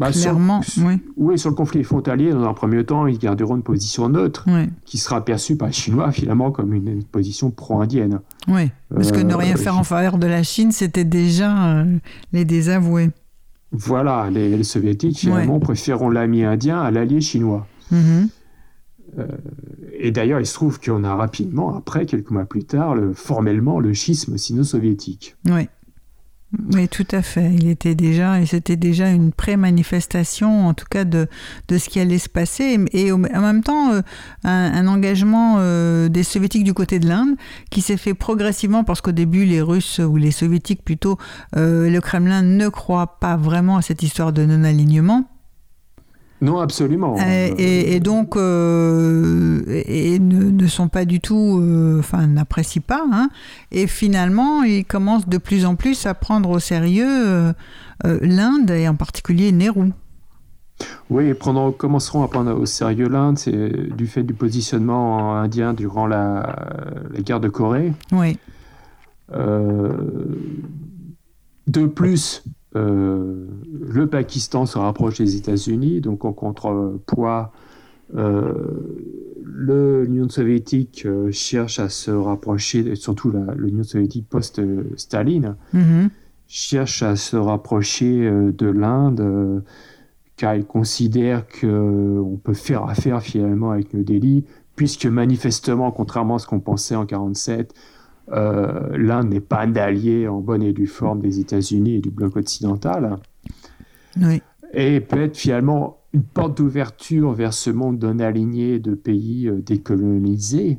bah, 0.00 0.10
Clairement, 0.12 0.62
sur, 0.62 0.86
oui. 0.86 0.94
oui. 1.18 1.38
sur 1.38 1.50
le 1.50 1.54
conflit 1.54 1.84
frontalier, 1.84 2.32
dans 2.32 2.44
un 2.44 2.54
premier 2.54 2.82
temps, 2.84 3.06
ils 3.06 3.18
garderont 3.18 3.56
une 3.56 3.62
position 3.62 4.08
neutre, 4.08 4.46
qui 4.86 4.96
sera 4.96 5.22
perçue 5.22 5.56
par 5.56 5.68
les 5.68 5.74
Chinois 5.74 6.10
finalement 6.10 6.50
comme 6.50 6.72
une, 6.72 7.04
position 7.04 7.50
pro-indienne. 7.50 8.20
Oui, 8.48 8.70
parce 8.92 9.12
que 9.12 9.20
ne 9.20 9.34
rien 9.34 9.54
euh, 9.54 9.58
faire 9.58 9.76
en 9.76 9.84
faveur 9.84 10.16
de 10.16 10.26
la 10.26 10.42
Chine, 10.42 10.72
c'était 10.72 11.04
déjà 11.04 11.80
euh, 11.80 11.98
les 12.32 12.46
désavouer. 12.46 13.10
Voilà, 13.72 14.30
les, 14.30 14.64
Soviétiques 14.64 15.18
finalement 15.18 15.60
préféreront 15.60 16.08
l'ami 16.08 16.44
indien 16.44 16.80
à 16.80 16.90
l'allié 16.90 17.20
chinois. 17.20 17.66
Mm-hmm. 17.92 18.28
Euh, 19.18 19.26
et 19.98 20.12
d'ailleurs, 20.12 20.40
il 20.40 20.46
se 20.46 20.54
trouve 20.54 20.80
qu'on 20.80 21.04
a 21.04 21.14
rapidement, 21.14 21.76
après, 21.76 22.06
quelques 22.06 22.30
mois 22.30 22.46
plus 22.46 22.64
tard, 22.64 22.94
le, 22.94 23.12
formellement 23.12 23.80
le 23.80 23.92
schisme 23.92 24.38
sino-soviétique. 24.38 25.36
Oui. 25.46 25.68
Oui, 26.58 26.88
tout 26.88 27.06
à 27.12 27.22
fait. 27.22 27.52
Il 27.54 27.68
était 27.68 27.94
déjà, 27.94 28.40
et 28.40 28.46
c'était 28.46 28.74
déjà 28.74 29.08
une 29.10 29.32
pré-manifestation, 29.32 30.66
en 30.66 30.74
tout 30.74 30.86
cas, 30.90 31.04
de, 31.04 31.28
de 31.68 31.78
ce 31.78 31.88
qui 31.88 32.00
allait 32.00 32.18
se 32.18 32.28
passer. 32.28 32.84
Et 32.92 33.12
en 33.12 33.18
même 33.18 33.62
temps, 33.62 33.92
euh, 33.92 34.02
un, 34.42 34.86
engagement 34.88 35.56
euh, 35.58 36.08
des 36.08 36.24
soviétiques 36.24 36.64
du 36.64 36.74
côté 36.74 36.98
de 36.98 37.06
l'Inde 37.06 37.36
qui 37.70 37.82
s'est 37.82 37.96
fait 37.96 38.14
progressivement 38.14 38.82
parce 38.82 39.00
qu'au 39.00 39.12
début, 39.12 39.44
les 39.44 39.62
Russes, 39.62 40.00
ou 40.00 40.16
les 40.16 40.32
soviétiques 40.32 40.84
plutôt, 40.84 41.18
euh, 41.56 41.88
le 41.88 42.00
Kremlin 42.00 42.42
ne 42.42 42.68
croit 42.68 43.20
pas 43.20 43.36
vraiment 43.36 43.76
à 43.76 43.82
cette 43.82 44.02
histoire 44.02 44.32
de 44.32 44.44
non-alignement. 44.44 45.28
Non, 46.42 46.58
absolument. 46.58 47.16
Euh, 47.18 47.54
et, 47.58 48.00
donc, 48.00 48.34
euh, 48.36 49.62
et 49.68 50.18
ne, 50.18 50.66
sont 50.66 50.88
pas 50.88 51.04
du 51.04 51.20
tout, 51.20 51.60
euh, 51.60 51.98
enfin, 51.98 52.26
n'apprécient 52.26 52.82
pas. 52.86 53.04
Hein. 53.12 53.28
Et 53.70 53.86
finalement, 53.86 54.62
ils 54.62 54.86
commencent 54.86 55.28
de 55.28 55.36
plus 55.36 55.66
en 55.66 55.74
plus 55.74 56.06
à 56.06 56.14
prendre 56.14 56.48
au 56.50 56.58
sérieux 56.58 57.52
l'Inde 58.04 58.70
et 58.70 58.88
en 58.88 58.94
particulier 58.94 59.52
Nehru. 59.52 59.92
Oui, 61.10 61.34
prendre, 61.34 61.76
commenceront 61.76 62.22
à 62.22 62.28
prendre 62.28 62.58
au 62.58 62.64
sérieux 62.64 63.08
l'Inde, 63.08 63.36
c'est 63.36 63.94
du 63.94 64.06
fait 64.06 64.22
du 64.22 64.32
positionnement 64.32 65.36
indien 65.36 65.74
durant 65.74 66.06
la, 66.06 66.56
la 67.12 67.20
guerre 67.20 67.40
de 67.40 67.50
Corée. 67.50 67.92
Oui. 68.12 68.38
de 71.66 71.86
plus, 71.86 72.44
euh, 72.76 73.46
le 73.72 74.06
Pakistan 74.06 74.66
se 74.66 74.78
rapproche 74.78 75.18
des 75.18 75.36
États-Unis, 75.36 76.00
donc 76.00 76.24
en 76.24 76.32
contrepoids, 76.32 77.52
euh, 78.14 78.52
l'Union 79.44 80.28
soviétique 80.28 81.04
euh, 81.06 81.30
cherche 81.30 81.78
à 81.78 81.88
se 81.88 82.10
rapprocher, 82.10 82.94
surtout 82.96 83.32
l'Union 83.56 83.82
soviétique 83.82 84.28
post-Staline, 84.28 85.56
mm-hmm. 85.74 86.08
cherche 86.46 87.02
à 87.02 87.16
se 87.16 87.36
rapprocher 87.36 88.30
de 88.30 88.66
l'Inde, 88.66 89.62
car 90.36 90.54
il 90.54 90.64
considère 90.64 91.44
qu'on 91.48 92.40
peut 92.42 92.54
faire 92.54 92.84
affaire 92.84 93.22
finalement 93.22 93.72
avec 93.72 93.94
New 93.94 94.04
Delhi, 94.04 94.44
puisque 94.76 95.06
manifestement, 95.06 95.90
contrairement 95.90 96.36
à 96.36 96.38
ce 96.38 96.46
qu'on 96.46 96.60
pensait 96.60 96.94
en 96.94 97.04
1947, 97.04 97.74
euh, 97.74 97.99
l'Inde 98.30 99.28
n'est 99.28 99.40
pas 99.40 99.62
un 99.62 99.74
allié 99.76 100.28
en 100.28 100.40
bonne 100.40 100.62
et 100.62 100.72
due 100.72 100.86
forme 100.86 101.20
des 101.20 101.40
États-Unis 101.40 101.96
et 101.96 102.00
du 102.00 102.10
bloc 102.10 102.36
occidental. 102.36 103.16
Et 104.72 105.00
peut-être 105.00 105.36
finalement 105.36 105.98
une 106.12 106.22
porte 106.22 106.56
d'ouverture 106.58 107.32
vers 107.32 107.52
ce 107.54 107.70
monde 107.70 107.98
d'un 107.98 108.18
aligné 108.18 108.78
de 108.78 108.94
pays 108.94 109.48
euh, 109.48 109.60
décolonisés 109.60 110.78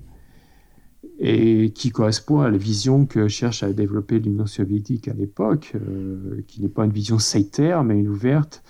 et 1.19 1.71
qui 1.71 1.91
correspond 1.91 2.41
à 2.41 2.49
la 2.49 2.57
vision 2.57 3.05
que 3.05 3.27
cherche 3.27 3.63
à 3.63 3.71
développer 3.71 4.19
l'Union 4.19 4.47
soviétique 4.47 5.07
à 5.07 5.13
l'époque, 5.13 5.73
euh, 5.75 6.41
qui 6.47 6.61
n'est 6.61 6.69
pas 6.69 6.83
une 6.83 6.91
vision 6.91 7.19
sectaire, 7.19 7.83
mais 7.83 7.99
une 7.99 8.07
ouverte 8.07 8.63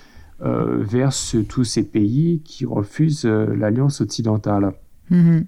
vers 0.44 1.12
tous 1.48 1.64
ces 1.64 1.84
pays 1.84 2.42
qui 2.44 2.66
refusent 2.66 3.26
l'alliance 3.26 4.02
occidentale. 4.02 4.74
Mm-hmm. 5.12 5.46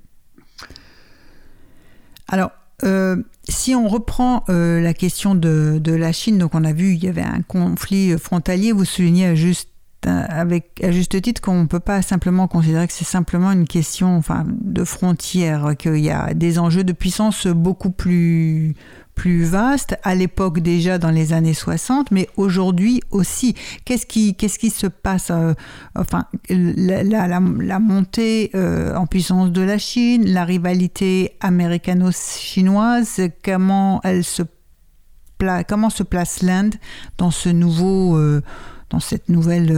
Alors, 2.28 2.52
euh, 2.84 3.18
si 3.48 3.76
on 3.76 3.88
reprend 3.88 4.44
euh, 4.50 4.82
la 4.82 4.94
question 4.94 5.36
de, 5.36 5.82
la 5.86 6.12
Chine, 6.12 6.38
donc 6.38 6.56
on 6.56 6.64
a 6.64 6.74
vu 6.74 6.94
il 6.94 7.04
y 7.04 7.08
avait 7.08 7.22
un 7.22 7.42
conflit 7.42 8.18
frontalier, 8.18 8.72
vous 8.72 8.86
soulignez 8.86 9.28
à 9.28 9.36
juste, 9.36 9.70
avec, 10.06 10.84
juste 10.90 11.22
titre 11.22 11.42
qu'on 11.42 11.62
ne 11.62 11.68
peut 11.68 11.80
pas 11.80 12.02
simplement 12.02 12.48
considérer 12.48 12.88
que 12.88 12.94
c'est 12.94 13.06
simplement 13.06 13.52
une 13.52 13.68
question 13.68 14.22
de 14.62 14.84
frontières, 14.84 15.76
qu'il 15.78 15.98
y 15.98 16.10
a 16.10 16.34
des 16.34 16.60
enjeux 16.60 16.84
de 16.84 16.94
puissance 16.94 17.48
beaucoup 17.48 17.92
plus, 17.92 18.76
plus 19.16 19.44
vaste, 19.44 19.98
à 20.04 20.16
l'époque 20.16 20.60
déjà 20.60 20.98
dans 20.98 21.12
les 21.12 21.34
années 21.34 21.54
60, 21.54 22.12
mais 22.12 22.28
aujourd'hui 22.36 23.02
aussi. 23.12 23.56
Qu'est-ce 23.86 24.06
qui, 24.06 24.36
qu'est-ce 24.36 24.60
qui 24.60 24.70
se 24.70 24.88
passe 24.88 25.30
euh, 25.32 25.54
Enfin, 25.96 26.26
la, 26.50 27.04
la, 27.04 27.28
la, 27.28 27.80
montée 27.80 28.52
euh, 28.56 28.96
en 28.96 29.06
puissance 29.06 29.52
de 29.52 29.62
la 29.62 29.78
Chine, 29.78 30.26
la 30.26 30.46
rivalité 30.46 31.36
américano-chinoise, 31.42 33.22
comment 33.44 34.02
elle 34.04 34.24
se 34.24 34.44
comment 35.68 35.90
se 35.90 36.04
place 36.04 36.42
l'Inde 36.42 36.76
dans 37.18 37.30
ce 37.30 37.50
nouveau, 37.50 38.16
euh, 38.16 38.42
dans 38.90 39.02
cette 39.02 39.28
nouvelle, 39.28 39.74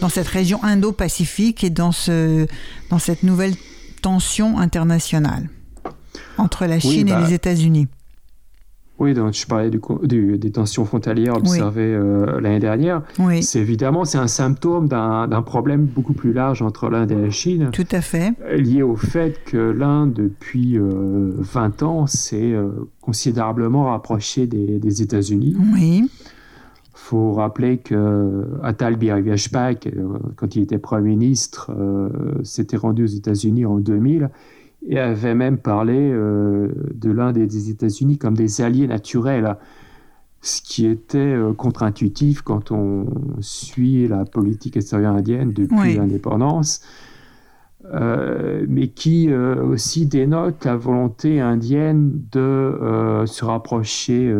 dans 0.00 0.08
cette 0.08 0.26
région 0.26 0.58
Indo-Pacifique 0.64 1.62
et 1.62 1.70
dans 1.70 1.92
ce, 1.92 2.48
dans 2.90 2.98
cette 2.98 3.22
nouvelle 3.22 3.54
tension 4.02 4.58
internationale 4.58 5.48
entre 6.38 6.66
la 6.66 6.80
Chine 6.80 7.08
et 7.08 7.12
bah, 7.12 7.20
les 7.26 7.34
États-Unis? 7.34 7.88
Oui, 9.00 9.12
donc 9.12 9.34
je 9.34 9.44
parlais 9.46 9.70
du, 9.70 10.38
des 10.38 10.50
tensions 10.52 10.84
frontalières 10.84 11.36
observées 11.36 11.94
euh, 11.94 12.40
l'année 12.40 12.60
dernière. 12.60 13.02
Oui. 13.18 13.42
C'est 13.42 13.58
évidemment 13.58 14.04
c'est 14.04 14.18
un 14.18 14.28
symptôme 14.28 14.88
d'un 14.88 15.42
problème 15.42 15.84
beaucoup 15.84 16.12
plus 16.12 16.32
large 16.32 16.62
entre 16.62 16.88
l'Inde 16.88 17.10
et 17.10 17.16
la 17.16 17.30
Chine. 17.30 17.70
Tout 17.72 17.86
à 17.90 18.00
fait. 18.00 18.34
Lié 18.56 18.82
au 18.82 18.94
fait 18.94 19.42
que 19.44 19.56
l'Inde, 19.56 20.12
depuis 20.12 20.78
20 20.78 21.82
euh, 21.82 21.86
ans, 21.86 22.06
s'est 22.06 22.52
euh, 22.52 22.68
considérablement 23.00 23.90
rapproché 23.90 24.46
des, 24.46 24.78
des 24.78 25.02
États-Unis. 25.02 25.56
Oui. 25.74 26.08
Il 26.96 27.06
faut 27.06 27.32
rappeler 27.32 27.78
que 27.78 28.46
Atal 28.62 28.96
Bihari 28.96 29.22
Vajpayee, 29.22 29.76
quand 30.36 30.56
il 30.56 30.62
était 30.62 30.78
Premier 30.78 31.10
ministre, 31.10 31.70
s'était 32.44 32.78
rendu 32.78 33.02
aux 33.02 33.08
États-Unis 33.08 33.66
en 33.66 33.76
2000 33.76 34.30
et 34.86 34.98
avait 34.98 35.34
même 35.34 35.58
parlé 35.58 35.96
euh, 35.96 36.68
de 36.94 37.10
l'Inde 37.10 37.38
et 37.38 37.46
des 37.46 37.70
États-Unis 37.70 38.18
comme 38.18 38.34
des 38.34 38.60
alliés 38.60 38.86
naturels, 38.86 39.56
ce 40.42 40.60
qui 40.60 40.86
était 40.86 41.18
euh, 41.18 41.52
contre-intuitif 41.54 42.42
quand 42.42 42.70
on 42.70 43.06
suit 43.40 44.06
la 44.08 44.24
politique 44.24 44.76
extérieure 44.76 45.14
indienne 45.14 45.52
depuis 45.52 45.96
l'indépendance. 45.96 46.82
euh, 47.92 48.64
mais 48.66 48.88
qui 48.88 49.30
aussi 49.30 50.06
dénote 50.06 50.64
la 50.64 50.74
volonté 50.74 51.42
indienne 51.42 52.18
de 52.32 53.24
se 53.26 53.44
rapprocher 53.44 54.34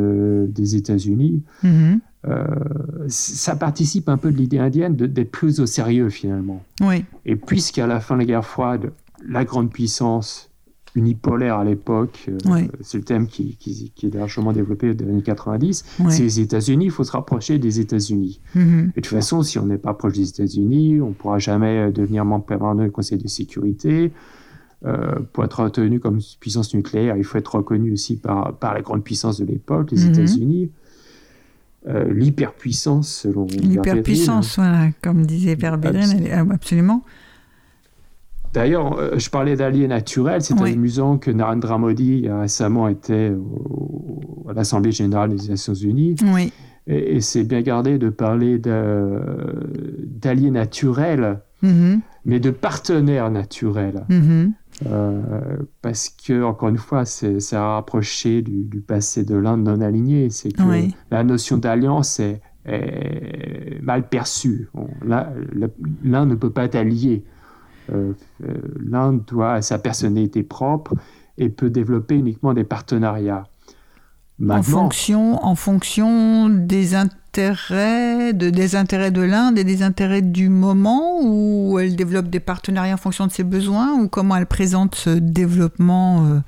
des 0.48 0.76
États-Unis. 0.76 1.42
Mhm. 1.62 2.00
ça 3.08 3.54
participe 3.54 4.08
un 4.08 4.16
peu 4.16 4.32
de 4.32 4.38
l'idée 4.38 4.58
indienne 4.58 4.96
d'être 4.96 5.30
plus 5.30 5.60
au 5.60 5.66
sérieux 5.66 6.08
finalement. 6.08 6.62
Oui. 6.80 7.04
Et 7.26 7.36
puisqu'à 7.36 7.86
la 7.86 8.00
fin 8.00 8.14
de 8.14 8.20
la 8.20 8.24
guerre 8.24 8.46
froide, 8.46 8.92
la 9.26 9.44
grande 9.44 9.70
puissance 9.70 10.50
unipolaire 10.94 11.56
à 11.56 11.64
l'époque, 11.64 12.30
c'est 12.80 12.98
le 12.98 13.04
thème 13.04 13.26
qui, 13.26 13.58
est 14.02 14.14
largement 14.14 14.52
développé 14.52 14.94
dans 14.94 15.06
les 15.06 15.12
années 15.12 15.22
90, 15.22 15.84
c'est 16.08 16.22
les 16.22 16.40
États-Unis, 16.40 16.84
il 16.84 16.90
faut 16.90 17.02
se 17.02 17.10
rapprocher 17.10 17.58
des 17.58 17.80
États-Unis. 17.80 18.40
Mhm. 18.54 18.92
Et 18.94 19.00
de 19.00 19.06
toute 19.06 19.06
façon, 19.06 19.42
si 19.42 19.58
on 19.58 19.66
n'est 19.66 19.78
pas 19.78 19.94
proche 19.94 20.12
des 20.12 20.28
États-Unis, 20.28 21.00
on 21.00 21.08
ne 21.08 21.14
pourra 21.14 21.38
jamais 21.38 21.90
devenir 21.90 22.24
membre 22.24 22.44
permanent 22.44 22.84
du 22.84 22.92
Conseil 22.92 23.18
de 23.18 23.26
sécurité. 23.26 24.12
Euh, 24.84 25.18
pour 25.32 25.44
être 25.44 25.64
retenu 25.64 25.98
comme 25.98 26.20
puissance 26.38 26.74
nucléaire, 26.74 27.16
il 27.16 27.24
faut 27.24 27.38
être 27.38 27.54
reconnu 27.54 27.90
aussi 27.90 28.16
par, 28.16 28.54
par 28.58 28.74
la 28.74 28.82
grande 28.82 29.02
puissance 29.02 29.40
de 29.40 29.46
l'époque, 29.46 29.90
les 29.90 30.04
mhm. 30.04 30.12
États-Unis. 30.12 30.70
Euh, 31.86 32.12
l'hyperpuissance, 32.12 33.08
selon 33.08 33.46
L'hyperpuissance, 33.46 34.56
voilà, 34.56 34.88
comme 35.02 35.26
disait 35.26 35.56
Père 35.56 35.78
absolument. 36.50 37.02
D'ailleurs, 38.54 38.98
euh, 38.98 39.18
je 39.18 39.28
parlais 39.28 39.56
d'alliés 39.56 39.88
naturels. 39.88 40.40
C'est 40.40 40.58
amusant 40.60 41.18
que 41.18 41.30
Narendra 41.30 41.76
Modi 41.76 42.28
a 42.28 42.40
récemment 42.40 42.86
été 42.88 43.32
à 44.48 44.52
l'Assemblée 44.52 44.92
générale 44.92 45.34
des 45.34 45.48
Nations 45.48 45.74
Unies. 45.74 46.14
Oui. 46.32 46.52
Et, 46.86 47.20
c'est 47.20 47.42
bien 47.42 47.62
gardé 47.62 47.98
de 47.98 48.10
parler 48.10 48.58
d'alliés 48.58 50.50
naturels, 50.50 51.40
mm-hmm. 51.64 52.00
mais 52.26 52.38
de 52.40 52.50
partenaires 52.50 53.30
naturels. 53.30 54.04
Mm-hmm. 54.08 54.52
Euh, 54.86 55.56
parce 55.82 56.08
que, 56.08 56.42
encore 56.44 56.68
une 56.68 56.78
fois, 56.78 57.04
ça 57.04 57.26
a 57.52 57.74
rapproché 57.74 58.42
du, 58.42 58.80
passé 58.80 59.24
de 59.24 59.34
l'Inde 59.34 59.64
non 59.64 59.80
aligné. 59.80 60.30
C'est 60.30 60.52
que 60.52 60.62
la 61.10 61.24
notion 61.24 61.56
d'alliance 61.56 62.20
est, 62.20 62.40
mal 63.82 64.08
perçue. 64.08 64.68
L'Inde 65.04 66.28
ne 66.28 66.34
peut 66.34 66.50
pas 66.50 66.64
être 66.64 66.76
allié. 66.76 67.24
Euh, 67.92 68.12
euh, 68.42 68.54
l'Inde 68.80 69.22
doit 69.26 69.62
sa 69.62 69.78
personnalité 69.78 70.42
propre 70.42 70.94
et 71.38 71.48
peut 71.48 71.70
développer 71.70 72.14
uniquement 72.14 72.54
des 72.54 72.64
partenariats. 72.64 73.44
en 74.48 74.62
fonction, 74.62 75.44
en 75.44 75.54
fonction 75.54 76.48
des 76.48 76.94
intérêts, 76.94 78.32
de, 78.32 78.50
des 78.50 78.76
intérêts 78.76 79.10
de 79.10 79.20
l'Inde 79.20 79.58
et 79.58 79.64
des 79.64 79.82
intérêts 79.82 80.22
du 80.22 80.48
moment, 80.48 81.20
où 81.22 81.78
elle 81.78 81.96
développe 81.96 82.28
des 82.28 82.40
partenariats 82.40 82.94
en 82.94 82.98
fonction 82.98 83.26
de 83.26 83.32
ses 83.32 83.44
besoins, 83.44 83.92
ou 83.94 84.08
comment 84.08 84.36
elle 84.36 84.46
présente 84.46 84.94
ce 84.94 85.10
développement 85.10 86.26
euh, 86.26 86.40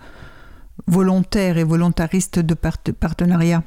volontaire 0.87 1.59
et 1.59 1.65
volontariste 1.65 2.39
de 2.39 2.55
partenariat? 2.55 3.63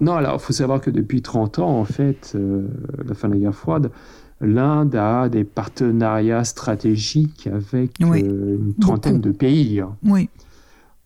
Non, 0.00 0.14
alors 0.14 0.34
il 0.34 0.40
faut 0.40 0.52
savoir 0.52 0.80
que 0.80 0.90
depuis 0.90 1.22
30 1.22 1.60
ans, 1.60 1.78
en 1.78 1.84
fait, 1.84 2.36
la 3.06 3.14
fin 3.14 3.28
de 3.28 3.34
la 3.34 3.40
guerre 3.40 3.54
froide, 3.54 3.90
l'Inde 4.44 4.94
a 4.94 5.28
des 5.28 5.44
partenariats 5.44 6.44
stratégiques 6.44 7.48
avec 7.52 8.00
euh, 8.00 8.58
une 8.58 8.74
trentaine 8.80 9.20
de 9.20 9.30
pays. 9.30 9.80
Hein. 9.80 9.96
Oui. 10.04 10.28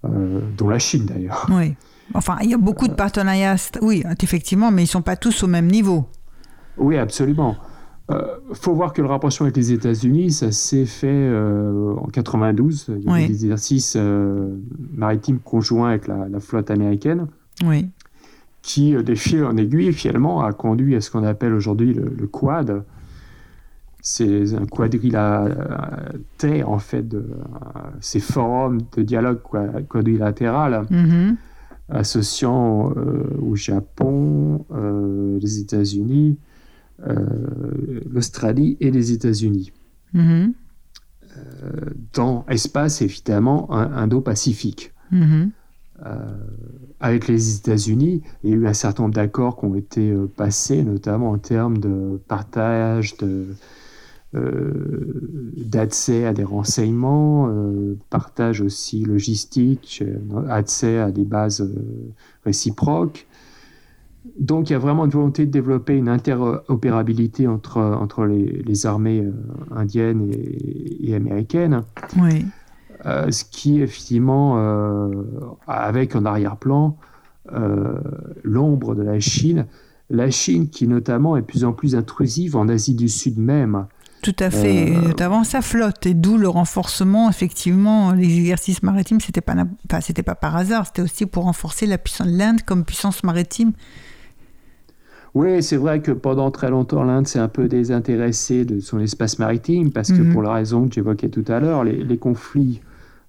Euh, 0.04 0.40
dont 0.56 0.68
la 0.68 0.78
Chine 0.78 1.06
d'ailleurs. 1.06 1.46
Oui. 1.50 1.74
Enfin, 2.14 2.36
il 2.42 2.50
y 2.50 2.54
a 2.54 2.58
beaucoup 2.58 2.88
de 2.88 2.94
partenariats, 2.94 3.56
oui, 3.82 4.02
effectivement, 4.22 4.70
mais 4.70 4.82
ils 4.82 4.86
ne 4.86 4.90
sont 4.90 5.02
pas 5.02 5.16
tous 5.16 5.42
au 5.42 5.46
même 5.46 5.66
niveau. 5.66 6.06
Oui, 6.78 6.96
absolument. 6.96 7.56
Il 8.08 8.14
euh, 8.14 8.36
faut 8.54 8.72
voir 8.72 8.94
que 8.94 9.02
le 9.02 9.08
rapprochement 9.08 9.44
avec 9.44 9.56
les 9.56 9.72
États-Unis, 9.72 10.30
ça 10.30 10.50
s'est 10.50 10.86
fait 10.86 11.30
en 11.30 12.06
92. 12.06 12.86
Il 12.96 13.04
y 13.04 13.12
a 13.12 13.26
des 13.26 13.44
exercices 13.44 13.98
maritimes 14.94 15.40
conjoints 15.40 15.90
avec 15.90 16.06
la, 16.06 16.40
flotte 16.40 16.70
américaine. 16.70 17.26
Oui. 17.64 17.88
Qui, 18.62 18.94
des 19.02 19.16
fils 19.16 19.42
en 19.42 19.56
aiguille, 19.56 19.92
finalement, 19.92 20.42
a 20.42 20.52
conduit 20.52 20.96
à 20.96 21.00
ce 21.00 21.10
qu'on 21.10 21.24
appelle 21.24 21.52
aujourd'hui 21.52 21.92
le, 21.92 22.26
Quad, 22.26 22.84
c'est 24.10 24.54
un 24.54 24.64
quadrilatère 24.64 26.70
en 26.70 26.78
fait 26.78 27.06
de 27.06 27.26
ces 28.00 28.20
forums 28.20 28.80
de 28.96 29.02
dialogue 29.02 29.40
quadrilatéral 29.86 30.86
mm-hmm. 30.90 31.36
associant 31.90 32.94
euh, 32.96 33.36
au 33.38 33.54
Japon, 33.54 34.64
euh, 34.70 35.38
les 35.42 35.58
États-Unis, 35.58 36.38
euh, 37.06 37.26
l'Australie 38.10 38.78
et 38.80 38.90
les 38.90 39.12
États-Unis. 39.12 39.72
Mm-hmm. 40.14 40.52
dans 42.14 42.46
espace 42.48 43.02
évidemment 43.02 43.70
Indo-Pacifique. 43.70 44.94
Mm-hmm. 45.12 45.50
avec 47.00 47.28
les 47.28 47.56
États-Unis, 47.56 48.22
il 48.42 48.50
y 48.50 48.52
a 48.54 48.56
eu 48.56 48.66
un 48.66 48.72
certain 48.72 49.02
nombre 49.02 49.16
d'accords 49.16 49.58
qui 49.58 49.66
ont 49.66 49.74
été 49.74 50.14
passés, 50.34 50.82
notamment 50.82 51.32
en 51.32 51.38
termes 51.38 51.76
de 51.76 52.18
partage 52.26 53.18
de, 53.18 53.26
euh, 53.26 53.54
d'accès 54.34 56.26
à 56.26 56.34
des 56.34 56.44
renseignements, 56.44 57.48
euh, 57.48 57.96
partage 58.10 58.60
aussi 58.60 59.02
logistique, 59.02 60.04
euh, 60.06 60.46
accès 60.50 60.98
à 60.98 61.10
des 61.10 61.24
bases 61.24 61.66
réciproques. 62.44 63.26
Donc 64.38 64.68
il 64.68 64.74
y 64.74 64.76
a 64.76 64.78
vraiment 64.78 65.06
une 65.06 65.10
volonté 65.10 65.46
de 65.46 65.50
développer 65.50 65.96
une 65.96 66.10
interopérabilité 66.10 67.46
entre, 67.46 67.78
entre 67.78 68.26
les, 68.26 68.84
armées 68.84 69.24
indiennes 69.74 70.30
et, 70.30 71.14
américaines. 71.14 71.82
Oui. 72.20 72.44
ce 73.04 73.44
qui 73.44 73.80
effectivement, 73.80 74.58
avec 75.66 76.14
en 76.14 76.26
arrière-plan 76.26 76.98
l'ombre 78.44 78.94
de 78.94 79.02
la 79.02 79.18
Chine, 79.18 79.66
la 80.10 80.30
Chine 80.30 80.68
qui 80.68 80.86
notamment 80.86 81.36
est 81.36 81.40
de 81.40 81.46
plus 81.46 81.64
en 81.64 81.72
plus 81.72 81.94
intrusive 81.94 82.54
en 82.54 82.68
Asie 82.68 82.94
du 82.94 83.08
Sud 83.08 83.38
même. 83.38 83.86
Tout 84.22 84.36
à 84.40 84.50
fait, 84.50 84.90
euh, 84.90 85.00
notamment 85.00 85.44
sa 85.44 85.62
flotte, 85.62 86.06
et 86.06 86.14
d'où 86.14 86.38
le 86.38 86.48
renforcement, 86.48 87.30
effectivement, 87.30 88.12
les 88.12 88.38
exercices 88.38 88.82
maritimes, 88.82 89.20
c'était 89.20 89.40
pas, 89.40 89.54
c'était 90.00 90.24
pas 90.24 90.34
par 90.34 90.56
hasard, 90.56 90.86
c'était 90.86 91.02
aussi 91.02 91.26
pour 91.26 91.44
renforcer 91.44 91.86
la 91.86 91.98
puissance 91.98 92.26
l'Inde 92.26 92.62
comme 92.62 92.84
puissance 92.84 93.22
maritime. 93.22 93.72
Oui, 95.34 95.62
c'est 95.62 95.76
vrai 95.76 96.00
que 96.00 96.10
pendant 96.10 96.50
très 96.50 96.68
longtemps, 96.68 97.04
l'Inde 97.04 97.28
s'est 97.28 97.38
un 97.38 97.48
peu 97.48 97.68
désintéressée 97.68 98.64
de 98.64 98.80
son 98.80 98.98
espace 98.98 99.38
maritime, 99.38 99.92
parce 99.92 100.10
que 100.10 100.20
mhm. 100.20 100.32
pour 100.32 100.42
la 100.42 100.52
raison 100.52 100.88
que 100.88 100.94
j'évoquais 100.94 101.28
tout 101.28 101.44
à 101.46 101.60
l'heure, 101.60 101.84
les, 101.84 102.18
conflits 102.18 102.80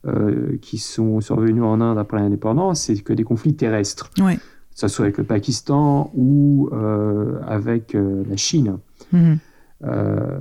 euh, 0.07 0.57
qui 0.61 0.79
sont 0.79 1.21
survenus 1.21 1.63
en 1.63 1.81
Inde 1.81 1.99
après 1.99 2.19
l'indépendance, 2.19 2.81
c'est 2.81 2.97
que 2.97 3.13
des 3.13 3.23
conflits 3.23 3.53
terrestres. 3.53 4.09
Oui. 4.19 4.37
Que 4.37 4.87
ce 4.87 4.87
soit 4.87 5.05
avec 5.05 5.17
le 5.17 5.23
Pakistan 5.23 6.09
ou 6.15 6.69
euh, 6.71 7.39
avec 7.45 7.93
la 7.93 8.37
Chine. 8.37 8.77
Mhm. 9.11 9.37
Euh, 9.83 10.37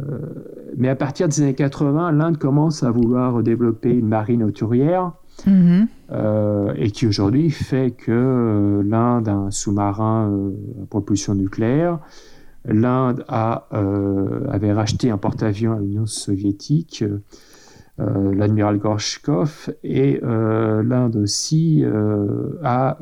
mais 0.76 0.88
à 0.88 0.96
partir 0.96 1.28
des 1.28 1.40
années 1.40 1.54
80, 1.54 2.12
l'Inde 2.12 2.38
commence 2.38 2.82
à 2.82 2.90
vouloir 2.90 3.42
développer 3.42 3.90
une 3.90 4.08
marine 4.08 4.42
auturière. 4.42 5.12
Mhm. 5.46 5.86
Euh, 6.10 6.72
et 6.76 6.90
qui 6.90 7.06
aujourd'hui 7.06 7.50
fait 7.50 7.92
que 7.92 8.10
euh, 8.10 8.82
l'Inde 8.82 9.28
a 9.28 9.34
un 9.34 9.50
sous-marin 9.52 10.32
à 10.82 10.86
propulsion 10.86 11.34
nucléaire. 11.34 12.00
L'Inde 12.64 13.24
avait 13.28 14.72
racheté 14.72 15.10
un 15.10 15.16
porte-avions 15.16 15.72
à 15.72 15.78
l'Union 15.78 16.06
soviétique, 16.06 17.04
l'admiral 17.96 18.78
Gorshkov, 18.78 19.70
et 19.84 20.20
l'Inde 20.20 21.16
aussi 21.16 21.82
a 22.62 22.98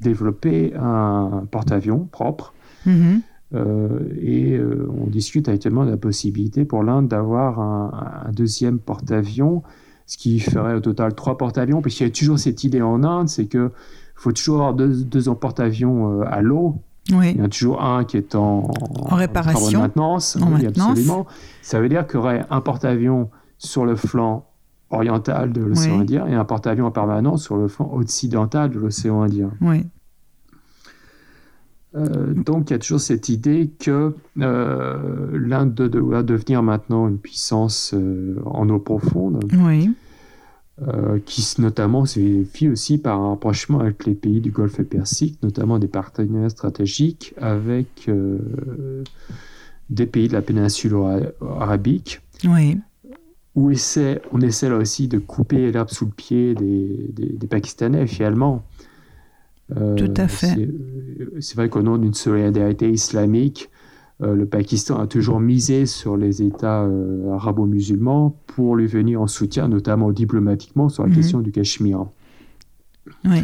développé 0.00 0.72
un 0.76 1.46
porte-avions 1.50 2.08
propre. 2.10 2.54
Mhm. 2.86 3.20
Euh, 3.54 4.00
et 4.20 4.56
euh, 4.56 4.90
on 4.90 5.06
discute 5.06 5.48
actuellement 5.48 5.86
de 5.86 5.90
la 5.90 5.96
possibilité 5.96 6.64
pour 6.64 6.82
l'Inde 6.82 7.08
d'avoir 7.08 7.60
un, 7.60 8.30
deuxième 8.32 8.78
porte-avions, 8.78 9.62
ce 10.06 10.18
qui 10.18 10.38
ferait 10.38 10.74
au 10.74 10.80
total 10.80 11.14
trois 11.14 11.38
porte-avions, 11.38 11.80
parce 11.80 11.94
qu'il 11.94 12.06
y 12.06 12.10
a 12.10 12.12
toujours 12.12 12.38
cette 12.38 12.64
idée 12.64 12.82
en 12.82 13.04
Inde, 13.04 13.28
c'est 13.28 13.46
que 13.46 13.70
faut 14.14 14.32
toujours 14.32 14.56
avoir 14.56 14.74
deux, 14.74 15.04
deux 15.04 15.32
porte-avions 15.34 16.20
euh, 16.20 16.24
à 16.26 16.42
l'eau. 16.42 16.76
Oui. 17.10 17.30
Il 17.30 17.38
y 17.38 17.40
en 17.40 17.46
a 17.46 17.48
toujours 17.48 17.82
un 17.82 18.04
qui 18.04 18.18
est 18.18 18.34
en, 18.34 18.70
en 19.10 19.14
réparation, 19.14 19.78
en 19.78 19.82
maintenance. 19.82 20.36
En 20.36 20.50
maintenance. 20.50 20.90
Absolument. 20.90 21.26
Ça 21.62 21.80
veut 21.80 21.88
dire 21.88 22.06
qu'il 22.06 22.16
y 22.16 22.18
aurait 22.18 22.44
un 22.50 22.60
porte-avions 22.60 23.30
sur 23.56 23.86
le 23.86 23.96
flanc 23.96 24.44
oriental 24.90 25.52
de 25.52 25.62
l'océan 25.62 26.00
Indien 26.00 26.26
et 26.26 26.34
un 26.34 26.44
porte-avions 26.44 26.86
en 26.86 26.90
permanence 26.90 27.44
sur 27.44 27.56
le 27.56 27.68
flanc 27.68 27.90
occidental 27.94 28.70
de 28.70 28.78
l'océan 28.78 29.22
Indien. 29.22 29.50
Oui. 29.60 29.86
Euh, 31.94 32.34
donc 32.34 32.70
il 32.70 32.74
y 32.74 32.76
a 32.76 32.78
toujours 32.78 33.00
cette 33.00 33.28
idée 33.28 33.70
que 33.78 34.14
euh, 34.40 35.38
l'Inde 35.38 35.74
doit 35.74 36.22
devenir 36.22 36.62
maintenant 36.62 37.08
une 37.08 37.18
puissance 37.18 37.94
euh, 37.94 38.36
en 38.44 38.68
eau 38.68 38.78
profonde, 38.78 39.42
oui. 39.54 39.90
qui 41.24 41.54
notamment 41.58 42.04
se 42.04 42.20
vérifie 42.20 42.68
aussi 42.68 42.98
par 42.98 43.18
un 43.20 43.30
rapprochement 43.30 43.80
avec 43.80 44.04
les 44.04 44.14
pays 44.14 44.40
du 44.40 44.50
Golfe 44.50 44.82
Persique, 44.82 45.42
notamment 45.42 45.78
des 45.78 45.88
partenaires 45.88 46.50
stratégiques 46.50 47.34
avec 47.40 48.08
des 49.90 50.06
pays 50.06 50.28
de 50.28 50.34
la 50.34 50.42
péninsule 50.42 50.94
arabique. 51.40 52.20
Oui. 52.44 52.78
où 53.56 53.72
essaie, 53.72 54.22
on 54.30 54.40
essaie 54.40 54.68
là 54.68 54.76
aussi 54.76 55.08
de 55.08 55.18
couper 55.18 55.72
l'herbe 55.72 55.88
sous 55.88 56.04
le 56.04 56.12
pied 56.12 56.54
des, 56.54 57.10
des, 57.12 57.46
Pakistanais 57.48 58.06
finalement. 58.06 58.62
Tout 59.74 60.14
à 60.16 60.28
fait. 60.28 60.68
C'est 61.40 61.56
vrai 61.56 61.68
qu'au 61.68 61.82
nom 61.82 61.98
d'une 61.98 62.14
solidarité 62.14 62.90
islamique, 62.90 63.68
le 64.20 64.46
Pakistan 64.46 64.98
a 64.98 65.06
toujours 65.06 65.40
misé 65.40 65.84
sur 65.84 66.16
les 66.16 66.42
États 66.42 66.88
arabo-musulmans 67.32 68.40
pour 68.46 68.76
lui 68.76 68.86
venir 68.86 69.20
en 69.20 69.26
soutien, 69.26 69.68
notamment 69.68 70.10
diplomatiquement, 70.10 70.88
sur 70.88 71.02
la 71.02 71.10
mhm. 71.10 71.14
question 71.16 71.40
du 71.40 71.52
Cachemire. 71.52 72.06
Oui. 73.24 73.42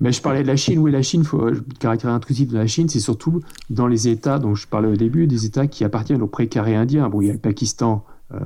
Mais 0.00 0.12
je 0.12 0.20
parlais 0.20 0.42
de 0.42 0.48
la 0.48 0.56
Chine. 0.56 0.78
Oui, 0.80 0.90
la 0.90 1.02
Chine, 1.02 1.24
faut, 1.24 1.48
le 1.48 1.64
caractère 1.78 2.10
intrusif 2.10 2.48
de 2.48 2.58
la 2.58 2.66
Chine, 2.66 2.88
c'est 2.88 3.00
surtout 3.00 3.40
dans 3.70 3.86
les 3.86 4.08
États 4.08 4.38
dont 4.38 4.54
je 4.54 4.66
parlais 4.66 4.88
au 4.88 4.96
début, 4.96 5.26
des 5.26 5.46
États 5.46 5.66
qui 5.66 5.84
appartiennent 5.84 6.22
au 6.22 6.26
précaré 6.26 6.74
indien. 6.74 7.08
Bon, 7.08 7.20
il 7.20 7.28
y 7.28 7.30
a 7.30 7.32
le 7.32 7.38
Pakistan, 7.38 8.04
euh, 8.32 8.38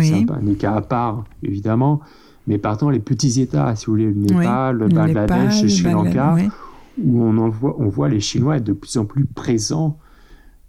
c'est 0.00 0.30
un, 0.30 0.54
cas 0.54 0.74
à 0.74 0.80
part, 0.80 1.24
évidemment. 1.42 2.00
Mais 2.46 2.58
partant 2.58 2.90
les 2.90 2.98
petits 2.98 3.40
États, 3.40 3.74
si 3.74 3.86
vous 3.86 3.92
voulez, 3.92 4.06
le 4.06 4.14
Népal, 4.14 4.76
le 4.76 4.88
Bangladesh, 4.88 5.62
le 5.62 5.68
Sri 5.68 5.90
Lanka, 5.90 6.36
où 7.02 7.22
on, 7.22 7.38
en 7.38 7.48
voit, 7.48 7.76
on 7.78 7.88
voit 7.88 8.08
les 8.08 8.20
Chinois 8.20 8.56
être 8.56 8.64
de 8.64 8.72
plus 8.72 8.96
en 8.96 9.04
plus 9.04 9.24
présents 9.24 9.98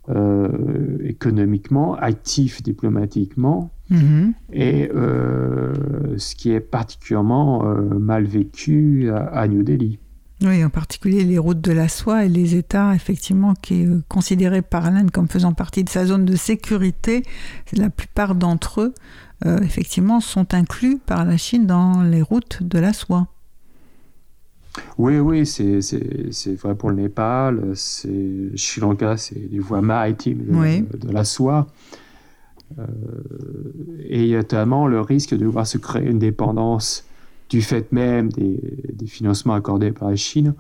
euh, 0.10 0.98
économiquement, 1.04 1.96
actifs 1.96 2.64
diplomatiquement, 2.64 3.72
mm-hmm. 3.92 4.34
et 4.54 4.90
euh, 4.96 5.74
ce 6.18 6.36
qui 6.36 6.52
est 6.52 6.62
particulièrement 6.62 7.64
mal 7.64 8.24
vécu 8.26 9.10
à 9.12 9.48
New 9.48 9.64
Delhi. 9.64 10.00
Oui, 10.42 10.64
en 10.66 10.70
particulier 10.70 11.24
les 11.24 11.38
routes 11.38 11.62
de 11.62 11.72
la 11.72 11.88
soie 11.88 12.26
et 12.26 12.30
les 12.30 12.56
États, 12.56 12.94
effectivement, 12.94 13.54
qui 13.54 13.82
est 13.82 13.86
euh, 13.86 14.04
considéré 14.10 14.62
par 14.62 14.92
l'Inde 14.92 15.10
comme 15.10 15.30
faisant 15.30 15.54
partie 15.54 15.86
de 15.86 15.90
sa 15.90 16.06
zone 16.06 16.26
de 16.26 16.36
sécurité. 16.36 17.24
La 17.72 17.90
plupart 17.90 18.36
d'entre 18.36 18.82
eux, 18.82 18.94
euh, 19.46 19.60
effectivement, 19.60 20.22
sont 20.22 20.54
inclus 20.54 20.98
par 20.98 21.26
la 21.26 21.38
Chine 21.38 21.68
dans 21.68 22.04
les 22.04 22.22
routes 22.22 22.64
de 22.64 22.80
la 22.80 22.94
soie. 22.94 23.28
Oui, 24.98 25.20
oui, 25.20 25.46
c'est 25.46 25.80
vrai 26.56 26.76
pour 26.76 26.90
le 26.90 26.96
Népal, 26.96 27.72
c'est 27.76 28.52
Sri 28.56 28.82
Lanka, 28.82 29.18
c'est 29.18 29.36
les 29.52 29.60
voies 29.60 29.82
maritimes 29.82 30.44
de, 31.02 31.12
la 31.12 31.24
soie. 31.24 31.68
Euh, 32.80 32.86
et 34.04 34.24
il 34.24 34.28
y 34.28 34.34
a 34.36 34.40
notamment 34.40 34.88
le 34.88 35.00
risque 35.00 35.36
de 35.36 35.46
voir 35.46 35.68
se 35.68 35.78
créer 35.78 36.10
une 36.10 36.20
dépendance 36.20 37.06
du 37.50 37.62
fait 37.62 37.92
même 37.92 38.30
des, 38.30 38.60
financements 39.08 39.54
accordés 39.54 39.92
par 39.92 40.10
la 40.10 40.16
Chine 40.16 40.56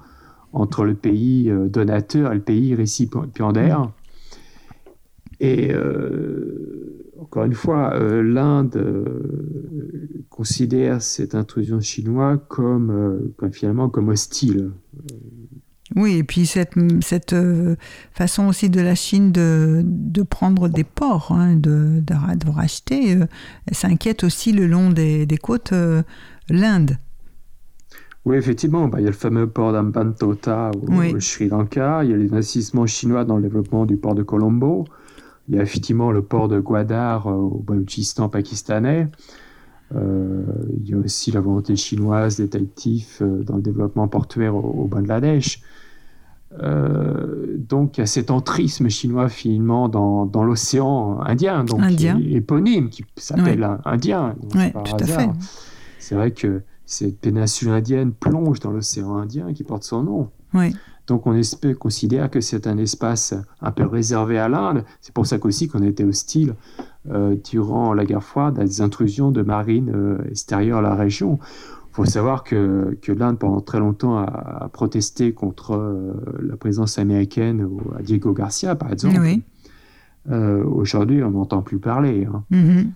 entre 0.53 0.85
le 0.85 0.93
pays 0.93 1.49
euh, 1.49 1.67
donateur 1.67 2.31
et 2.31 2.35
le 2.35 2.41
pays 2.41 2.75
récipiendaire. 2.75 3.89
Et 5.39 5.71
euh, 5.71 7.11
encore 7.19 7.45
une 7.45 7.53
fois, 7.53 7.93
euh, 7.95 8.21
l'Inde 8.23 8.81
considère 10.29 11.01
cette 11.01 11.35
intrusion 11.35 11.79
chinoise 11.79 12.39
comme, 12.47 13.31
comme, 13.37 13.51
finalement 13.51 13.89
comme 13.89 14.09
hostile. 14.09 14.71
Oui, 15.95 16.15
et 16.15 16.23
puis 16.23 16.45
cette, 16.45 16.73
cette 17.01 17.35
façon 18.11 18.47
aussi 18.47 18.69
de 18.69 18.81
la 18.81 18.95
Chine 18.95 19.31
de, 19.31 19.81
de 19.85 20.23
prendre 20.23 20.67
des 20.67 20.83
ports, 20.83 21.31
hein, 21.31 21.55
de, 21.55 22.01
de, 22.01 22.49
racheter, 22.49 23.17
ça 23.71 23.87
inquiète 23.87 24.23
aussi 24.23 24.51
le 24.51 24.65
long 24.65 24.89
des, 24.89 25.25
des 25.25 25.37
côtes 25.37 25.73
l'Inde. 26.49 26.97
Oui, 28.25 28.37
effectivement, 28.37 28.87
bah, 28.87 28.99
il 28.99 29.03
y 29.03 29.07
a 29.07 29.11
le 29.11 29.15
fameux 29.15 29.47
port 29.47 29.71
d'Ambantota 29.71 30.71
au, 30.73 31.19
Sri 31.19 31.47
Lanka, 31.47 32.03
il 32.03 32.09
y 32.09 32.13
a 32.13 32.17
les 32.17 32.33
investissements 32.33 32.87
chinois 32.87 33.23
dans 33.23 33.37
le 33.37 33.43
développement 33.43 33.85
du 33.85 33.97
port 33.97 34.15
de 34.15 34.23
Colombo, 34.23 34.85
il 35.47 35.55
y 35.55 35.59
a 35.59 35.61
effectivement 35.61 36.11
le 36.11 36.21
port 36.21 36.47
de 36.47 36.59
Gwadar 36.59 37.27
euh, 37.27 37.33
au 37.33 37.63
Baloutchistan 37.65 38.29
pakistanais, 38.29 39.07
euh, 39.93 40.43
il 40.79 40.89
y 40.89 40.93
a 40.93 40.97
aussi 40.97 41.31
la 41.31 41.41
volonté 41.41 41.75
chinoise 41.75 42.37
d'être 42.37 42.55
actif 42.55 43.21
euh, 43.21 43.43
dans 43.43 43.57
le 43.57 43.61
développement 43.61 44.07
portuaire 44.07 44.55
au, 44.55 44.87
Bangladesh. 44.87 45.61
donc 46.59 47.97
il 47.97 48.01
y 48.01 48.03
a 48.03 48.07
cet 48.07 48.31
entrisme 48.31 48.89
chinois 48.89 49.29
finalement 49.29 49.89
dans, 49.89 50.25
dans 50.25 50.43
l'océan 50.43 51.19
Indien, 51.21 51.63
donc 51.63 51.81
éponyme, 52.31 52.89
qui 52.89 53.05
s'appelle 53.17 53.67
Indien. 53.85 54.35
Oui, 54.55 54.71
tout 54.71 54.95
à 54.99 55.05
fait. 55.05 55.29
C'est 55.99 56.15
vrai 56.15 56.31
que 56.31 56.61
cette 56.85 57.19
péninsule 57.19 57.69
indienne 57.69 58.11
plonge 58.11 58.59
dans 58.59 58.71
l'océan 58.71 59.17
Indien 59.17 59.53
qui 59.53 59.63
porte 59.63 59.83
son 59.83 60.03
nom. 60.03 60.29
Oui. 60.55 60.75
Donc 61.07 61.27
on 61.27 61.39
considère 61.79 62.29
que 62.31 62.41
c'est 62.41 62.67
un 62.67 62.77
espace 62.77 63.35
un 63.61 63.71
peu 63.71 63.85
réservé 63.85 64.39
à 64.39 64.49
l'Inde. 64.49 64.83
C'est 65.01 65.13
pour 65.13 65.27
ça 65.27 65.37
qu'aussi 65.37 65.67
qu'on 65.67 65.83
était 65.83 66.03
hostile 66.03 66.55
euh, 67.11 67.35
durant 67.51 67.93
la 67.93 68.05
guerre 68.05 68.23
froide 68.23 68.59
à 68.59 68.63
des 68.63 68.81
intrusions 68.81 69.31
de 69.31 69.43
marines 69.43 69.91
euh, 69.93 70.17
extérieures 70.29 70.79
à 70.79 70.81
la 70.81 70.95
région. 70.95 71.39
Il 71.91 71.95
faut 71.95 72.05
savoir 72.05 72.43
que, 72.43 72.97
que 73.01 73.11
l'Inde, 73.11 73.37
pendant 73.39 73.61
très 73.61 73.79
longtemps, 73.79 74.17
a, 74.17 74.67
protesté 74.73 75.31
contre 75.31 75.75
euh, 75.75 76.13
la 76.41 76.57
présence 76.57 76.97
américaine 76.97 77.69
à 77.97 78.01
Diego 78.01 78.33
Garcia, 78.33 78.75
par 78.75 78.91
exemple. 78.91 79.19
Oui. 79.19 79.41
Aujourd'hui, 80.27 81.21
on 81.21 81.29
n'entend 81.29 81.61
plus 81.61 81.77
parler. 81.77 82.25
Hein. 82.25 82.43
Mm-hmm. 82.51 82.87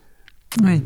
Oui. 0.64 0.82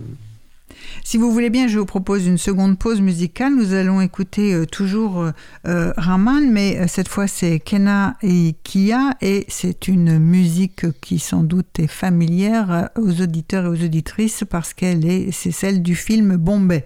Si 1.04 1.18
vous 1.18 1.32
voulez 1.32 1.50
bien, 1.50 1.68
je 1.68 1.80
vous 1.80 1.86
propose 1.86 2.26
une 2.26 2.38
seconde 2.38 2.78
pause 2.78 3.02
musicale. 3.02 3.56
Nous 3.56 3.74
allons 3.74 4.02
écouter 4.02 4.54
euh, 4.54 4.66
toujours 4.66 5.22
euh, 5.22 5.32
euh, 5.68 5.94
Raman, 5.98 6.52
mais 6.52 6.88
cette 6.88 7.08
fois 7.08 7.28
c'est 7.28 7.60
Kena 7.60 8.18
et 8.22 8.56
Kia, 8.64 9.16
et 9.22 9.46
c'est 9.48 9.88
une 9.88 10.20
musique 10.20 10.86
qui 11.02 11.20
sans 11.20 11.44
doute 11.44 11.80
est 11.80 11.88
familière 11.88 12.90
aux 12.98 13.22
auditeurs 13.22 13.66
et 13.66 13.68
aux 13.68 13.84
auditrices 13.84 14.44
parce 14.50 14.74
qu'elle 14.74 15.06
est, 15.06 15.32
c'est 15.32 15.52
celle 15.52 15.82
du 15.82 15.96
film 15.96 16.38
Bombay. 16.38 16.86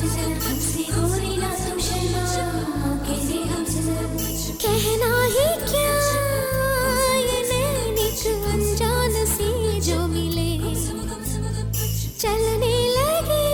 चलने 12.21 12.75
लगी 12.87 13.45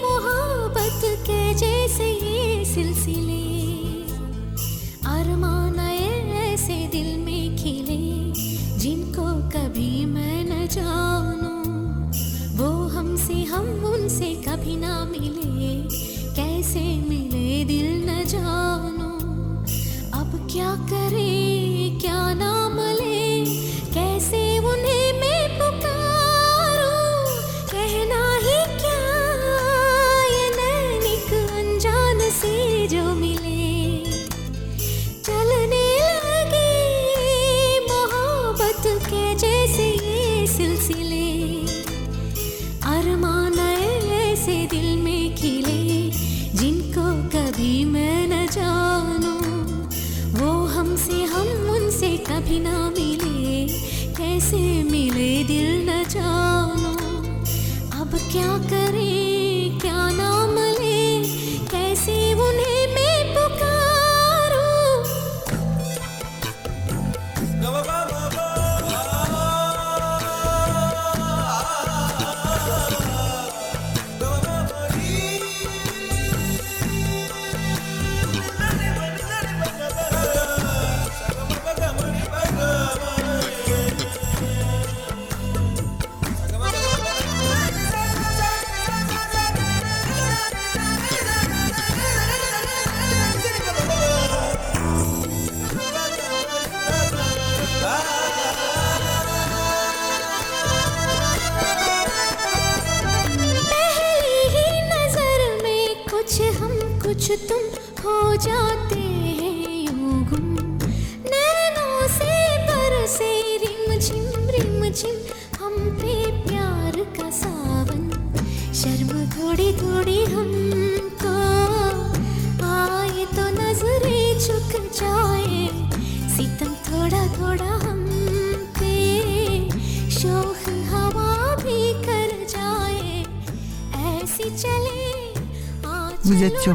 मोहब्बत 0.00 1.04
के 1.26 1.54
जैसे 1.54 2.06
ये 2.06 2.64
सिलसिले। 2.64 3.44
अरमान 5.08 5.78
ऐसे 5.78 6.76
दिल 6.92 7.08
में 7.18 7.56
खिले, 7.56 8.00
जिनको 8.78 9.26
कभी 9.48 10.04
मैं 10.04 10.44
न 10.44 10.66
जानू। 10.66 11.54
वो 12.58 12.70
हमसे 12.88 13.42
हम 13.44 13.66
उनसे 13.84 14.34
कभी 14.48 14.76
ना 14.76 15.04
मिले, 15.04 15.72
कैसे 16.36 16.84
मिले 17.08 17.64
दिल 17.64 17.88
न 18.10 18.24
जानू। 18.26 19.10
अब 20.20 20.48
क्या 20.52 20.74
करें? 20.90 21.37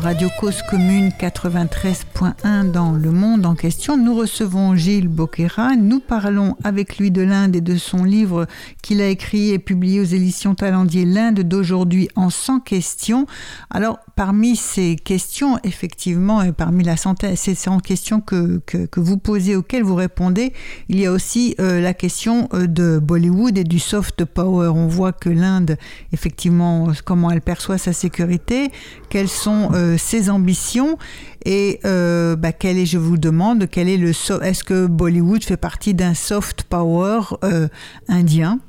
Radio 0.03 0.27
Cause 0.37 0.61
Commune 0.69 1.11
93.1 1.17 2.69
dans 2.71 2.91
le 2.91 3.09
monde 3.09 3.45
en 3.45 3.55
question. 3.55 3.95
Nous 3.95 4.13
recevons 4.13 4.75
Gilles 4.75 5.07
Boquera. 5.07 5.77
Nous 5.77 6.01
parlons 6.01 6.57
avec 6.65 6.97
lui 6.97 7.09
de 7.09 7.21
l'Inde 7.21 7.55
et 7.55 7.61
de 7.61 7.77
son 7.77 8.03
livre 8.03 8.45
qu'il 8.83 9.01
a 9.01 9.07
écrit 9.07 9.51
et 9.51 9.59
publié 9.59 10.01
aux 10.01 10.03
éditions 10.03 10.53
Talendier, 10.53 11.05
L'Inde 11.05 11.39
d'aujourd'hui 11.39 12.09
en 12.15 12.29
100 12.29 12.59
questions. 12.59 13.25
Alors, 13.69 13.97
parmi 14.15 14.57
ces 14.57 14.97
questions, 14.97 15.57
effectivement, 15.63 16.43
et 16.43 16.51
parmi 16.51 16.83
la 16.83 16.97
santé, 16.97 17.35
ces 17.37 17.55
100 17.55 17.79
questions 17.79 18.19
que, 18.19 18.59
que, 18.67 18.99
vous 18.99 19.17
posez, 19.17 19.55
auxquelles 19.55 19.83
vous 19.83 19.95
répondez, 19.95 20.53
il 20.89 20.99
y 20.99 21.05
a 21.05 21.11
aussi 21.11 21.55
euh, 21.59 21.79
la 21.79 21.93
question 21.93 22.49
euh, 22.53 22.67
de 22.67 22.99
Bollywood 22.99 23.57
et 23.57 23.63
du 23.63 23.79
soft 23.79 24.25
power. 24.25 24.67
On 24.67 24.87
voit 24.87 25.13
que 25.13 25.29
l'Inde, 25.29 25.77
effectivement, 26.11 26.91
comment 27.05 27.31
elle 27.31 27.41
perçoit 27.41 27.77
sa 27.77 27.93
sécurité, 27.93 28.69
quelles 29.09 29.29
sont 29.29 29.69
euh, 29.73 29.97
ses 29.97 30.29
ambitions 30.29 30.97
et 31.45 31.79
euh, 31.85 32.35
bah, 32.35 32.51
quel 32.51 32.77
est, 32.77 32.85
je 32.85 32.97
vous 32.97 33.17
demande, 33.17 33.67
quel 33.69 33.89
est 33.89 33.97
le 33.97 34.09
est-ce 34.09 34.63
que 34.63 34.87
Bollywood 34.87 35.43
fait 35.43 35.57
partie 35.57 35.93
d'un 35.93 36.13
soft 36.13 36.63
power 36.63 37.21
euh, 37.43 37.67
indien? 38.07 38.59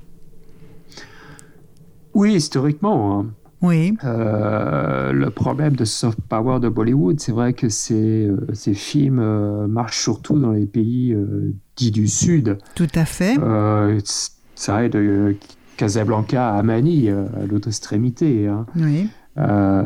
Oui, 2.14 2.35
historiquement. 2.35 3.20
Hein. 3.20 3.27
Oui. 3.62 3.97
le 4.03 5.29
problème 5.31 5.75
de 5.75 5.87
soft 5.87 6.18
power 6.29 6.61
de 6.61 6.68
Bollywood, 6.68 7.18
c'est 7.18 7.33
vrai 7.33 7.55
que 7.55 7.70
ces, 7.70 8.31
ces 8.53 8.75
films 8.75 9.66
marchent 9.68 10.03
surtout 10.03 10.39
dans 10.39 10.53
les 10.53 10.66
pays 10.66 11.16
dits 11.75 11.91
du 11.91 12.07
Sud. 12.07 12.59
Tout 12.75 12.89
à 12.95 13.07
fait. 13.07 13.37
ça 14.55 14.85
aide 14.85 14.93
de 14.93 15.35
Casablanca 15.79 16.55
à 16.55 16.62
Mani, 16.62 17.09
à 17.09 17.47
l'autre 17.49 17.68
extrémité. 17.68 18.49
Hein. 18.49 18.66
Oui. 18.77 19.09
Euh, 19.37 19.82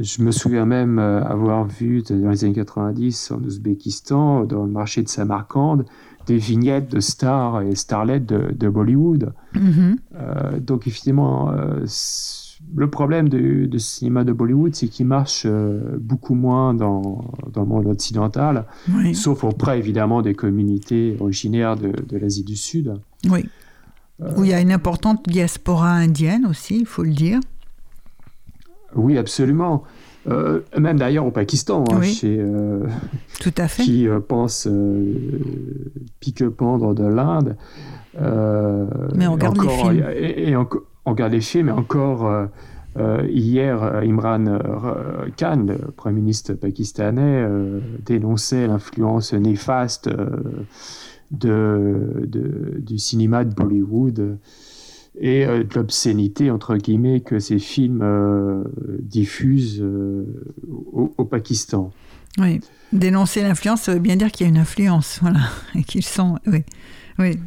je 0.00 0.22
me 0.22 0.30
souviens 0.30 0.64
même 0.64 0.98
euh, 0.98 1.24
avoir 1.24 1.66
vu 1.66 2.02
dans 2.02 2.30
les 2.30 2.44
années 2.44 2.54
90 2.54 3.32
en 3.32 3.42
Ouzbékistan, 3.42 4.44
dans 4.44 4.64
le 4.64 4.70
marché 4.70 5.02
de 5.02 5.08
Samarkand, 5.08 5.78
des 6.26 6.38
vignettes 6.38 6.90
de 6.90 7.00
stars 7.00 7.62
et 7.62 7.74
starlets 7.74 8.20
de, 8.20 8.68
Bollywood. 8.68 9.32
Mm-hmm. 9.54 9.96
Euh, 10.14 10.60
donc 10.60 10.86
évidemment, 10.86 11.52
le 12.74 12.90
problème 12.90 13.28
ce 13.30 13.78
cinéma 13.78 14.24
de 14.24 14.32
Bollywood, 14.32 14.74
c'est 14.74 14.88
qu'il 14.88 15.06
marche 15.06 15.46
beaucoup 15.98 16.34
moins 16.34 16.72
dans, 16.72 17.24
dans, 17.52 17.62
le 17.62 17.66
monde 17.66 17.86
occidental, 17.88 18.64
sauf 19.12 19.44
auprès 19.44 19.78
évidemment 19.78 20.22
des 20.22 20.34
communautés 20.34 21.16
originaires 21.20 21.76
de, 21.76 21.92
de 22.08 22.16
l'Asie 22.16 22.44
du 22.44 22.56
Sud. 22.56 22.94
Oui. 23.28 23.44
Où 24.36 24.44
il 24.44 24.50
y 24.50 24.54
a 24.54 24.60
une 24.60 24.72
importante 24.72 25.28
diaspora 25.28 25.90
indienne 25.90 26.46
aussi, 26.46 26.78
il 26.78 26.86
faut 26.86 27.02
le 27.02 27.10
dire. 27.12 27.40
Oui, 28.94 29.18
absolument. 29.18 29.84
Euh, 30.26 30.60
même 30.78 30.98
d'ailleurs 30.98 31.26
au 31.26 31.30
Pakistan, 31.30 31.84
hein, 31.92 32.02
chez, 32.02 32.38
euh, 32.40 32.86
Tout 33.40 33.52
à 33.58 33.68
fait. 33.68 33.82
qui 33.82 34.08
euh, 34.08 34.20
pense 34.20 34.68
pique-pendre 36.20 36.94
de 36.94 37.04
l'Inde. 37.04 37.56
mais 39.14 39.26
on 39.26 39.32
regarde 39.32 39.58
les 39.58 39.68
films. 39.68 40.04
Et, 40.16 40.56
on 40.56 41.10
regarde 41.10 41.32
les 41.32 41.40
films, 41.42 41.66
mais 41.66 41.72
encore 41.72 42.48
hier, 43.28 43.82
Imran 44.02 44.58
Khan, 45.36 45.66
le 45.68 45.90
Premier 45.90 46.20
ministre 46.20 46.54
pakistanais, 46.54 47.46
dénonçait 48.06 48.66
l'influence 48.66 49.34
néfaste 49.34 50.08
de, 51.30 52.24
de, 52.26 52.76
du 52.78 52.98
cinéma 52.98 53.44
de 53.44 53.54
Bollywood 53.54 54.38
et 55.18 55.46
euh, 55.46 55.62
de 55.64 55.74
l'obscénité, 55.74 56.50
entre 56.50 56.76
guillemets, 56.76 57.20
que 57.20 57.38
ces 57.38 57.58
films 57.58 58.02
euh, 58.02 58.64
diffusent 59.00 59.80
euh, 59.80 60.24
au, 60.92 61.24
Pakistan. 61.24 61.92
Oui, 62.38 62.60
dénoncer 62.92 63.42
l'influence, 63.42 63.82
ça 63.82 63.94
veut 63.94 64.00
bien 64.00 64.16
dire 64.16 64.30
qu'il 64.30 64.44
y 64.44 64.48
a 64.48 64.50
une 64.50 64.58
influence, 64.58 65.18
voilà, 65.20 65.40
et 65.74 65.84
qu'ils 65.84 66.04
sont, 66.04 66.38
oui, 66.46 66.64
oui. 67.18 67.38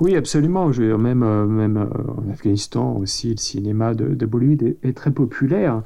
Oui, 0.00 0.16
absolument. 0.16 0.72
Je 0.72 0.82
veux 0.82 0.98
même, 0.98 1.24
même 1.46 1.76
en 1.76 2.30
Afghanistan 2.32 2.96
aussi, 2.96 3.30
le 3.30 3.36
cinéma 3.36 3.94
de, 3.94 4.14
de 4.14 4.26
Bollywood 4.26 4.76
est, 4.82 4.96
très 4.96 5.12
populaire. 5.12 5.82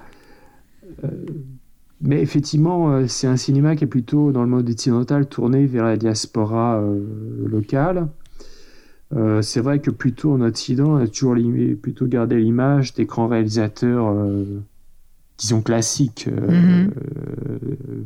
mais 2.01 2.23
effectivement, 2.23 3.07
c'est 3.07 3.27
un 3.27 3.37
cinéma 3.37 3.77
qui 3.77 3.85
est 3.85 3.89
plutôt, 3.89 4.33
dans 4.33 4.43
le 4.43 4.49
monde 4.49 4.69
occidental, 4.69 5.27
tourné 5.27 5.67
vers 5.67 5.85
la 5.85 5.99
diaspora 5.99 6.83
locale. 7.45 8.09
Euh, 9.17 9.41
c'est 9.41 9.61
vrai 9.61 9.81
que 9.81 9.91
plutôt 9.91 10.33
en 10.35 10.41
Occident, 10.43 10.93
on 10.93 10.97
a 10.97 11.09
toujours 11.09 11.37
plutôt 11.81 12.07
gardé 12.07 12.37
l'image 12.37 12.93
des 12.95 13.07
grands 13.07 13.29
réalisateurs, 13.29 14.09
euh, 14.09 14.63
disons 15.39 15.63
classiques, 15.63 16.29
euh, 16.29 16.51
mhm. 16.51 16.91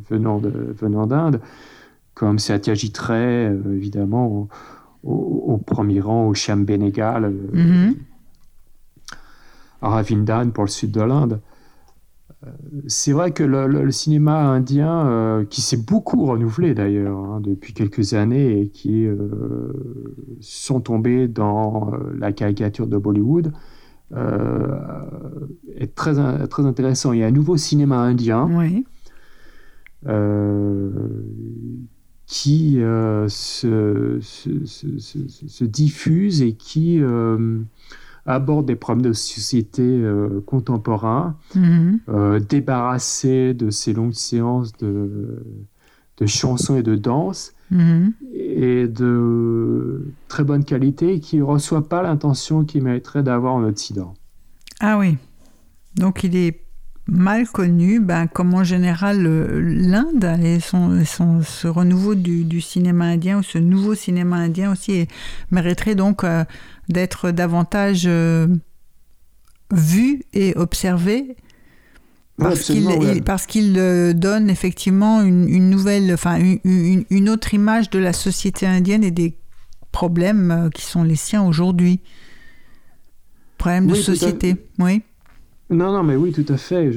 venant 0.09 0.37
venant 0.39 1.05
d'Inde, 1.05 1.41
comme 2.13 2.39
Satyajit 2.39 2.93
Ray, 2.97 3.51
évidemment, 3.73 4.47
au, 5.03 5.57
premier 5.57 5.99
rang, 5.99 6.27
au 6.27 6.33
Shyam 6.33 6.63
Benegal, 6.63 7.31
mm 7.53 7.93
Aravindan 9.81 10.51
pour 10.51 10.63
le 10.63 10.69
sud 10.69 10.91
de 10.91 11.01
l'Inde 11.01 11.41
c'est 12.87 13.13
vrai 13.13 13.31
que 13.31 13.43
le, 13.43 13.91
cinéma 13.91 14.41
indien, 14.41 15.07
euh, 15.07 15.45
qui 15.45 15.61
s'est 15.61 15.77
beaucoup 15.77 16.25
renouvelé 16.25 16.73
d'ailleurs 16.73 17.17
hein, 17.17 17.39
depuis 17.41 17.73
quelques 17.73 18.13
années 18.13 18.61
et 18.61 18.67
qui 18.67 19.05
euh, 19.05 19.17
sont 20.41 20.81
tombés 20.81 21.27
dans 21.27 21.93
euh, 21.93 21.97
la 22.17 22.31
caricature 22.31 22.87
de 22.87 22.97
Bollywood, 22.97 23.51
est 25.75 25.95
très, 25.95 26.13
très 26.47 26.65
intéressant. 26.67 27.13
Il 27.13 27.19
y 27.21 27.23
a 27.23 27.25
un 27.25 27.31
nouveau 27.31 27.57
cinéma 27.57 27.97
indien 27.97 28.47
qui 32.27 32.73
se, 33.27 34.19
se, 34.21 35.63
diffuse 35.63 36.43
et 36.43 36.53
qui 36.53 37.01
aborde 38.25 38.65
des 38.65 38.75
problèmes 38.75 39.05
de 39.05 39.13
société 39.13 39.81
euh, 39.83 40.41
contemporains, 40.45 41.37
mhm. 41.55 41.99
euh, 42.09 42.39
débarrassé 42.39 43.53
de 43.53 43.69
ces 43.69 43.93
longues 43.93 44.13
séances 44.13 44.71
de, 44.77 45.43
de 46.17 46.25
chansons 46.25 46.77
et 46.77 46.83
de 46.83 46.95
danse, 46.95 47.53
mhm. 47.71 48.13
et 48.33 48.87
de 48.87 50.13
très 50.27 50.43
bonne 50.43 50.63
qualité, 50.63 51.19
qui 51.19 51.37
ne 51.37 51.43
reçoit 51.43 51.87
pas 51.87 52.01
l'intention 52.01 52.63
qu'il 52.63 52.83
mériterait 52.83 53.23
d'avoir 53.23 53.55
en 53.55 53.63
Occident. 53.63 54.13
Ah 54.79 54.97
oui, 54.97 55.17
donc 55.95 56.23
il 56.23 56.35
est 56.35 56.62
mal 57.07 57.47
connu, 57.47 57.99
ben, 57.99 58.27
comme 58.27 58.53
en 58.53 58.63
général 58.63 59.23
l'Inde 59.23 60.39
et 60.41 60.59
son, 60.59 61.03
ce 61.03 61.67
renouveau 61.67 62.15
du, 62.15 62.61
cinéma 62.61 63.05
indien 63.05 63.39
ou 63.39 63.43
ce 63.43 63.57
nouveau 63.57 63.95
cinéma 63.95 64.37
indien 64.37 64.71
aussi 64.71 65.07
mériterait 65.51 65.95
donc 65.95 66.23
euh, 66.23 66.45
d'être 66.87 67.31
davantage 67.31 68.03
euh, 68.05 68.47
vu 69.71 70.23
et 70.33 70.55
observé 70.55 71.35
parce 72.37 72.61
qu'il 72.61 73.23
parce 73.23 73.45
qu'il 73.45 73.77
euh, 73.77 74.13
donne 74.13 74.49
effectivement 74.49 75.21
une, 75.21 75.69
nouvelle, 75.69 76.11
enfin 76.13 76.39
une, 76.39 77.03
une, 77.09 77.29
autre 77.29 77.53
image 77.53 77.89
de 77.91 77.99
la 77.99 78.11
société 78.11 78.65
indienne 78.65 79.03
et 79.03 79.11
des 79.11 79.37
problèmes 79.91 80.69
qui 80.73 80.83
sont 80.83 81.03
les 81.03 81.15
siens 81.15 81.43
aujourd'hui. 81.43 81.99
Problèmes 83.59 83.87
de 83.87 83.93
société, 83.93 84.55
oui. 84.79 85.03
Non, 85.69 85.91
non, 85.91 86.03
mais 86.03 86.15
oui, 86.15 86.31
tout 86.31 86.45
à 86.49 86.57
fait. 86.57 86.91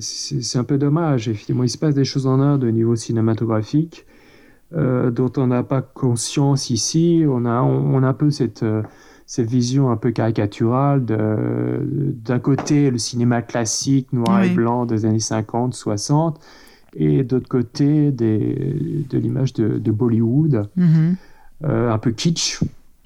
c'est 0.00 0.58
un 0.58 0.64
peu 0.64 0.78
dommage. 0.78 1.28
Effectivement, 1.28 1.62
il 1.62 1.68
se 1.68 1.78
passe 1.78 1.94
des 1.94 2.04
choses 2.04 2.26
en 2.26 2.40
Inde 2.40 2.64
au 2.64 2.70
niveau 2.70 2.96
cinématographique 2.96 4.06
euh, 4.76 5.10
dont 5.10 5.30
on 5.36 5.46
n'a 5.46 5.62
pas 5.62 5.82
conscience 5.82 6.70
ici. 6.70 7.24
On 7.28 7.44
a, 7.44 7.62
on, 7.62 8.02
a 8.02 8.08
un 8.08 8.12
peu 8.12 8.30
cette, 8.30 8.64
euh, 8.64 8.82
cette 9.26 9.48
vision 9.48 9.90
un 9.90 9.96
peu 9.96 10.10
caricaturale 10.10 11.04
d'un 11.04 12.38
côté 12.40 12.90
le 12.90 12.98
cinéma 12.98 13.42
classique 13.42 14.12
noir 14.12 14.42
et 14.42 14.50
blanc 14.50 14.84
des 14.84 15.04
années 15.04 15.20
50, 15.20 15.74
60, 15.74 16.40
et 16.96 17.22
d'autre 17.22 17.48
côté 17.48 18.10
des, 18.10 19.04
de 19.08 19.18
l'image 19.18 19.52
de, 19.52 19.90
Bollywood, 19.92 20.68
mm-hmm. 20.76 21.14
euh, 21.64 21.92
un 21.92 21.98
peu 21.98 22.10
kitsch, 22.10 22.60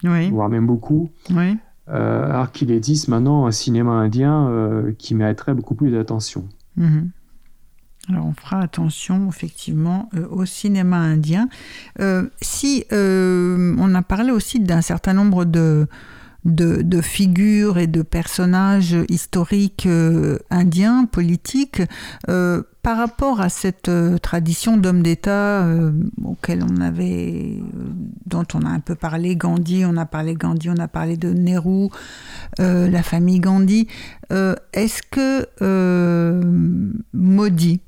oui. 0.05 0.31
voire 0.31 0.49
même 0.49 0.67
beaucoup. 0.67 1.11
Oui. 1.31 1.57
Euh, 1.91 2.31
alors 2.31 2.53
qu'il 2.53 2.71
existe 2.71 3.09
maintenant 3.09 3.47
un 3.47 3.51
cinéma 3.51 3.93
indien 3.93 4.49
euh, 4.49 4.93
qui 4.99 5.15
mériterait 5.15 5.55
beaucoup 5.55 5.75
plus 5.75 5.91
d'attention. 5.91 6.47
Mhm. 6.77 7.11
Alors 8.11 8.27
on 8.27 8.33
fera 8.33 8.61
attention 8.61 9.29
effectivement 9.29 10.09
euh, 10.15 10.27
au 10.31 10.45
cinéma 10.45 10.97
indien. 10.99 11.49
si 12.41 12.85
on 12.91 13.95
a 13.95 14.03
parlé 14.03 14.31
aussi 14.31 14.61
d'un 14.61 14.83
certain 14.83 15.15
nombre 15.15 15.45
de, 15.45 15.87
de, 16.49 17.01
figures 17.01 17.79
et 17.79 17.87
de 17.87 18.03
personnages 18.03 18.97
historiques 19.09 19.87
euh, 19.87 20.39
indiens, 20.51 21.05
politiques. 21.05 21.83
Euh, 22.29 22.63
par 22.83 22.97
rapport 22.97 23.43
à 23.43 23.51
cette 23.51 23.91
tradition 24.23 24.79
d'homme 24.79 25.03
d'État 25.03 25.69
auquel 26.25 26.63
on 26.63 26.81
avait, 26.81 27.61
dont 28.25 28.47
on 28.55 28.63
a 28.63 28.69
un 28.71 28.81
peu 28.81 28.95
parlé, 28.95 29.37
Gandhi, 29.37 29.85
on 29.85 29.99
a 29.99 30.07
parlé 30.07 30.33
Gandhi, 30.33 30.71
on 30.71 30.79
a 30.79 30.89
parlé 30.89 31.19
de 31.19 31.29
Nehru, 31.29 31.91
la 32.59 33.03
famille 33.03 33.41
Gandhi, 33.41 33.89
est-ce 34.31 35.03
que 35.03 36.41
Modi 37.13 37.83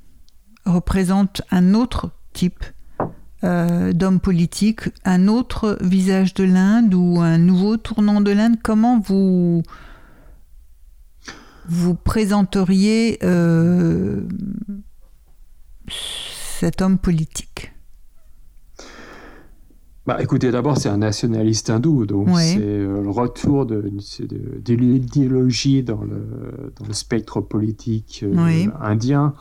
représente 0.67 1.41
un 1.51 1.73
autre 1.73 2.11
type 2.35 2.65
euh, 3.43 3.95
d'hommes 3.95 4.21
politiques, 4.21 4.91
un 5.05 5.27
autre 5.27 5.79
visage 5.81 6.35
de 6.35 6.45
l'Inde 6.45 6.93
ou 6.93 7.21
un 7.21 7.39
nouveau 7.39 7.79
tournant 7.79 8.21
de 8.21 8.31
l'Inde 8.31 8.57
Comment 8.63 9.01
vous 9.01 9.63
vous 11.67 11.95
présenteriez 11.95 13.19
euh, 13.23 14.21
cet 15.89 16.83
homme 16.83 16.99
politique? 16.99 17.73
Bah, 20.07 20.19
écoutez, 20.21 20.51
d'abord, 20.51 20.77
c'est 20.77 20.89
un 20.91 20.99
nationaliste 20.99 21.71
hindou, 21.71 22.05
donc 22.05 22.29
c'est 22.37 22.59
euh, 22.59 23.03
le 23.03 23.11
retour 23.11 23.65
de, 23.65 23.81
de, 23.81 24.75
l'idéologie 24.75 25.83
dans 25.83 26.03
le, 26.03 26.73
dans 26.79 26.87
le, 26.87 26.93
spectre 26.93 27.41
politique 27.41 28.25
indien. 28.81 29.35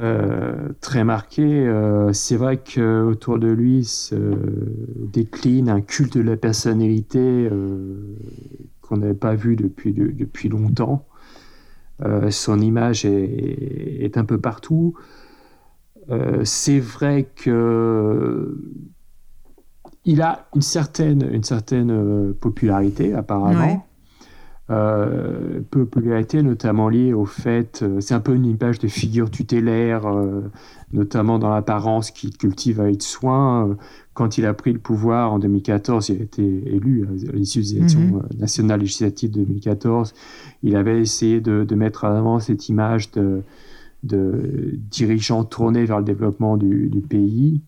Euh, 0.00 0.70
très 0.80 1.04
marqué. 1.04 1.42
Euh, 1.44 2.12
c'est 2.14 2.36
vrai 2.36 2.58
qu'autour 2.58 3.38
de 3.38 3.48
lui 3.48 3.84
se 3.84 4.34
décline 5.12 5.68
un 5.68 5.82
culte 5.82 6.16
de 6.16 6.22
la 6.22 6.38
personnalité 6.38 7.18
euh, 7.20 8.16
qu'on 8.80 8.96
n'avait 8.96 9.12
pas 9.12 9.34
vu 9.34 9.56
depuis, 9.56 9.92
depuis 9.92 10.48
longtemps. 10.48 11.06
son 12.30 12.60
image 12.60 13.04
est, 13.04 14.16
un 14.16 14.24
peu 14.24 14.38
partout. 14.38 14.94
c'est 16.44 16.80
vrai 16.80 17.28
que 17.36 18.56
il 20.06 20.22
a 20.22 20.48
une 20.54 20.62
certaine, 20.62 21.28
une 21.30 21.44
certaine 21.44 22.32
popularité 22.32 23.12
apparemment. 23.12 23.86
Popularité 25.70 26.42
notamment 26.42 26.88
liée 26.88 27.12
au 27.12 27.24
fait, 27.24 27.80
euh, 27.82 28.00
c'est 28.00 28.14
un 28.14 28.20
peu 28.20 28.34
une 28.34 28.46
image 28.46 28.78
de 28.78 28.86
figure 28.86 29.28
tutélaire, 29.28 30.06
euh, 30.06 30.42
notamment 30.92 31.40
dans 31.40 31.50
l'apparence 31.50 32.12
qu'il 32.12 32.36
cultive 32.36 32.80
avec 32.80 33.02
soin. 33.02 33.76
Quand 34.14 34.38
il 34.38 34.46
a 34.46 34.54
pris 34.54 34.72
le 34.72 34.78
pouvoir 34.78 35.32
en 35.32 35.40
2014, 35.40 36.10
il 36.10 36.20
a 36.20 36.22
été 36.22 36.44
élu 36.44 37.04
à 37.28 37.32
l'issue 37.32 37.60
des 37.60 37.76
élections 37.78 38.00
mhm. 38.00 38.22
nationales 38.38 38.80
législatives 38.80 39.30
de 39.30 39.42
2014. 39.42 40.14
Il 40.62 40.76
avait 40.76 41.00
essayé 41.00 41.40
de, 41.40 41.74
mettre 41.74 42.04
en 42.04 42.14
avant 42.14 42.38
cette 42.38 42.68
image 42.68 43.10
de, 43.10 43.42
de 44.04 44.78
dirigeant 44.90 45.42
tourné 45.44 45.84
vers 45.84 45.98
le 45.98 46.04
développement 46.04 46.56
du, 46.56 47.02
pays 47.08 47.60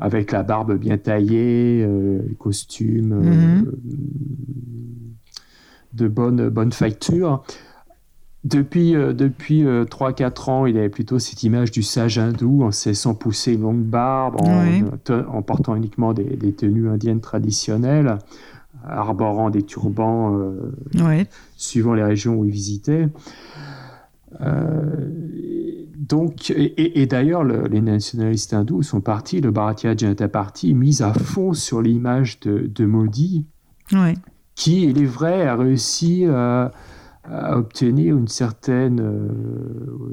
avec 0.00 0.32
la 0.32 0.42
barbe 0.42 0.78
bien 0.78 0.96
taillée, 0.96 1.84
le 1.86 2.34
costume, 2.38 3.14
mhm 3.14 3.72
de 5.94 6.08
bonne, 6.08 6.48
bonne 6.48 6.72
facture. 6.72 7.42
Depuis, 8.44 8.94
euh, 8.94 9.14
depuis 9.14 9.64
3-4 9.64 10.22
euh, 10.22 10.50
ans, 10.50 10.66
il 10.66 10.76
avait 10.76 10.90
plutôt 10.90 11.18
cette 11.18 11.42
image 11.44 11.70
du 11.70 11.82
sage 11.82 12.18
hindou 12.18 12.62
en 12.62 12.70
cessant 12.72 13.14
pousser 13.14 13.54
une 13.54 13.62
longue 13.62 13.82
barbe, 13.82 14.36
en, 14.38 15.42
portant 15.42 15.74
uniquement 15.74 16.12
des, 16.12 16.52
tenues 16.52 16.90
indiennes 16.90 17.20
traditionnelles, 17.20 18.18
arborant 18.86 19.48
des 19.48 19.62
turbans 19.62 20.38
euh, 20.38 21.24
suivant 21.56 21.94
les 21.94 22.04
régions 22.04 22.36
où 22.36 22.44
il 22.44 22.50
visitait. 22.50 23.08
donc, 25.98 26.50
et, 26.54 27.06
d'ailleurs, 27.06 27.44
les 27.44 27.80
nationalistes 27.80 28.52
hindous 28.52 28.82
sont 28.82 29.00
partis, 29.00 29.40
le 29.40 29.52
Bharatiya 29.52 29.96
Janata 29.96 30.28
Party, 30.28 30.74
mis 30.74 31.02
à 31.02 31.14
fond 31.14 31.54
sur 31.54 31.80
l'image 31.80 32.40
de, 32.40 32.70
de 32.72 32.84
Modi. 32.84 33.46
Qui, 34.54 34.84
il 34.84 35.02
est 35.02 35.06
vrai, 35.06 35.46
a 35.46 35.56
réussi 35.56 36.24
à, 36.26 36.72
obtenir 37.26 38.18
une 38.18 38.28
certaine, 38.28 39.00
euh, 39.00 39.28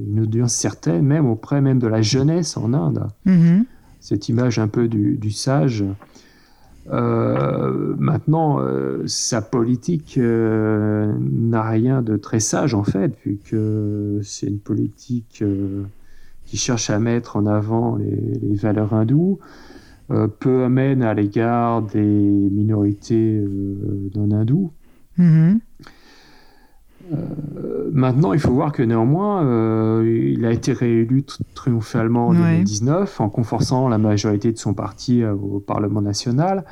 une 0.07 0.21
audience 0.21 0.53
certaine, 0.53 1.05
même 1.05 1.25
auprès 1.25 1.59
même 1.59 1.77
de 1.77 1.87
la 1.87 2.01
jeunesse 2.01 2.55
en 2.55 2.73
Inde. 2.73 3.05
Mm-hmm. 3.27 3.65
Cette 3.99 4.29
image 4.29 4.59
un 4.59 4.69
peu 4.69 4.87
du, 4.87 5.31
sage. 5.31 5.83
Euh, 6.89 7.95
maintenant, 7.99 8.61
euh, 8.61 9.03
sa 9.07 9.41
politique 9.41 10.17
n'a 10.17 11.63
rien 11.63 12.01
de 12.01 12.15
très 12.15 12.39
sage 12.39 12.73
en 12.73 12.85
fait, 12.85 13.13
vu 13.25 13.39
que 13.43 14.21
c'est 14.23 14.47
une 14.47 14.59
politique 14.59 15.43
qui 16.45 16.57
cherche 16.57 16.89
à 16.89 16.97
mettre 16.97 17.35
en 17.35 17.45
avant 17.45 17.97
les, 17.97 18.39
les 18.41 18.55
valeurs 18.55 18.93
hindoues. 18.93 19.37
Euh, 20.12 20.28
peu 20.28 20.64
amène 20.64 21.03
à 21.03 21.14
l'égard 21.14 21.84
des 21.84 22.01
minorités 22.01 23.38
euh, 23.38 24.09
non 24.16 24.32
hindoues. 24.32 24.72
Mhm. 25.18 25.59
Euh, 27.14 27.89
maintenant, 27.93 28.34
il 28.34 28.39
faut 28.39 28.51
voir 28.51 28.72
que 28.72 28.84
néanmoins, 28.84 30.03
il 30.03 30.45
a 30.45 30.51
été 30.51 30.74
réélu 30.74 31.24
triomphalement 31.55 32.30
en 32.30 32.34
2019 32.34 33.22
en 33.22 33.30
confortant 33.30 33.89
la 33.89 33.97
majorité 33.97 34.51
de 34.51 34.57
son 34.57 34.74
parti 34.74 35.24
au 35.26 35.59
Parlement 35.59 36.01
national. 36.01 36.64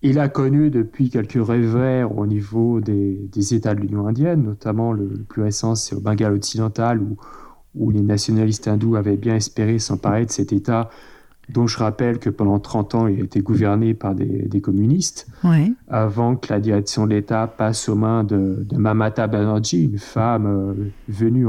Il 0.00 0.18
a 0.20 0.28
connu 0.28 0.70
depuis 0.70 1.10
quelques 1.10 1.44
revers 1.44 2.16
au 2.16 2.26
niveau 2.26 2.80
des, 2.80 3.54
États 3.54 3.74
de 3.74 3.80
l'Union 3.80 4.06
indienne, 4.06 4.42
notamment 4.42 4.92
le, 4.92 5.08
plus 5.28 5.42
récent, 5.42 5.74
c'est 5.74 5.94
au 5.96 6.00
Bengale 6.00 6.34
occidental, 6.34 7.02
où, 7.02 7.16
où, 7.74 7.90
les 7.90 8.00
nationalistes 8.00 8.68
hindous 8.68 8.96
avaient 8.96 9.16
bien 9.16 9.34
espéré 9.34 9.78
s'emparer 9.78 10.24
de 10.24 10.30
cet 10.30 10.52
État 10.52 10.88
dont 11.48 11.66
je 11.66 11.78
rappelle 11.78 12.18
que 12.18 12.30
pendant 12.30 12.58
30 12.58 12.94
ans, 12.94 13.06
il 13.06 13.20
a 13.20 13.24
été 13.24 13.40
gouverné 13.40 13.94
par 13.94 14.14
des, 14.14 14.60
communistes, 14.60 15.28
avant 15.88 16.36
que 16.36 16.52
la 16.52 16.60
direction 16.60 17.06
de 17.06 17.14
l'État 17.14 17.46
passe 17.46 17.88
aux 17.88 17.94
mains 17.94 18.24
de, 18.24 18.66
Mamata 18.76 19.26
Banerjee, 19.26 19.84
une 19.84 19.98
femme 19.98 20.46
euh, 20.46 20.74
venue 21.08 21.46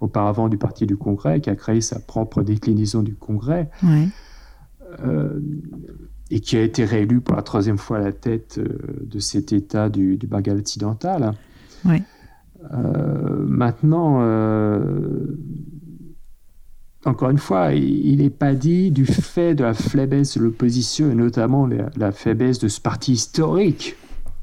auparavant 0.00 0.48
du 0.48 0.56
Parti 0.56 0.86
du 0.86 0.96
Congrès, 0.96 1.40
qui 1.40 1.50
a 1.50 1.56
créé 1.56 1.80
sa 1.80 1.98
propre 1.98 2.42
déclinaison 2.42 3.02
du 3.02 3.14
Congrès, 3.14 3.70
euh, 5.04 5.40
et 6.30 6.40
qui 6.40 6.56
a 6.56 6.62
été 6.62 6.84
réélue 6.84 7.20
pour 7.20 7.34
la 7.34 7.42
troisième 7.42 7.78
fois 7.78 7.98
à 7.98 8.00
la 8.00 8.12
tête 8.12 8.58
euh, 8.58 8.78
de 9.02 9.18
cet 9.18 9.52
État 9.52 9.88
du, 9.88 10.16
du 10.16 10.26
Bengale 10.26 10.58
occidental. 10.58 11.32
maintenant, 13.46 14.20
encore 17.08 17.30
une 17.30 17.38
fois, 17.38 17.72
il 17.72 18.18
n'est 18.18 18.30
pas 18.30 18.54
dit 18.54 18.90
du 18.90 19.06
fait 19.06 19.54
de 19.54 19.64
la 19.64 19.74
faiblesse 19.74 20.36
de 20.36 20.44
l'opposition, 20.44 21.10
et 21.10 21.14
notamment 21.14 21.68
la, 21.96 22.12
faiblesse 22.12 22.58
de 22.58 22.68
ce 22.68 22.80
parti 22.80 23.12
historique, 23.12 23.96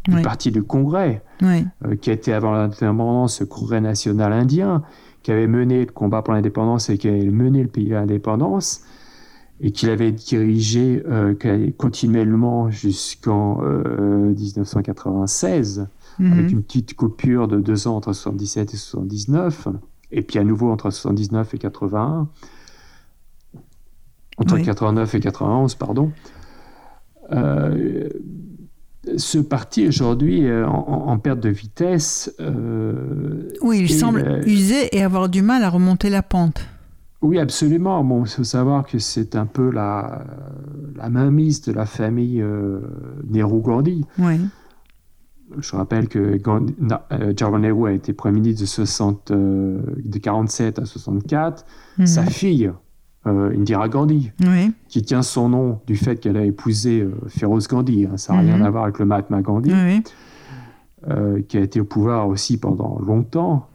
du 0.08 0.22
parti 0.22 0.52
du 0.52 0.62
Congrès, 0.62 1.24
euh, 1.44 1.64
qui 2.00 2.12
était 2.12 2.34
avant 2.34 2.52
l'indépendance 2.52 3.38
ce 3.38 3.44
Congrès 3.44 3.82
national 3.82 4.34
indien, 4.34 4.84
qui 5.24 5.32
avait 5.32 5.48
mené 5.48 5.86
le 5.86 5.92
combat 5.92 6.22
pour 6.22 6.34
l'indépendance 6.34 6.90
et 6.90 6.98
qui 6.98 7.08
avait 7.08 7.26
mené 7.26 7.64
le 7.64 7.70
pays 7.70 7.94
à 7.94 8.02
l'indépendance, 8.02 8.84
et 9.62 9.72
qui 9.72 9.88
l'avait 9.88 10.12
dirigé 10.12 11.02
euh, 11.08 11.34
continuellement 11.78 12.70
jusqu'en 12.70 13.62
1996, 13.62 15.80
euh, 15.80 16.24
mhm. 16.24 16.34
avec 16.34 16.52
une 16.52 16.62
petite 16.62 16.96
coupure 16.96 17.48
de 17.48 17.60
deux 17.60 17.88
ans 17.88 17.96
entre 17.96 18.14
77 18.14 18.74
et 18.74 18.78
79 18.78 19.70
et 20.12 20.22
puis 20.22 20.40
à 20.40 20.44
nouveau 20.44 20.72
entre 20.72 20.90
79 20.90 21.54
et 21.54 21.58
81, 21.58 22.28
entre 24.38 24.58
89 24.58 25.16
et 25.16 25.20
91, 25.20 25.76
pardon. 25.76 26.12
Euh, 27.32 28.10
ce 29.18 29.38
parti 29.38 29.88
aujourd'hui 29.88 30.42
est 30.42 30.64
en, 30.64 31.18
perte 31.20 31.40
de 31.40 31.50
vitesse. 31.50 32.34
Euh, 32.40 33.50
oui, 33.62 33.82
il 33.82 33.90
semble 33.90 34.42
usé 34.46 34.96
et 34.96 35.04
avoir 35.04 35.30
du 35.30 35.42
mal 35.42 35.64
à 35.64 35.70
remonter 35.70 36.10
la 36.10 36.24
pente. 36.24 36.66
Oui, 37.22 37.40
absolument. 37.40 38.04
Bon, 38.04 38.24
il 38.24 38.30
faut 38.30 38.44
savoir 38.44 38.86
que 38.86 39.00
c'est 39.00 39.36
un 39.36 39.46
peu 39.46 39.72
la, 39.72 40.24
la 40.96 41.10
mainmise 41.10 41.62
de 41.62 41.72
la 41.72 41.86
famille 41.86 42.42
euh, 42.42 42.82
Nehru-Gandhi. 43.28 44.06
Oui. 44.20 44.40
Je 45.58 45.76
rappelle 45.76 46.08
que 46.08 46.20
euh, 46.20 47.34
Jawaharlal 47.36 47.62
Nehru 47.62 47.90
a 47.90 47.94
été 47.94 48.14
Premier 48.14 48.40
ministre 48.40 48.62
de, 48.62 48.68
60, 48.68 49.32
euh, 49.32 49.82
de 50.04 50.18
47 50.18 50.80
à 50.80 50.86
64. 50.86 51.66
Mhm. 51.98 52.06
Sa 52.06 52.26
fille, 52.26 52.72
euh, 53.28 53.58
Indira 53.58 53.90
Gandhi, 53.90 54.32
qui 54.88 55.02
tient 55.02 55.24
son 55.24 55.50
nom 55.50 55.80
du 55.88 55.96
fait 55.96 56.18
qu'elle 56.18 56.38
a 56.38 56.46
épousé 56.46 57.02
euh, 57.02 57.12
Feroz 57.28 57.68
Gandhi, 57.68 58.06
hein, 58.06 58.18
ça 58.18 58.34
n'a 58.34 58.42
rien 58.42 58.58
mhm. 58.58 58.66
à 58.66 58.70
voir 58.70 58.84
avec 58.84 59.00
le 59.00 59.06
Mahatma 59.06 59.42
Gandhi, 59.42 59.72
qui 61.48 61.58
a 61.58 61.62
été 61.62 61.80
au 61.80 61.86
pouvoir 61.86 62.28
aussi 62.28 62.58
pendant 62.58 63.00
longtemps. 63.00 63.68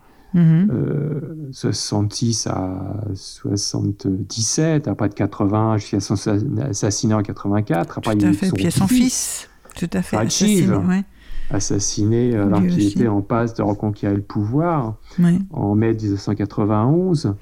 66 1.50 2.46
mhm. 2.46 2.52
à 2.52 3.00
77, 3.14 4.86
après 4.86 5.08
de 5.08 5.14
80 5.14 5.78
jusqu'à 5.78 5.98
son 5.98 6.14
assassinat 6.60 7.16
en 7.16 7.22
84. 7.22 7.98
Après, 7.98 8.14
Tout 8.14 8.26
à 8.26 8.32
fait, 8.32 8.52
puis 8.52 8.70
son 8.70 8.86
fils. 8.86 9.48
tout 9.74 9.90
à 9.92 10.02
fait. 10.02 10.16
Rajiv, 10.16 10.72
assassiné, 10.72 10.86
ouais. 10.86 11.04
assassiné 11.50 12.36
alors 12.36 12.60
Lui 12.60 12.76
qu'il 12.76 12.86
était 12.86 13.08
en 13.08 13.22
passe 13.22 13.54
de 13.54 13.62
reconquérir 13.62 14.16
le 14.16 14.22
pouvoir 14.22 14.94
Ouais. 15.18 15.38
en 15.50 15.74
mai 15.74 15.94
1991. 15.94 17.34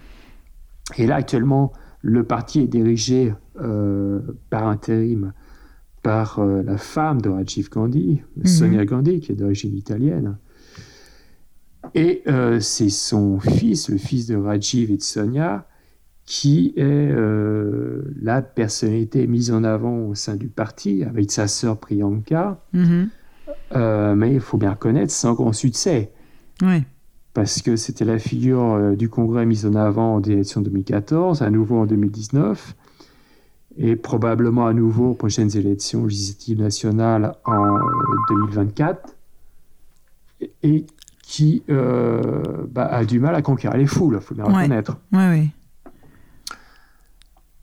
Et 0.97 1.07
là, 1.07 1.17
actuellement, 1.17 1.75
le 2.09 2.25
parti 2.25 2.61
est 2.61 2.69
dirigé 2.69 3.33
euh, 3.61 4.21
par 4.51 4.67
intérim 4.67 5.33
par 6.03 6.39
euh, 6.39 6.63
la 6.63 6.79
femme 6.79 7.21
de 7.21 7.29
Rajiv 7.29 7.71
Gandhi, 7.71 8.23
Sonia 8.45 8.85
Gandhi, 8.85 9.21
qui 9.21 9.33
est 9.33 9.35
d'origine 9.35 9.77
italienne. 9.77 10.39
Et 11.95 12.23
euh, 12.29 12.61
c'est 12.61 12.89
son 12.89 13.41
fils, 13.41 13.91
le 13.91 13.99
fils 13.99 14.27
de 14.27 14.37
Rajiv 14.37 14.91
et 14.91 14.97
de 14.97 15.03
Sonia, 15.03 15.67
qui 16.25 16.75
est 16.77 17.11
la 18.21 18.43
personnalité 18.43 19.27
mise 19.27 19.51
en 19.51 19.65
avant 19.65 20.09
au 20.09 20.15
sein 20.15 20.37
du 20.37 20.49
parti, 20.49 21.03
avec 21.03 21.31
sa 21.31 21.49
sœur 21.49 21.79
Priyanka. 21.79 22.63
Mhm. 22.75 23.09
Mais 24.17 24.35
il 24.35 24.41
faut 24.41 24.59
bien 24.59 24.73
reconnaître, 24.73 25.13
sans 25.13 25.33
grand 25.33 25.53
succès 25.53 26.13
Ouais. 26.61 26.85
Parce 27.39 27.63
que 27.63 27.77
c'était 27.77 28.05
la 28.05 28.19
figure 28.19 28.73
euh, 28.73 28.97
du 28.97 29.09
Congrès 29.09 29.47
mise 29.47 29.65
en 29.65 29.77
avant 29.77 30.17
en 30.17 30.23
élections 30.23 30.61
2014, 30.61 31.41
à 31.43 31.51
nouveau 31.51 31.79
en 31.79 31.87
2019, 31.87 32.75
et 33.77 33.95
probablement 33.95 34.67
à 34.67 34.73
nouveau 34.73 35.11
aux 35.11 35.15
prochaines 35.15 35.57
élections 35.57 36.05
législatives 36.07 36.59
nationales 36.61 37.37
en 37.45 37.77
euh, 37.77 37.81
2024, 38.31 39.15
et, 40.41 40.51
et 40.65 40.87
qui 41.23 41.63
euh, 41.71 42.67
bah, 42.73 42.87
a 42.87 43.05
du 43.05 43.21
mal 43.21 43.37
à 43.37 43.43
conquérir 43.43 43.77
les 43.79 43.87
foules, 43.87 44.17
il 44.17 44.21
faut 44.21 44.35
bien 44.35 44.47
Ouais. 44.47 44.55
reconnaître. 44.55 44.97
Ouais. 45.13 45.47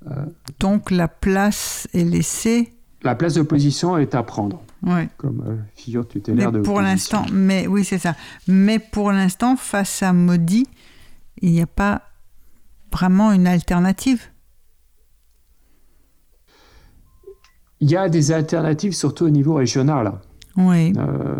Euh. 0.10 0.26
Donc 0.62 0.90
la 0.90 1.10
place 1.10 1.90
est 1.94 2.06
laissée. 2.06 2.72
La 3.06 3.14
place 3.16 3.36
d'opposition 3.36 3.98
est 3.98 4.16
à 4.16 4.24
prendre 4.24 4.62
Ouais. 4.82 5.08
comme 5.18 5.44
euh, 5.48 5.56
figure 5.76 6.02
Mais 6.02 6.08
tutélaire 6.08 6.52
de 6.52 6.60
pour 6.60 6.82
l'instant, 6.82 7.24
mais 7.32 7.68
oui, 7.68 7.84
c'est 7.84 8.00
ça. 8.00 8.16
Mais 8.48 8.80
pour 8.80 9.12
l'instant, 9.12 9.56
face 9.56 10.04
à 10.04 10.12
Modi, 10.12 10.68
il 11.42 11.52
n'y 11.52 11.62
a 11.62 11.68
pas 11.68 12.02
vraiment 12.92 13.32
une 13.32 13.46
alternative. 13.48 14.22
Il 17.80 17.92
y 17.92 17.96
a 17.96 18.10
des 18.10 18.32
alternatives, 18.32 18.94
surtout 18.94 19.26
au 19.26 19.30
niveau 19.30 19.54
régional. 19.54 20.14
Oui. 20.58 20.94
Euh, 20.98 21.36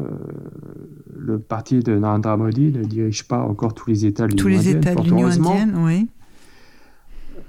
le 1.18 1.40
parti 1.40 1.80
de 1.80 1.98
Narendra 1.98 2.38
Modi 2.38 2.72
ne 2.72 2.84
dirige 2.84 3.28
pas 3.28 3.40
encore 3.40 3.74
tous 3.74 3.90
les 3.90 4.06
États 4.06 4.28
de 4.28 4.36
Tous 4.36 4.48
l'Union 4.48 4.62
les 4.62 4.68
indienne, 4.68 4.82
États 4.82 4.96
de 4.96 5.10
l'Union 5.10 5.28
indienne, 5.28 5.76
oui. 5.80 6.08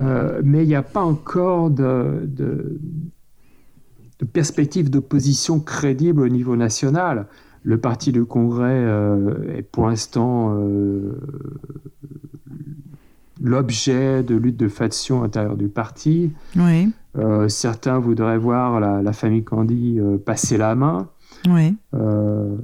Euh, 0.01 0.41
mais 0.45 0.63
il 0.63 0.69
n'y 0.69 0.75
a 0.75 0.83
pas 0.83 1.03
encore 1.03 1.71
de, 1.71 2.23
de, 2.27 2.81
de 4.21 4.25
perspective 4.25 4.91
d'opposition 4.91 5.61
crédible 5.61 6.23
au 6.23 6.29
niveau 6.29 6.57
national. 6.57 7.27
Le 7.63 7.79
parti 7.79 8.13
du 8.13 8.25
Congrès 8.25 8.71
euh, 8.73 9.57
est 9.57 9.63
pour 9.63 9.89
l'instant 9.89 10.55
euh, 10.59 11.19
l'objet 13.43 14.23
de 14.23 14.35
luttes 14.37 14.57
de 14.57 14.69
faction 14.69 15.21
à 15.21 15.23
l'intérieur 15.25 15.57
du 15.57 15.69
parti. 15.69 16.33
Oui. 16.57 16.91
Euh, 17.19 17.49
certains 17.49 17.99
voudraient 17.99 18.39
voir 18.39 18.81
la, 18.81 19.03
la 19.03 19.13
famille 19.13 19.45
Candy 19.45 19.99
euh, 19.99 20.17
passer 20.17 20.57
la 20.57 20.75
main. 20.75 21.09
Oui. 21.49 21.75
Euh, 21.95 22.57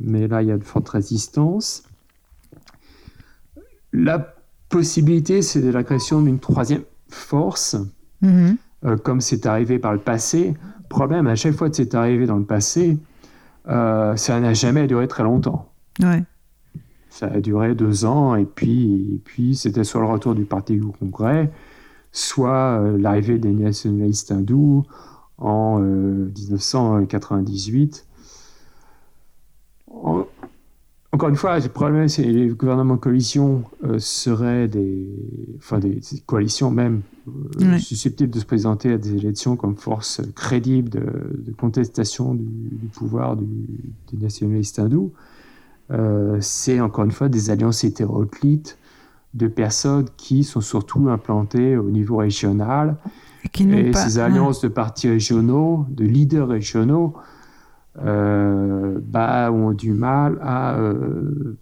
mais 0.00 0.28
là, 0.28 0.42
il 0.42 0.48
y 0.48 0.52
a 0.52 0.58
de 0.58 0.64
fortes 0.64 0.88
résistances. 0.88 1.82
La 3.92 4.34
possibilité, 4.68 5.42
c'est 5.42 5.60
de 5.60 5.70
la 5.70 5.84
création 5.84 6.22
d'une 6.22 6.38
troisième 6.38 6.82
force, 7.08 7.76
Mhm. 8.22 8.56
Euh, 8.84 8.96
comme 8.96 9.20
c'est 9.20 9.46
arrivé 9.46 9.78
par 9.78 9.92
le 9.92 9.98
passé. 9.98 10.54
Problème, 10.88 11.26
à 11.26 11.34
chaque 11.36 11.54
fois 11.54 11.70
que 11.70 11.76
c'est 11.76 11.94
arrivé 11.94 12.26
dans 12.26 12.36
le 12.36 12.44
passé, 12.44 12.98
euh, 13.68 14.14
ça 14.16 14.38
n'a 14.40 14.54
jamais 14.54 14.86
duré 14.86 15.08
très 15.08 15.22
longtemps. 15.22 15.70
Ouais. 16.02 16.22
Ça 17.10 17.26
a 17.26 17.40
duré 17.40 17.74
deux 17.74 18.04
ans, 18.04 18.34
et 18.36 18.44
puis, 18.44 19.14
et 19.14 19.18
puis 19.24 19.54
c'était 19.54 19.84
soit 19.84 20.00
le 20.00 20.06
retour 20.06 20.34
du 20.34 20.44
parti 20.44 20.80
au 20.80 20.92
Congrès, 20.92 21.50
soit 22.10 22.80
euh, 22.80 22.98
l'arrivée 22.98 23.38
des 23.38 23.52
nationalistes 23.52 24.32
hindous 24.32 24.84
en 25.38 25.80
euh, 25.82 26.30
1998. 26.36 28.06
En- 29.90 30.24
encore 31.12 31.28
une 31.28 31.36
fois, 31.36 31.58
le 31.58 31.68
problème, 31.68 32.08
c'est 32.08 32.22
les 32.24 32.48
gouvernements 32.48 32.94
de 32.96 33.00
coalition 33.00 33.64
euh, 33.84 33.98
seraient 33.98 34.66
des, 34.68 35.06
enfin 35.58 35.78
des, 35.78 35.90
des 35.96 36.20
coalitions 36.24 36.70
même 36.70 37.02
euh, 37.28 37.72
Ouais. 37.72 37.78
susceptibles 37.78 38.30
de 38.32 38.40
se 38.40 38.44
présenter 38.46 38.92
à 38.92 38.98
des 38.98 39.14
élections 39.16 39.56
comme 39.56 39.76
force 39.76 40.20
crédible 40.34 40.88
de, 40.88 41.00
de 41.00 41.52
contestation 41.52 42.34
du, 42.34 42.44
du 42.44 42.86
pouvoir 42.86 43.36
du, 43.36 43.46
des 44.10 44.22
nationalistes 44.22 44.78
hindous. 44.78 45.12
Euh, 45.90 46.38
c'est 46.40 46.80
encore 46.80 47.04
une 47.04 47.10
fois 47.12 47.28
des 47.28 47.50
alliances 47.50 47.84
hétéroclites 47.84 48.78
de 49.34 49.46
personnes 49.48 50.06
qui 50.16 50.44
sont 50.44 50.60
surtout 50.62 51.08
implantées 51.08 51.76
au 51.76 51.90
niveau 51.90 52.16
régional. 52.16 52.96
Et 53.44 53.48
qui 53.48 53.66
n'ont 53.66 53.76
Et 53.76 53.90
pas. 53.90 53.98
ces 54.06 54.18
alliances 54.18 54.60
de 54.62 54.68
partis 54.68 55.08
régionaux, 55.08 55.84
de 55.90 56.04
leaders 56.04 56.48
régionaux, 56.48 57.14
bah, 57.96 59.52
ont 59.52 59.72
du 59.72 59.92
mal 59.92 60.38
à 60.40 60.78
euh, 60.78 61.58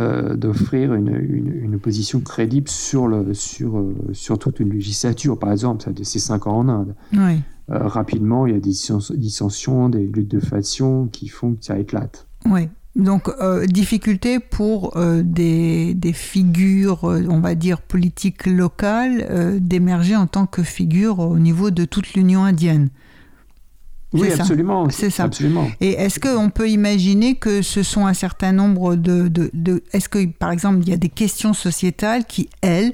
euh, 0.00 0.36
d'offrir 0.36 0.92
une, 0.94 1.08
une, 1.08 1.52
une 1.64 1.74
opposition 1.76 2.20
crédible 2.20 2.68
sur, 2.68 3.06
le, 3.06 3.32
sur, 3.32 3.78
euh, 3.78 3.94
sur 4.12 4.38
toute 4.38 4.60
une 4.60 4.72
législature. 4.72 5.38
Par 5.38 5.52
exemple, 5.52 5.84
ça 5.84 5.92
de 5.92 6.04
ces 6.04 6.18
cinq 6.18 6.46
ans 6.46 6.58
en 6.58 6.68
Inde. 6.68 6.94
Oui. 7.12 7.40
Euh, 7.70 7.88
rapidement, 7.88 8.46
il 8.46 8.52
y 8.52 8.56
a 8.56 8.60
des 8.60 8.70
dissen- 8.70 9.16
dissensions, 9.16 9.88
des 9.88 10.06
luttes 10.06 10.30
de 10.30 10.40
faction 10.40 11.06
qui 11.06 11.28
font 11.28 11.54
que 11.54 11.64
ça 11.64 11.78
éclate. 11.78 12.26
Oui. 12.44 12.68
Donc, 12.94 13.28
euh, 13.40 13.66
difficulté 13.66 14.38
pour 14.38 14.96
des, 15.24 15.94
des 15.94 16.12
figures, 16.12 17.02
on 17.04 17.40
va 17.40 17.54
dire, 17.56 17.80
politiques 17.80 18.46
locales 18.46 19.58
d'émerger 19.60 20.14
en 20.14 20.28
tant 20.28 20.46
que 20.46 20.62
figure 20.62 21.18
au 21.18 21.38
niveau 21.40 21.70
de 21.70 21.84
toute 21.86 22.14
l'Union 22.14 22.44
indienne. 22.44 22.90
Oui, 24.14 24.32
absolument. 24.32 24.88
C'est 24.90 25.10
ça. 25.10 25.24
Absolument. 25.24 25.68
Et 25.80 25.90
est-ce 25.92 26.20
qu'on 26.20 26.48
peut 26.50 26.70
imaginer 26.70 27.34
que 27.34 27.62
ce 27.62 27.82
sont 27.82 28.06
un 28.06 28.14
certain 28.14 28.52
nombre 28.52 28.94
de... 28.94 29.28
de, 29.28 29.50
de- 29.52 29.82
est-ce 29.92 30.08
que, 30.08 30.24
par 30.26 30.50
exemple, 30.52 30.78
il 30.82 30.88
y 30.88 30.92
a 30.92 30.96
des 30.96 31.08
questions 31.08 31.52
sociétales 31.52 32.24
qui, 32.24 32.48
elles, 32.62 32.92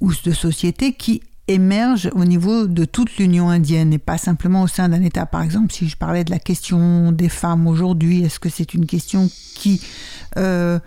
ou 0.00 0.10
de 0.24 0.32
société, 0.32 0.92
qui 0.94 1.20
émergent 1.46 2.10
au 2.14 2.24
niveau 2.24 2.66
de 2.66 2.86
toute 2.86 3.18
l'Union 3.18 3.50
indienne 3.50 3.92
et 3.92 3.98
pas 3.98 4.16
simplement 4.16 4.62
au 4.62 4.66
sein 4.66 4.88
d'un 4.88 5.02
État? 5.02 5.26
Par 5.26 5.42
exemple, 5.42 5.72
si 5.72 5.86
je 5.88 5.96
parlais 5.96 6.24
de 6.24 6.30
la 6.30 6.38
question 6.38 7.12
des 7.12 7.28
femmes 7.28 7.66
aujourd'hui, 7.66 8.24
est-ce 8.24 8.40
que 8.40 8.48
c'est 8.48 8.72
une 8.74 8.86
question 8.86 9.28
qui... 9.54 9.82
euh, 10.38 10.78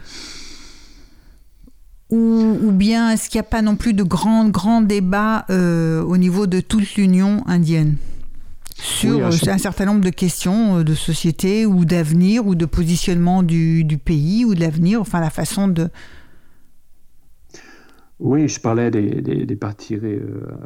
ou, 2.09 2.57
ou 2.63 2.71
bien 2.71 3.11
est-ce 3.11 3.29
qu'il 3.29 3.37
n'y 3.37 3.45
a 3.45 3.49
pas 3.49 3.61
non 3.61 3.75
plus 3.75 3.93
de 3.93 4.01
grands, 4.01 4.47
grands 4.47 4.81
débats 4.81 5.45
euh, 5.49 6.01
au 6.01 6.17
niveau 6.17 6.47
de 6.47 6.61
toute 6.61 6.95
l'Union 6.95 7.43
indienne? 7.47 7.97
Sur 8.79 9.15
Oui, 9.17 9.21
euh, 9.23 9.51
un 9.51 9.57
certain 9.57 9.85
nombre 9.85 10.01
de 10.03 10.09
questions 10.09 10.77
euh, 10.79 10.83
de 10.83 10.93
société 10.93 11.65
ou 11.65 11.83
d'avenir 11.85 12.45
ou 12.45 12.55
de 12.55 12.65
positionnement 12.65 13.43
du, 13.43 13.83
du 13.83 13.97
pays 13.97 14.45
ou 14.45 14.53
de 14.55 14.59
l'avenir, 14.59 15.01
enfin 15.01 15.19
la 15.19 15.29
façon 15.29 15.67
de... 15.67 15.89
Oui, 18.19 18.47
je 18.47 18.59
parlais 18.59 18.89
des, 18.89 19.21
des, 19.21 19.45
des 19.45 19.55
partis 19.55 19.95
euh, 19.95 20.19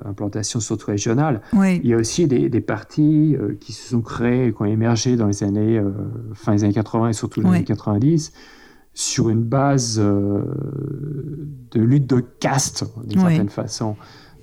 implantation 0.06 0.62
surtout 0.62 0.88
régionale. 0.90 1.42
Oui, 1.52 1.82
Il 1.84 1.90
y 1.90 1.94
a 1.94 1.98
aussi 1.98 2.26
des, 2.26 2.48
des 2.48 2.62
partis 2.62 3.36
euh, 3.36 3.58
qui 3.60 3.74
se 3.74 3.90
sont 3.90 4.02
créés, 4.02 4.54
qui 4.54 4.62
ont 4.62 4.66
émergé 4.66 5.18
dans 5.18 5.28
les 5.28 5.44
années, 5.44 5.78
euh, 5.78 5.92
fin 6.34 6.56
des 6.56 6.64
années 6.64 6.74
80 6.74 7.10
et 7.10 7.14
surtout 7.14 7.42
les 7.42 7.50
Oui. 7.50 7.56
années 7.58 7.66
90, 7.66 8.32
sur 8.94 9.30
une 9.30 9.44
base 9.44 9.98
de 10.00 10.46
lutte 11.80 12.08
de 12.08 12.20
caste, 12.20 12.86
d'une 13.06 13.20
Oui. 13.20 13.28
certaine 13.30 13.50
façon. 13.50 13.96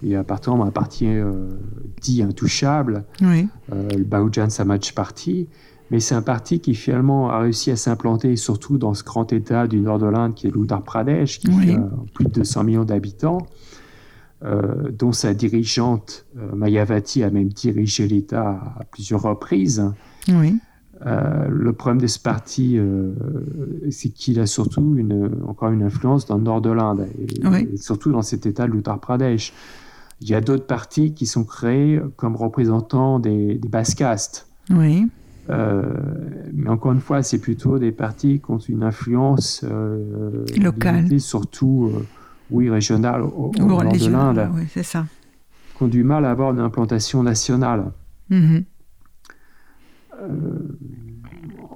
Il 0.03 0.09
y 0.11 0.15
a 0.17 0.23
par 0.25 0.39
exemple 0.39 0.67
un 0.67 0.71
parti 0.71 1.07
euh, 1.07 1.49
dit 2.01 2.23
intouchable, 2.23 3.05
oui, 3.21 3.49
euh, 3.73 3.89
le 3.97 4.05
Bahujan 4.05 4.49
Samaj 4.49 4.95
Party, 4.95 5.49
mais 5.91 5.99
c'est 6.01 6.15
un 6.15 6.23
parti 6.23 6.61
qui 6.61 6.75
finalement 6.75 7.31
a 7.31 7.41
réussi 7.41 7.71
à 7.71 7.77
s'implanter 7.77 8.37
surtout 8.37 8.79
dans 8.79 8.95
ce 8.95 9.03
grand 9.03 9.33
état 9.33 9.67
du 9.67 9.81
nord 9.81 9.99
de 9.99 10.07
l'Inde 10.07 10.35
qui 10.35 10.47
est 10.47 10.51
l'Uttar 10.55 10.83
Pradesh, 10.83 11.41
qui 11.41 11.49
Oui. 11.49 11.67
fait 11.67 11.75
euh, 11.77 11.81
plus 12.15 12.27
de 12.27 12.31
200 12.31 12.63
millions 12.65 12.85
d'habitants, 12.85 13.39
euh, 14.45 14.91
dont 14.93 15.11
sa 15.11 15.35
dirigeante 15.35 16.27
euh, 16.39 16.55
Mayavati 16.55 17.25
a 17.25 17.31
même 17.31 17.49
dirigé 17.49 18.07
l'État 18.07 18.51
à 18.79 18.85
plusieurs 18.85 19.23
reprises. 19.23 19.85
oui, 20.29 20.55
le 21.05 21.73
problème 21.73 22.01
de 22.01 22.09
ce 22.09 22.19
parti, 22.19 22.77
c'est 23.89 24.09
qu'il 24.09 24.41
a 24.41 24.47
surtout 24.47 24.97
une, 24.97 25.31
encore 25.47 25.71
une 25.71 25.85
influence 25.85 26.27
dans 26.27 26.37
le 26.39 26.43
nord 26.43 26.61
de 26.61 26.71
l'Inde, 26.71 27.07
et, 27.21 27.47
Oui. 27.47 27.69
et 27.73 27.77
surtout 27.77 28.11
dans 28.11 28.23
cet 28.23 28.47
état 28.47 28.67
de 28.67 28.73
l'Uttar 28.73 28.99
Pradesh. 28.99 29.53
Il 30.21 30.29
y 30.29 30.35
a 30.35 30.41
d'autres 30.41 30.67
partis 30.67 31.15
qui 31.15 31.27
sont 31.27 31.45
créés 31.45 32.01
comme 32.17 32.35
représentants 32.37 33.19
des, 33.21 33.55
des 33.57 33.69
basses 33.69 33.95
castes. 33.95 34.49
oui, 34.71 35.07
Euh, 35.51 35.83
mais 36.53 36.69
encore 36.69 36.93
une 36.93 37.01
fois, 37.01 37.23
c'est 37.23 37.39
plutôt 37.39 37.79
des 37.79 37.91
partis 37.93 38.41
qui 38.41 38.51
ont 38.51 38.59
une 38.59 38.83
influence 38.83 39.65
euh, 39.65 40.45
Locale. 40.61 40.97
limitée, 40.97 41.19
surtout 41.21 41.91
euh, 41.95 42.05
oui, 42.51 42.69
régionale 42.69 43.23
au, 43.23 43.51
au 43.59 43.65
nord 43.65 43.83
de 43.85 44.11
l'Inde, 44.11 44.51
oui, 44.55 44.65
c'est 44.71 44.83
ça. 44.83 45.07
qui 45.77 45.83
ont 45.83 45.89
du 45.89 46.05
mal 46.05 46.27
à 46.27 46.31
avoir 46.33 46.51
une 46.53 46.61
implantation 46.61 47.23
nationale. 47.23 47.93
Mhm. 48.31 48.65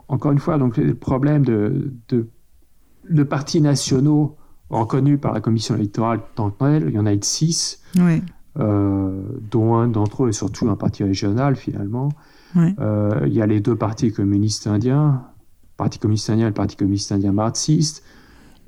encore 0.09 0.33
une 0.33 0.39
fois, 0.39 0.59
donc, 0.59 0.77
le 0.77 0.95
problème 0.95 1.45
de, 1.45 1.93
de, 2.09 3.23
partis 3.23 3.61
nationaux 3.63 4.37
reconnus 4.81 5.21
par 5.21 5.33
la 5.33 5.41
commission 5.41 5.75
électorale 5.75 6.21
tant 6.35 6.51
que 6.51 6.89
il 6.89 6.95
y 6.95 6.99
en 6.99 7.07
a 7.07 7.13
eu 7.13 7.19
six, 7.23 7.83
dont 7.97 9.75
un 9.77 9.89
d'entre 9.89 10.25
eux 10.25 10.29
est 10.29 10.33
surtout 10.33 10.69
un 10.69 10.77
parti 10.77 11.05
régional 11.05 11.57
finalement. 11.57 12.11
il 12.57 13.33
y 13.33 13.43
a 13.43 13.47
les 13.47 13.61
deux 13.61 13.77
partis 13.77 14.13
communistes 14.13 14.67
indiens, 14.67 15.25
le 15.73 15.77
Parti 15.77 15.99
communiste 15.99 16.31
indien 16.31 16.47
et 16.47 16.51
le 16.51 16.55
Parti 16.55 16.77
communiste 16.77 17.13
indien 17.13 17.33
marxiste. 17.33 18.05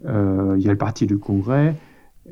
il 0.05 0.09
y 0.61 0.69
a 0.69 0.73
le 0.73 0.79
Parti 0.79 1.07
du 1.07 1.19
Congrès. 1.19 1.77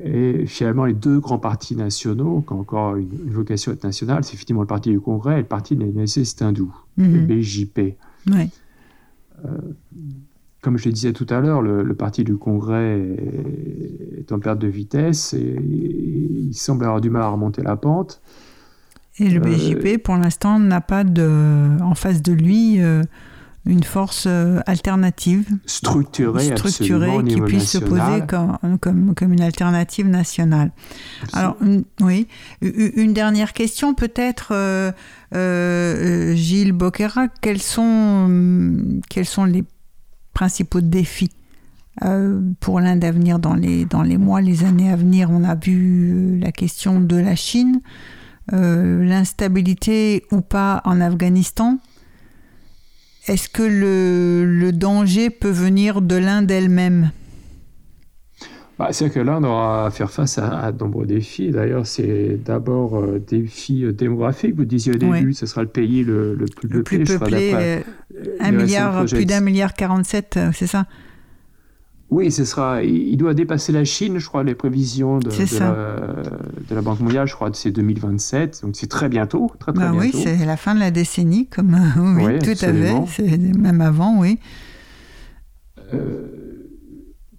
Et 0.02 0.46
finalement, 0.46 0.86
les 0.86 0.94
deux 0.94 1.20
grands 1.20 1.38
partis 1.38 1.76
nationaux, 1.76 2.42
qui 2.46 2.52
ont 2.54 2.60
encore 2.60 2.96
une, 2.96 3.08
vocation 3.30 3.76
nationale, 3.84 4.24
c'est 4.24 4.34
effectivement 4.34 4.62
le 4.62 4.66
Parti 4.66 4.90
du 4.90 5.00
Congrès 5.00 5.34
et 5.34 5.42
le 5.42 5.44
Parti 5.44 5.76
de 5.76 5.84
la 5.84 6.46
hindous, 6.46 6.74
le 6.96 7.04
mhm. 7.04 7.26
BJP. 7.26 7.96
Euh, 9.44 9.58
comme 10.62 10.78
je 10.78 10.86
le 10.86 10.92
disais 10.92 11.12
tout 11.12 11.26
à 11.28 11.40
l'heure, 11.40 11.60
le, 11.60 11.92
Parti 11.94 12.24
du 12.24 12.36
Congrès 12.36 13.00
est, 14.18 14.32
en 14.32 14.38
perte 14.38 14.60
de 14.60 14.68
vitesse 14.68 15.34
et, 15.34 15.56
il 15.60 16.54
semble 16.54 16.84
avoir 16.84 17.00
du 17.00 17.10
mal 17.10 17.22
à 17.22 17.28
remonter 17.28 17.62
la 17.62 17.76
pente. 17.76 18.22
Et 19.18 19.28
le 19.28 19.40
BJP, 19.40 19.86
euh, 19.86 19.98
pour 19.98 20.16
l'instant, 20.16 20.58
n'a 20.58 20.80
pas 20.80 21.04
de, 21.04 21.68
en 21.82 21.94
face 21.94 22.22
de 22.22 22.32
lui 22.32 22.80
euh, 22.80 23.02
une 23.66 23.82
force 23.82 24.24
euh, 24.26 24.60
alternative 24.66 25.46
structurée, 25.66 26.56
structurée 26.56 27.24
qui 27.24 27.40
puisse 27.40 27.70
se 27.70 27.78
poser 27.78 28.22
comme, 28.28 28.78
comme, 28.80 29.14
comme, 29.14 29.32
une 29.32 29.42
alternative 29.42 30.08
nationale. 30.08 30.70
Alors, 31.32 31.56
oui, 32.00 32.28
une 32.60 33.12
dernière 33.12 33.52
question 33.52 33.94
peut-être, 33.94 34.52
euh, 35.34 36.34
Gilles 36.34 36.72
Boquera, 36.72 37.28
quels 37.40 37.62
sont, 37.62 38.78
quels 39.08 39.26
sont 39.26 39.44
les 39.44 39.64
principaux 40.32 40.80
défis 40.80 41.30
pour 42.60 42.80
l'Inde 42.80 43.04
à 43.04 43.10
venir 43.10 43.38
dans 43.38 43.54
les, 43.54 43.84
dans 43.84 44.02
les 44.02 44.16
mois, 44.16 44.40
les 44.40 44.64
années 44.64 44.90
à 44.90 44.96
venir. 44.96 45.30
On 45.30 45.44
a 45.44 45.54
vu 45.54 46.38
la 46.38 46.50
question 46.50 47.00
de 47.00 47.16
la 47.16 47.36
Chine, 47.36 47.80
l'instabilité 48.50 50.24
ou 50.32 50.40
pas 50.40 50.80
en 50.84 51.00
Afghanistan. 51.00 51.78
Est-ce 53.28 53.48
que 53.48 53.62
le, 53.62 54.72
danger 54.72 55.30
peut 55.30 55.50
venir 55.50 56.02
de 56.02 56.16
l'Inde 56.16 56.50
elle-même? 56.50 57.12
Bah, 58.82 58.92
C'est 58.92 59.10
que 59.10 59.20
l'Inde 59.20 59.44
aura 59.44 59.86
à 59.86 59.90
faire 59.90 60.10
face 60.10 60.38
à, 60.38 60.72
de 60.72 60.78
nombreux 60.82 61.06
défis. 61.06 61.50
D'ailleurs, 61.50 61.86
c'est 61.86 62.36
d'abord 62.44 62.98
euh, 62.98 63.20
défi 63.24 63.84
euh, 63.84 63.92
démographique. 63.92 64.56
Vous 64.56 64.64
disiez 64.64 64.94
au 64.94 64.98
début, 64.98 65.34
ce 65.34 65.46
sera 65.46 65.62
le 65.62 65.68
pays 65.68 66.02
le, 66.02 66.36
plus 66.56 66.68
le 66.68 66.82
peuplé. 66.82 67.04
Plus 67.04 67.18
peuplé, 67.18 67.52
euh, 67.54 67.80
un 68.40 68.50
milliard, 68.50 69.04
plus 69.04 69.24
d'un 69.24 69.40
milliard 69.40 69.74
47, 69.74 70.38
c'est 70.52 70.66
ça? 70.66 70.86
Oui, 72.10 72.30
ce 72.32 72.44
sera. 72.44 72.82
Il 72.82 73.16
doit 73.16 73.34
dépasser 73.34 73.70
la 73.70 73.84
Chine, 73.84 74.18
je 74.18 74.26
crois, 74.26 74.42
les 74.42 74.54
prévisions 74.54 75.18
de, 75.18 75.30
la, 76.74 76.82
Banque 76.82 77.00
mondiale, 77.00 77.26
je 77.26 77.34
crois, 77.34 77.50
c'est 77.54 77.70
2027. 77.70 78.62
Donc 78.64 78.74
c'est 78.74 78.88
très 78.88 79.08
bientôt, 79.08 79.50
très 79.60 79.72
très 79.72 79.84
bah 79.84 79.92
bientôt. 79.92 80.18
Oui, 80.18 80.22
c'est 80.22 80.44
la 80.44 80.56
fin 80.56 80.74
de 80.74 80.80
la 80.80 80.90
décennie, 80.90 81.46
comme 81.46 81.74
oui, 82.20 82.38
tout 82.40 82.50
à 82.50 83.06
fait. 83.06 83.38
Même 83.38 83.80
avant, 83.80 84.18
oui. 84.18 84.38
Euh, 85.94 86.51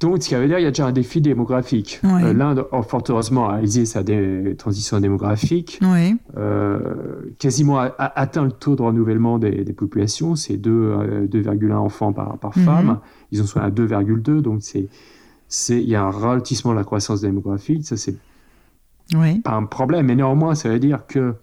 donc, 0.03 0.21
ce 0.21 0.29
qui 0.29 0.35
veut 0.35 0.47
dire 0.47 0.57
qu'il 0.57 0.65
y 0.65 0.67
a 0.67 0.71
déjà 0.71 0.85
un 0.85 0.91
défi 0.91 1.21
démographique. 1.21 2.01
Euh, 2.03 2.33
L'Inde, 2.33 2.65
oh, 2.71 2.81
fort 2.81 3.03
heureusement, 3.09 3.47
a 3.47 3.53
réalisé 3.53 3.85
sa 3.85 4.03
transition 4.57 4.99
démographique. 4.99 5.79
Oui. 5.81 6.15
Euh, 6.37 7.31
quasiment 7.39 7.79
a, 7.79 7.93
atteint 7.97 8.43
le 8.43 8.51
taux 8.51 8.75
de 8.75 8.81
renouvellement 8.81 9.39
des, 9.39 9.63
populations. 9.73 10.35
C'est 10.35 10.57
2,1 10.57 11.73
enfants 11.73 12.13
par, 12.13 12.37
par 12.37 12.57
mhm. 12.57 12.63
femme 12.65 12.99
ils 13.33 13.41
en 13.41 13.45
sont 13.45 13.59
à 13.59 13.69
2,2, 13.69 14.41
donc 14.41 14.61
c'est 14.61 14.87
il 15.69 15.89
y 15.89 15.95
a 15.95 16.03
un 16.03 16.11
ralentissement 16.11 16.71
de 16.71 16.77
la 16.77 16.83
croissance 16.83 17.21
démographique, 17.21 17.85
ça 17.85 17.97
c'est 17.97 18.15
pas 19.43 19.51
un 19.51 19.65
problème, 19.65 20.07
mais 20.07 20.15
néanmoins 20.15 20.55
ça 20.55 20.69
veut 20.69 20.79
dire 20.79 21.05
que 21.07 21.33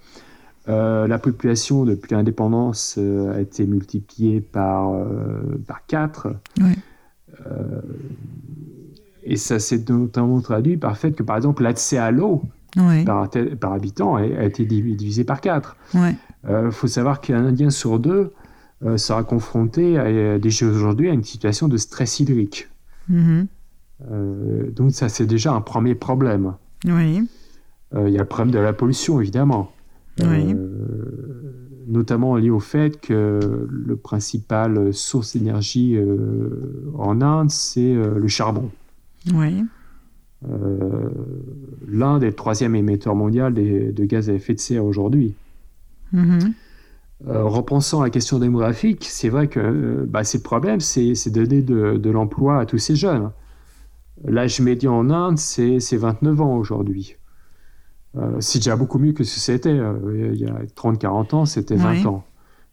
euh, 0.69 1.07
la 1.09 1.19
population 1.19 1.85
depuis 1.85 2.15
l'indépendance 2.15 2.97
euh, 2.99 3.35
a 3.35 3.41
été 3.41 3.67
multipliée 3.67 4.41
par, 4.41 4.93
euh, 4.93 5.61
par 5.67 5.85
4. 5.87 6.29
Et 9.25 9.37
ça 9.37 9.59
s'est 9.59 9.85
notamment 9.89 10.41
traduit 10.41 10.77
par 10.77 10.91
le 10.91 10.97
fait 10.97 11.13
que, 11.13 11.23
par 11.23 11.37
exemple, 11.37 11.63
l'accès 11.63 11.99
à 11.99 12.11
l'eau 12.11 12.43
par, 13.05 13.29
par, 13.61 13.73
habitant 13.73 14.15
a, 14.15 14.21
a, 14.21 14.45
été 14.45 14.65
divisé 14.65 15.25
par 15.25 15.41
4. 15.41 15.77
Il 15.95 16.71
faut 16.71 16.87
savoir 16.87 17.21
qu'un 17.21 17.45
Indien 17.45 17.71
sur 17.71 17.99
deux 17.99 18.33
euh, 18.83 18.97
sera 18.97 19.25
confronté 19.25 19.99
à, 19.99 20.39
déjà 20.39 20.67
aujourd'hui 20.67 21.11
à 21.11 21.13
une 21.13 21.23
situation 21.23 21.69
de 21.69 21.77
stress 21.77 22.19
hydrique. 22.19 22.69
Mm-hmm. 23.11 23.47
Euh, 24.11 24.71
donc 24.71 24.93
ça, 24.93 25.11
c'est 25.11 25.27
déjà 25.27 25.53
un 25.53 25.61
premier 25.61 25.95
problème. 25.95 26.55
Oui. 26.87 27.29
Euh, 27.95 28.09
il 28.09 28.15
y 28.15 28.17
a 28.17 28.21
le 28.21 28.27
problème 28.27 28.55
de 28.55 28.59
la 28.59 28.73
pollution, 28.73 29.21
évidemment. 29.21 29.73
Oui. 30.23 30.55
notamment 31.87 32.37
lié 32.37 32.51
au 32.51 32.61
fait 32.61 33.01
que 33.01 33.67
le 33.71 33.97
principal 33.97 34.93
source 34.93 35.35
d'énergie 35.35 35.99
en 36.99 37.23
Inde, 37.23 37.51
c'est 37.51 37.95
le 37.95 38.29
charbon. 38.29 38.71
Oui. 39.33 39.65
L'Inde 41.87 42.23
est 42.23 42.29
le 42.29 42.35
troisième 42.35 42.75
émetteur 42.75 43.15
mondial 43.15 43.53
de 43.53 44.05
gaz 44.05 44.31
à 44.31 44.33
effet 44.33 44.55
de 44.55 44.61
serre 44.61 44.85
aujourd'hui. 44.85 45.35
Mm-hmm. 46.15 46.53
Euh, 47.29 47.45
repensant 47.45 48.01
à 48.01 48.05
la 48.05 48.11
question 48.11 48.39
démographique, 48.39 49.07
c'est 49.09 49.29
vrai 49.29 49.49
que 49.49 49.61
euh, 49.61 50.07
bah, 50.09 50.25
c'est 50.25 50.39
le 50.39 50.43
problème, 50.43 50.81
c'est 50.81 51.29
donner 51.29 51.61
de, 51.61 52.11
l'emploi 52.11 52.61
à 52.61 52.67
tous 52.67 52.79
ces 52.79 52.97
jeunes. 52.97 53.31
L'âge 54.25 54.61
médian 54.61 54.95
en 54.95 55.11
Inde, 55.11 55.39
c'est 55.39 55.79
29 55.97 56.41
ans 56.41 56.57
aujourd'hui. 56.57 57.17
Euh, 58.17 58.37
c'est 58.41 58.59
déjà 58.59 58.75
beaucoup 58.77 58.99
mieux 58.99 59.13
que 59.13 59.23
ce 59.23 59.35
que 59.35 59.41
c'était. 59.41 59.79
il 60.15 60.37
y 60.37 60.47
a 60.47 60.63
30-40 60.77 61.35
ans, 61.35 61.45
c'était 61.45 61.77
20 61.77 62.07
ans. 62.07 62.25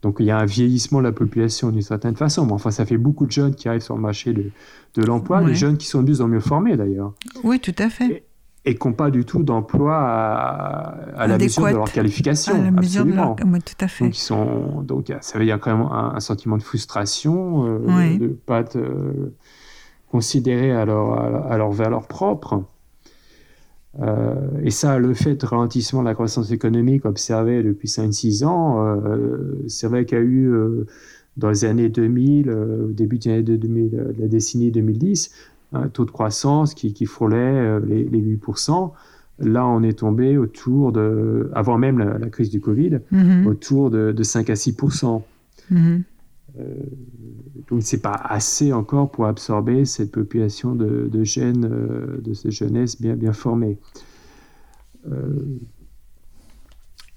Donc 0.02 0.18
il 0.20 0.26
y 0.26 0.32
a 0.32 0.38
un 0.38 0.46
vieillissement 0.46 1.00
de 1.00 1.06
la 1.06 1.12
population 1.12 1.70
d'une 1.70 1.82
certaine 1.82 2.16
façon. 2.16 2.46
Mais 2.46 2.54
enfin, 2.54 2.72
ça 2.72 2.86
fait 2.86 2.98
beaucoup 2.98 3.26
de 3.26 3.32
jeunes 3.32 3.56
qui 3.56 3.68
arrivent 3.68 3.82
sur 3.82 3.96
le 3.96 4.02
marché 4.02 4.34
de, 4.34 5.04
l'emploi, 5.04 5.44
des 5.44 5.56
jeunes 5.56 5.78
qui 5.78 5.88
sont 5.88 6.04
de 6.04 6.12
mieux 6.12 6.22
en 6.22 6.28
mieux 6.28 6.40
formés 6.40 6.78
d'ailleurs. 6.78 7.14
Oui, 7.44 7.60
tout 7.60 7.76
à 7.78 7.90
fait 7.90 8.24
et 8.68 8.76
qui 8.76 8.86
n'ont 8.86 8.94
pas 8.94 9.10
du 9.12 9.24
tout 9.24 9.44
d'emploi 9.44 9.96
à, 9.96 11.26
la 11.26 11.38
mesure 11.38 11.68
de 11.68 11.72
leur 11.72 11.90
qualification. 11.90 12.54
À 12.54 12.58
la 12.58 12.72
mesure 12.72 13.02
absolument. 13.02 13.36
de 13.36 13.44
leur... 13.44 13.64
tout 13.64 13.76
à 13.80 13.88
fait. 13.88 14.04
Donc, 14.04 14.18
ils 14.18 14.22
sont... 14.22 14.82
Donc 14.82 15.14
ça 15.22 15.40
veut 15.40 15.46
dire 15.46 15.58
quand 15.58 15.76
même 15.76 15.88
un, 15.90 16.20
sentiment 16.20 16.58
de 16.58 16.64
frustration, 16.64 17.66
euh, 17.66 18.18
de 18.18 18.24
ne 18.24 18.28
pas 18.28 18.60
être 18.60 18.76
euh, 18.76 19.34
considéré 20.12 20.74
à 20.74 20.84
leur, 20.84 21.50
à 21.50 21.58
leur 21.58 21.72
valeur 21.72 22.08
propre. 22.08 22.62
Euh, 24.00 24.36
et 24.64 24.70
ça, 24.70 25.00
le 25.00 25.14
fait 25.14 25.36
de 25.36 25.46
ralentissement 25.46 26.02
de 26.02 26.08
la 26.08 26.14
croissance 26.14 26.52
économique 26.52 27.06
observé 27.06 27.64
depuis 27.64 27.88
5-6 27.88 28.46
ans, 28.46 29.00
c'est 29.68 29.88
vrai 29.88 30.06
qu'il 30.06 30.18
y 30.18 30.22
a 30.22 30.24
eu 30.24 30.54
dans 31.38 31.50
les 31.50 31.66
années 31.66 31.90
2000, 31.90 32.50
au 32.50 32.92
début 32.92 33.18
de, 33.20 33.42
2000, 33.42 33.90
de 33.90 34.16
la 34.20 34.28
décennie 34.28 34.72
2010, 34.72 35.32
un 35.74 35.88
taux 35.90 36.06
de 36.06 36.12
croissance 36.12 36.74
qui, 36.74 36.94
qui 36.94 37.06
frôlait 37.06 37.38
euh, 37.38 37.80
les, 37.86 38.06
8%. 38.06 38.92
Là, 39.40 39.68
on 39.68 39.84
est 39.84 40.00
tombé 40.00 40.38
autour 40.38 40.92
de, 40.92 41.52
avant 41.54 41.78
même 41.78 42.00
la, 42.00 42.30
crise 42.30 42.50
du 42.50 42.60
Covid, 42.60 43.00
mhm. 43.12 43.48
autour 43.48 43.92
de, 43.92 44.24
5 44.24 44.50
à 44.50 44.56
6 44.56 44.76
mhm. 45.70 46.04
euh, 46.60 46.64
donc, 47.70 47.84
c'est 47.84 48.02
pas 48.02 48.14
assez 48.14 48.72
encore 48.72 49.12
pour 49.12 49.26
absorber 49.26 49.86
cette 49.86 50.12
population 50.12 50.76
de, 50.76 51.10
de 51.12 51.24
jeunes, 51.24 51.66
euh, 51.66 52.22
de 52.22 52.34
ces 52.34 52.52
jeunesses 52.52 53.02
bien, 53.02 53.16
bien 53.16 53.34
formées. 53.34 53.78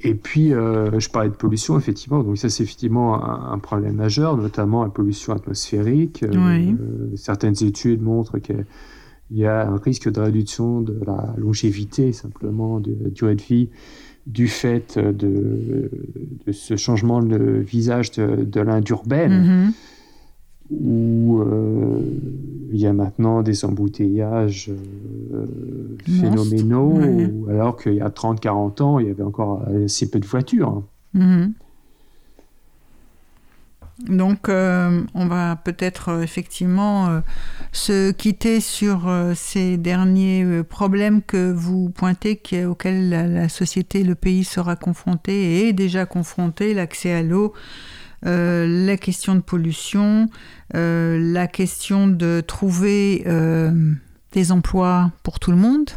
Et 0.03 0.15
puis, 0.15 0.53
euh, 0.53 0.99
je 0.99 1.11
parlais 1.11 1.29
de 1.29 1.35
pollution, 1.35 1.79
effectivement. 1.79 2.23
Donc, 2.23 2.39
ça, 2.39 2.49
c'est 2.49 2.63
effectivement 2.63 3.23
un, 3.23 3.59
problème 3.59 3.97
majeur, 3.97 4.37
notamment 4.37 4.83
la 4.83 4.89
pollution 4.89 5.35
atmosphérique. 5.35 6.23
Euh, 6.23 6.29
euh, 6.35 7.17
certaines 7.17 7.63
études 7.63 8.01
montrent 8.01 8.39
qu'il 8.39 8.65
y 9.31 9.45
a 9.45 9.69
un 9.69 9.77
risque 9.77 10.11
de 10.11 10.21
réduction 10.21 10.81
de 10.81 10.99
la 11.07 11.35
longévité, 11.37 12.13
simplement, 12.13 12.81
de 12.81 12.97
la 13.03 13.11
durée 13.11 13.35
de 13.35 13.43
vie, 13.43 13.69
du 14.27 14.49
fait 14.49 14.99
de, 14.99 15.91
ce 16.51 16.77
changement 16.77 17.23
de 17.23 17.37
visage 17.37 18.13
de, 18.13 18.61
l'Inde 18.61 18.89
urbaine. 18.89 19.33
Mm-hmm 19.69 19.73
où 20.71 21.41
euh, 21.41 22.01
il 22.73 22.79
y 22.79 22.87
a 22.87 22.93
maintenant 22.93 23.43
des 23.43 23.65
embouteillages 23.65 24.71
euh, 24.71 25.47
phénoménaux, 26.21 27.01
alors 27.49 27.77
qu'il 27.77 27.95
y 27.95 28.01
a 28.01 28.09
30-40 28.09 28.83
ans, 28.83 28.99
il 28.99 29.09
y 29.09 29.11
avait 29.11 29.23
encore 29.23 29.63
assez 29.85 30.09
peu 30.11 30.21
de 30.21 30.27
voitures. 30.27 30.83
Mhm. 31.15 31.53
Donc, 34.09 34.49
euh, 34.49 35.03
on 35.13 35.27
va 35.27 35.57
peut-être 35.57 36.23
effectivement 36.23 37.21
se 37.71 38.13
quitter 38.13 38.61
sur 38.61 39.13
ces 39.35 39.77
derniers 39.77 40.63
problèmes 40.63 41.21
que 41.21 41.53
vous 41.53 41.91
pointez, 41.91 42.41
auxquels 42.65 43.11
la, 43.11 43.27
la, 43.27 43.51
société, 43.51 44.03
le 44.03 44.15
pays 44.15 44.45
sera 44.45 44.75
confronté 44.75 45.33
et 45.35 45.69
est 45.69 45.73
déjà 45.75 46.07
confronté, 46.07 46.73
l'accès 46.73 47.13
à 47.13 47.23
l'eau, 47.23 47.53
la 48.23 48.97
question 48.97 49.35
de 49.35 49.41
pollution, 49.41 50.29
la 50.73 51.47
question 51.47 52.07
de 52.09 52.43
trouver 52.47 53.25
des 54.33 54.53
emplois 54.53 55.13
pour 55.23 55.41
tout 55.41 55.51
le 55.51 55.57
monde. 55.57 55.91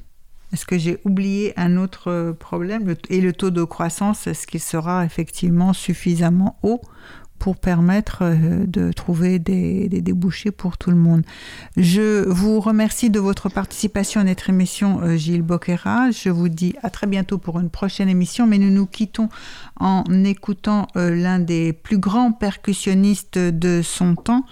Est-ce 0.51 0.65
que 0.65 0.77
j'ai 0.77 0.99
oublié 1.03 1.53
un 1.59 1.77
autre 1.77 2.35
problème? 2.39 2.93
Et 3.09 3.21
le 3.21 3.33
taux 3.33 3.49
de 3.49 3.63
croissance, 3.63 4.27
est-ce 4.27 4.45
qu'il 4.45 4.59
sera 4.59 5.03
effectivement 5.03 5.73
suffisamment 5.73 6.59
haut 6.61 6.81
pour 7.43 7.57
permettre 7.57 8.19
euh, 8.21 8.65
de 8.65 8.93
trouver 8.93 9.37
des, 9.37 9.89
débouchés 9.89 10.51
pour 10.51 10.77
tout 10.77 10.91
le 10.91 10.95
monde. 10.95 11.23
Je 11.75 12.25
vous 12.29 12.61
remercie 12.61 13.09
de 13.09 13.19
votre 13.19 13.49
participation 13.49 14.21
à 14.21 14.23
notre 14.23 14.49
émission, 14.49 15.01
euh, 15.01 15.17
Gilles 15.17 15.41
Boquera. 15.41 16.09
Je 16.11 16.29
vous 16.29 16.47
dis 16.47 16.73
à 16.83 16.89
très 16.89 17.05
bientôt 17.05 17.37
pour 17.37 17.59
une 17.59 17.69
prochaine 17.69 18.07
émission, 18.07 18.47
mais 18.47 18.59
nous 18.59 18.69
nous 18.69 18.85
quittons 18.85 19.27
en 19.77 20.05
écoutant 20.23 20.87
euh, 20.95 21.13
l'un 21.13 21.39
des 21.39 21.73
plus 21.73 21.97
grands 21.97 22.31
percussionnistes 22.31 23.37
de 23.37 23.81
son 23.83 24.15
temps, 24.15 24.45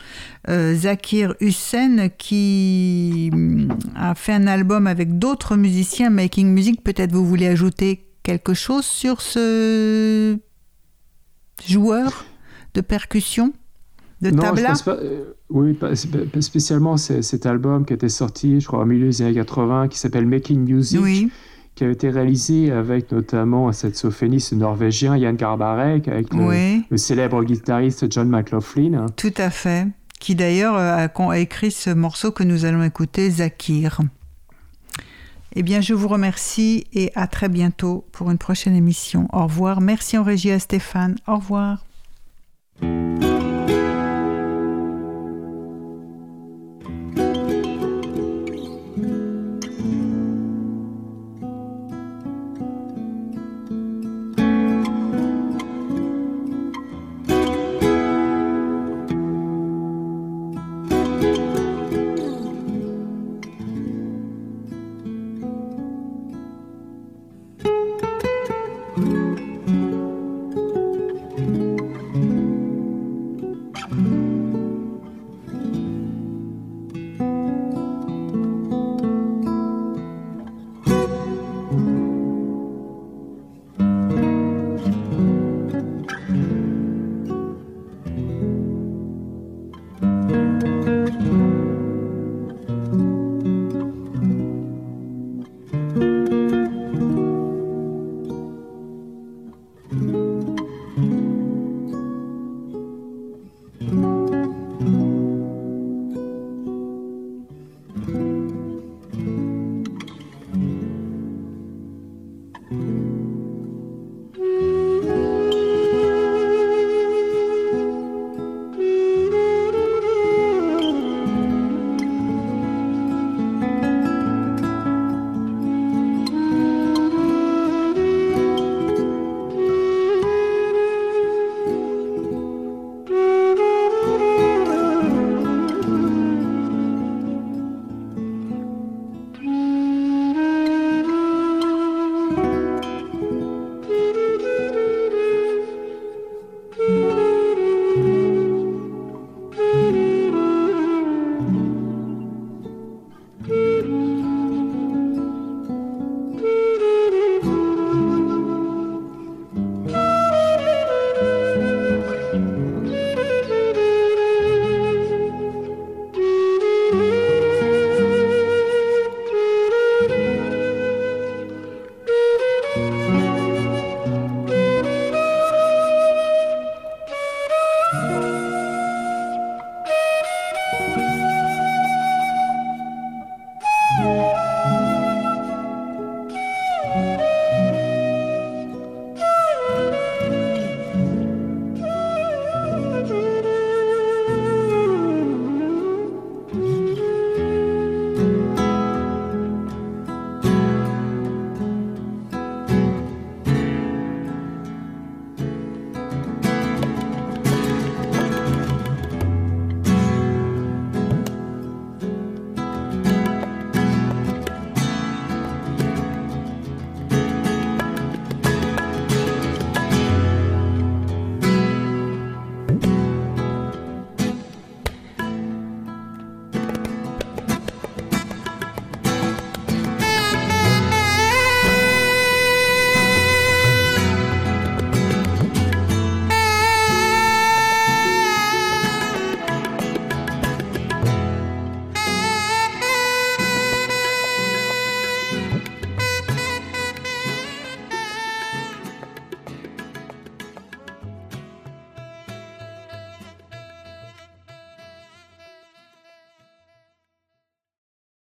Zakir 0.49 1.35
Hussein, 1.39 2.09
qui 2.09 3.29
mm, 3.31 3.69
a 3.95 4.15
fait 4.15 4.33
un 4.33 4.47
album 4.47 4.85
avec 4.85 5.17
d'autres 5.17 5.55
musiciens, 5.55 6.09
Making 6.09 6.49
Music. 6.49 6.83
Peut-être 6.83 7.13
vous 7.13 7.25
voulez 7.25 7.47
ajouter 7.47 8.09
quelque 8.21 8.53
chose 8.53 8.83
sur 8.83 9.21
ce 9.21 10.37
joueur? 11.65 12.25
De 12.73 12.81
percussion 12.81 13.53
de 14.21 14.29
non, 14.29 14.55
Je 14.55 14.63
pense 14.63 14.83
pas, 14.83 14.97
euh, 14.97 15.33
oui, 15.49 15.73
pas, 15.73 15.95
spécialement 16.41 16.95
cet 16.97 17.45
album 17.45 17.85
qui 17.85 17.93
était 17.93 18.09
sorti, 18.09 18.59
je 18.59 18.67
crois, 18.67 18.81
au 18.81 18.85
milieu 18.85 19.07
des 19.07 19.21
années 19.23 19.33
80, 19.33 19.87
qui 19.87 19.97
s'appelle 19.97 20.27
Making 20.27 20.63
Music, 20.63 21.31
qui 21.73 21.83
a 21.83 21.89
été 21.89 22.09
réalisé 22.09 22.71
avec 22.71 23.11
notamment 23.11 23.67
un 23.67 23.71
saxophoniste 23.71 24.53
norvégien, 24.53 25.19
Jan 25.19 25.33
Garbarek, 25.33 26.07
avec 26.07 26.27
le, 26.33 26.97
célèbre 26.97 27.43
guitariste 27.43 28.11
John 28.11 28.29
McLaughlin. 28.29 29.07
Tout 29.15 29.33
à 29.37 29.49
fait. 29.49 29.87
Qui 30.19 30.35
d'ailleurs 30.35 30.75
euh, 30.75 31.07
a, 31.07 31.39
écrit 31.39 31.71
ce 31.71 31.89
morceau 31.89 32.31
que 32.31 32.43
nous 32.43 32.65
allons 32.65 32.83
écouter, 32.83 33.27
Zakir. 33.31 34.01
Eh 35.55 35.63
bien, 35.63 35.81
je 35.81 35.95
vous 35.95 36.07
remercie 36.07 36.85
et 36.93 37.11
à 37.15 37.25
très 37.25 37.49
bientôt 37.49 38.05
pour 38.11 38.29
une 38.29 38.37
prochaine 38.37 38.75
émission. 38.75 39.27
Au 39.33 39.45
revoir. 39.45 39.81
Merci 39.81 40.19
en 40.19 40.23
régie 40.23 40.51
à 40.51 40.59
Stéphane. 40.59 41.15
Au 41.27 41.37
revoir. 41.37 41.83
Música 42.81 43.50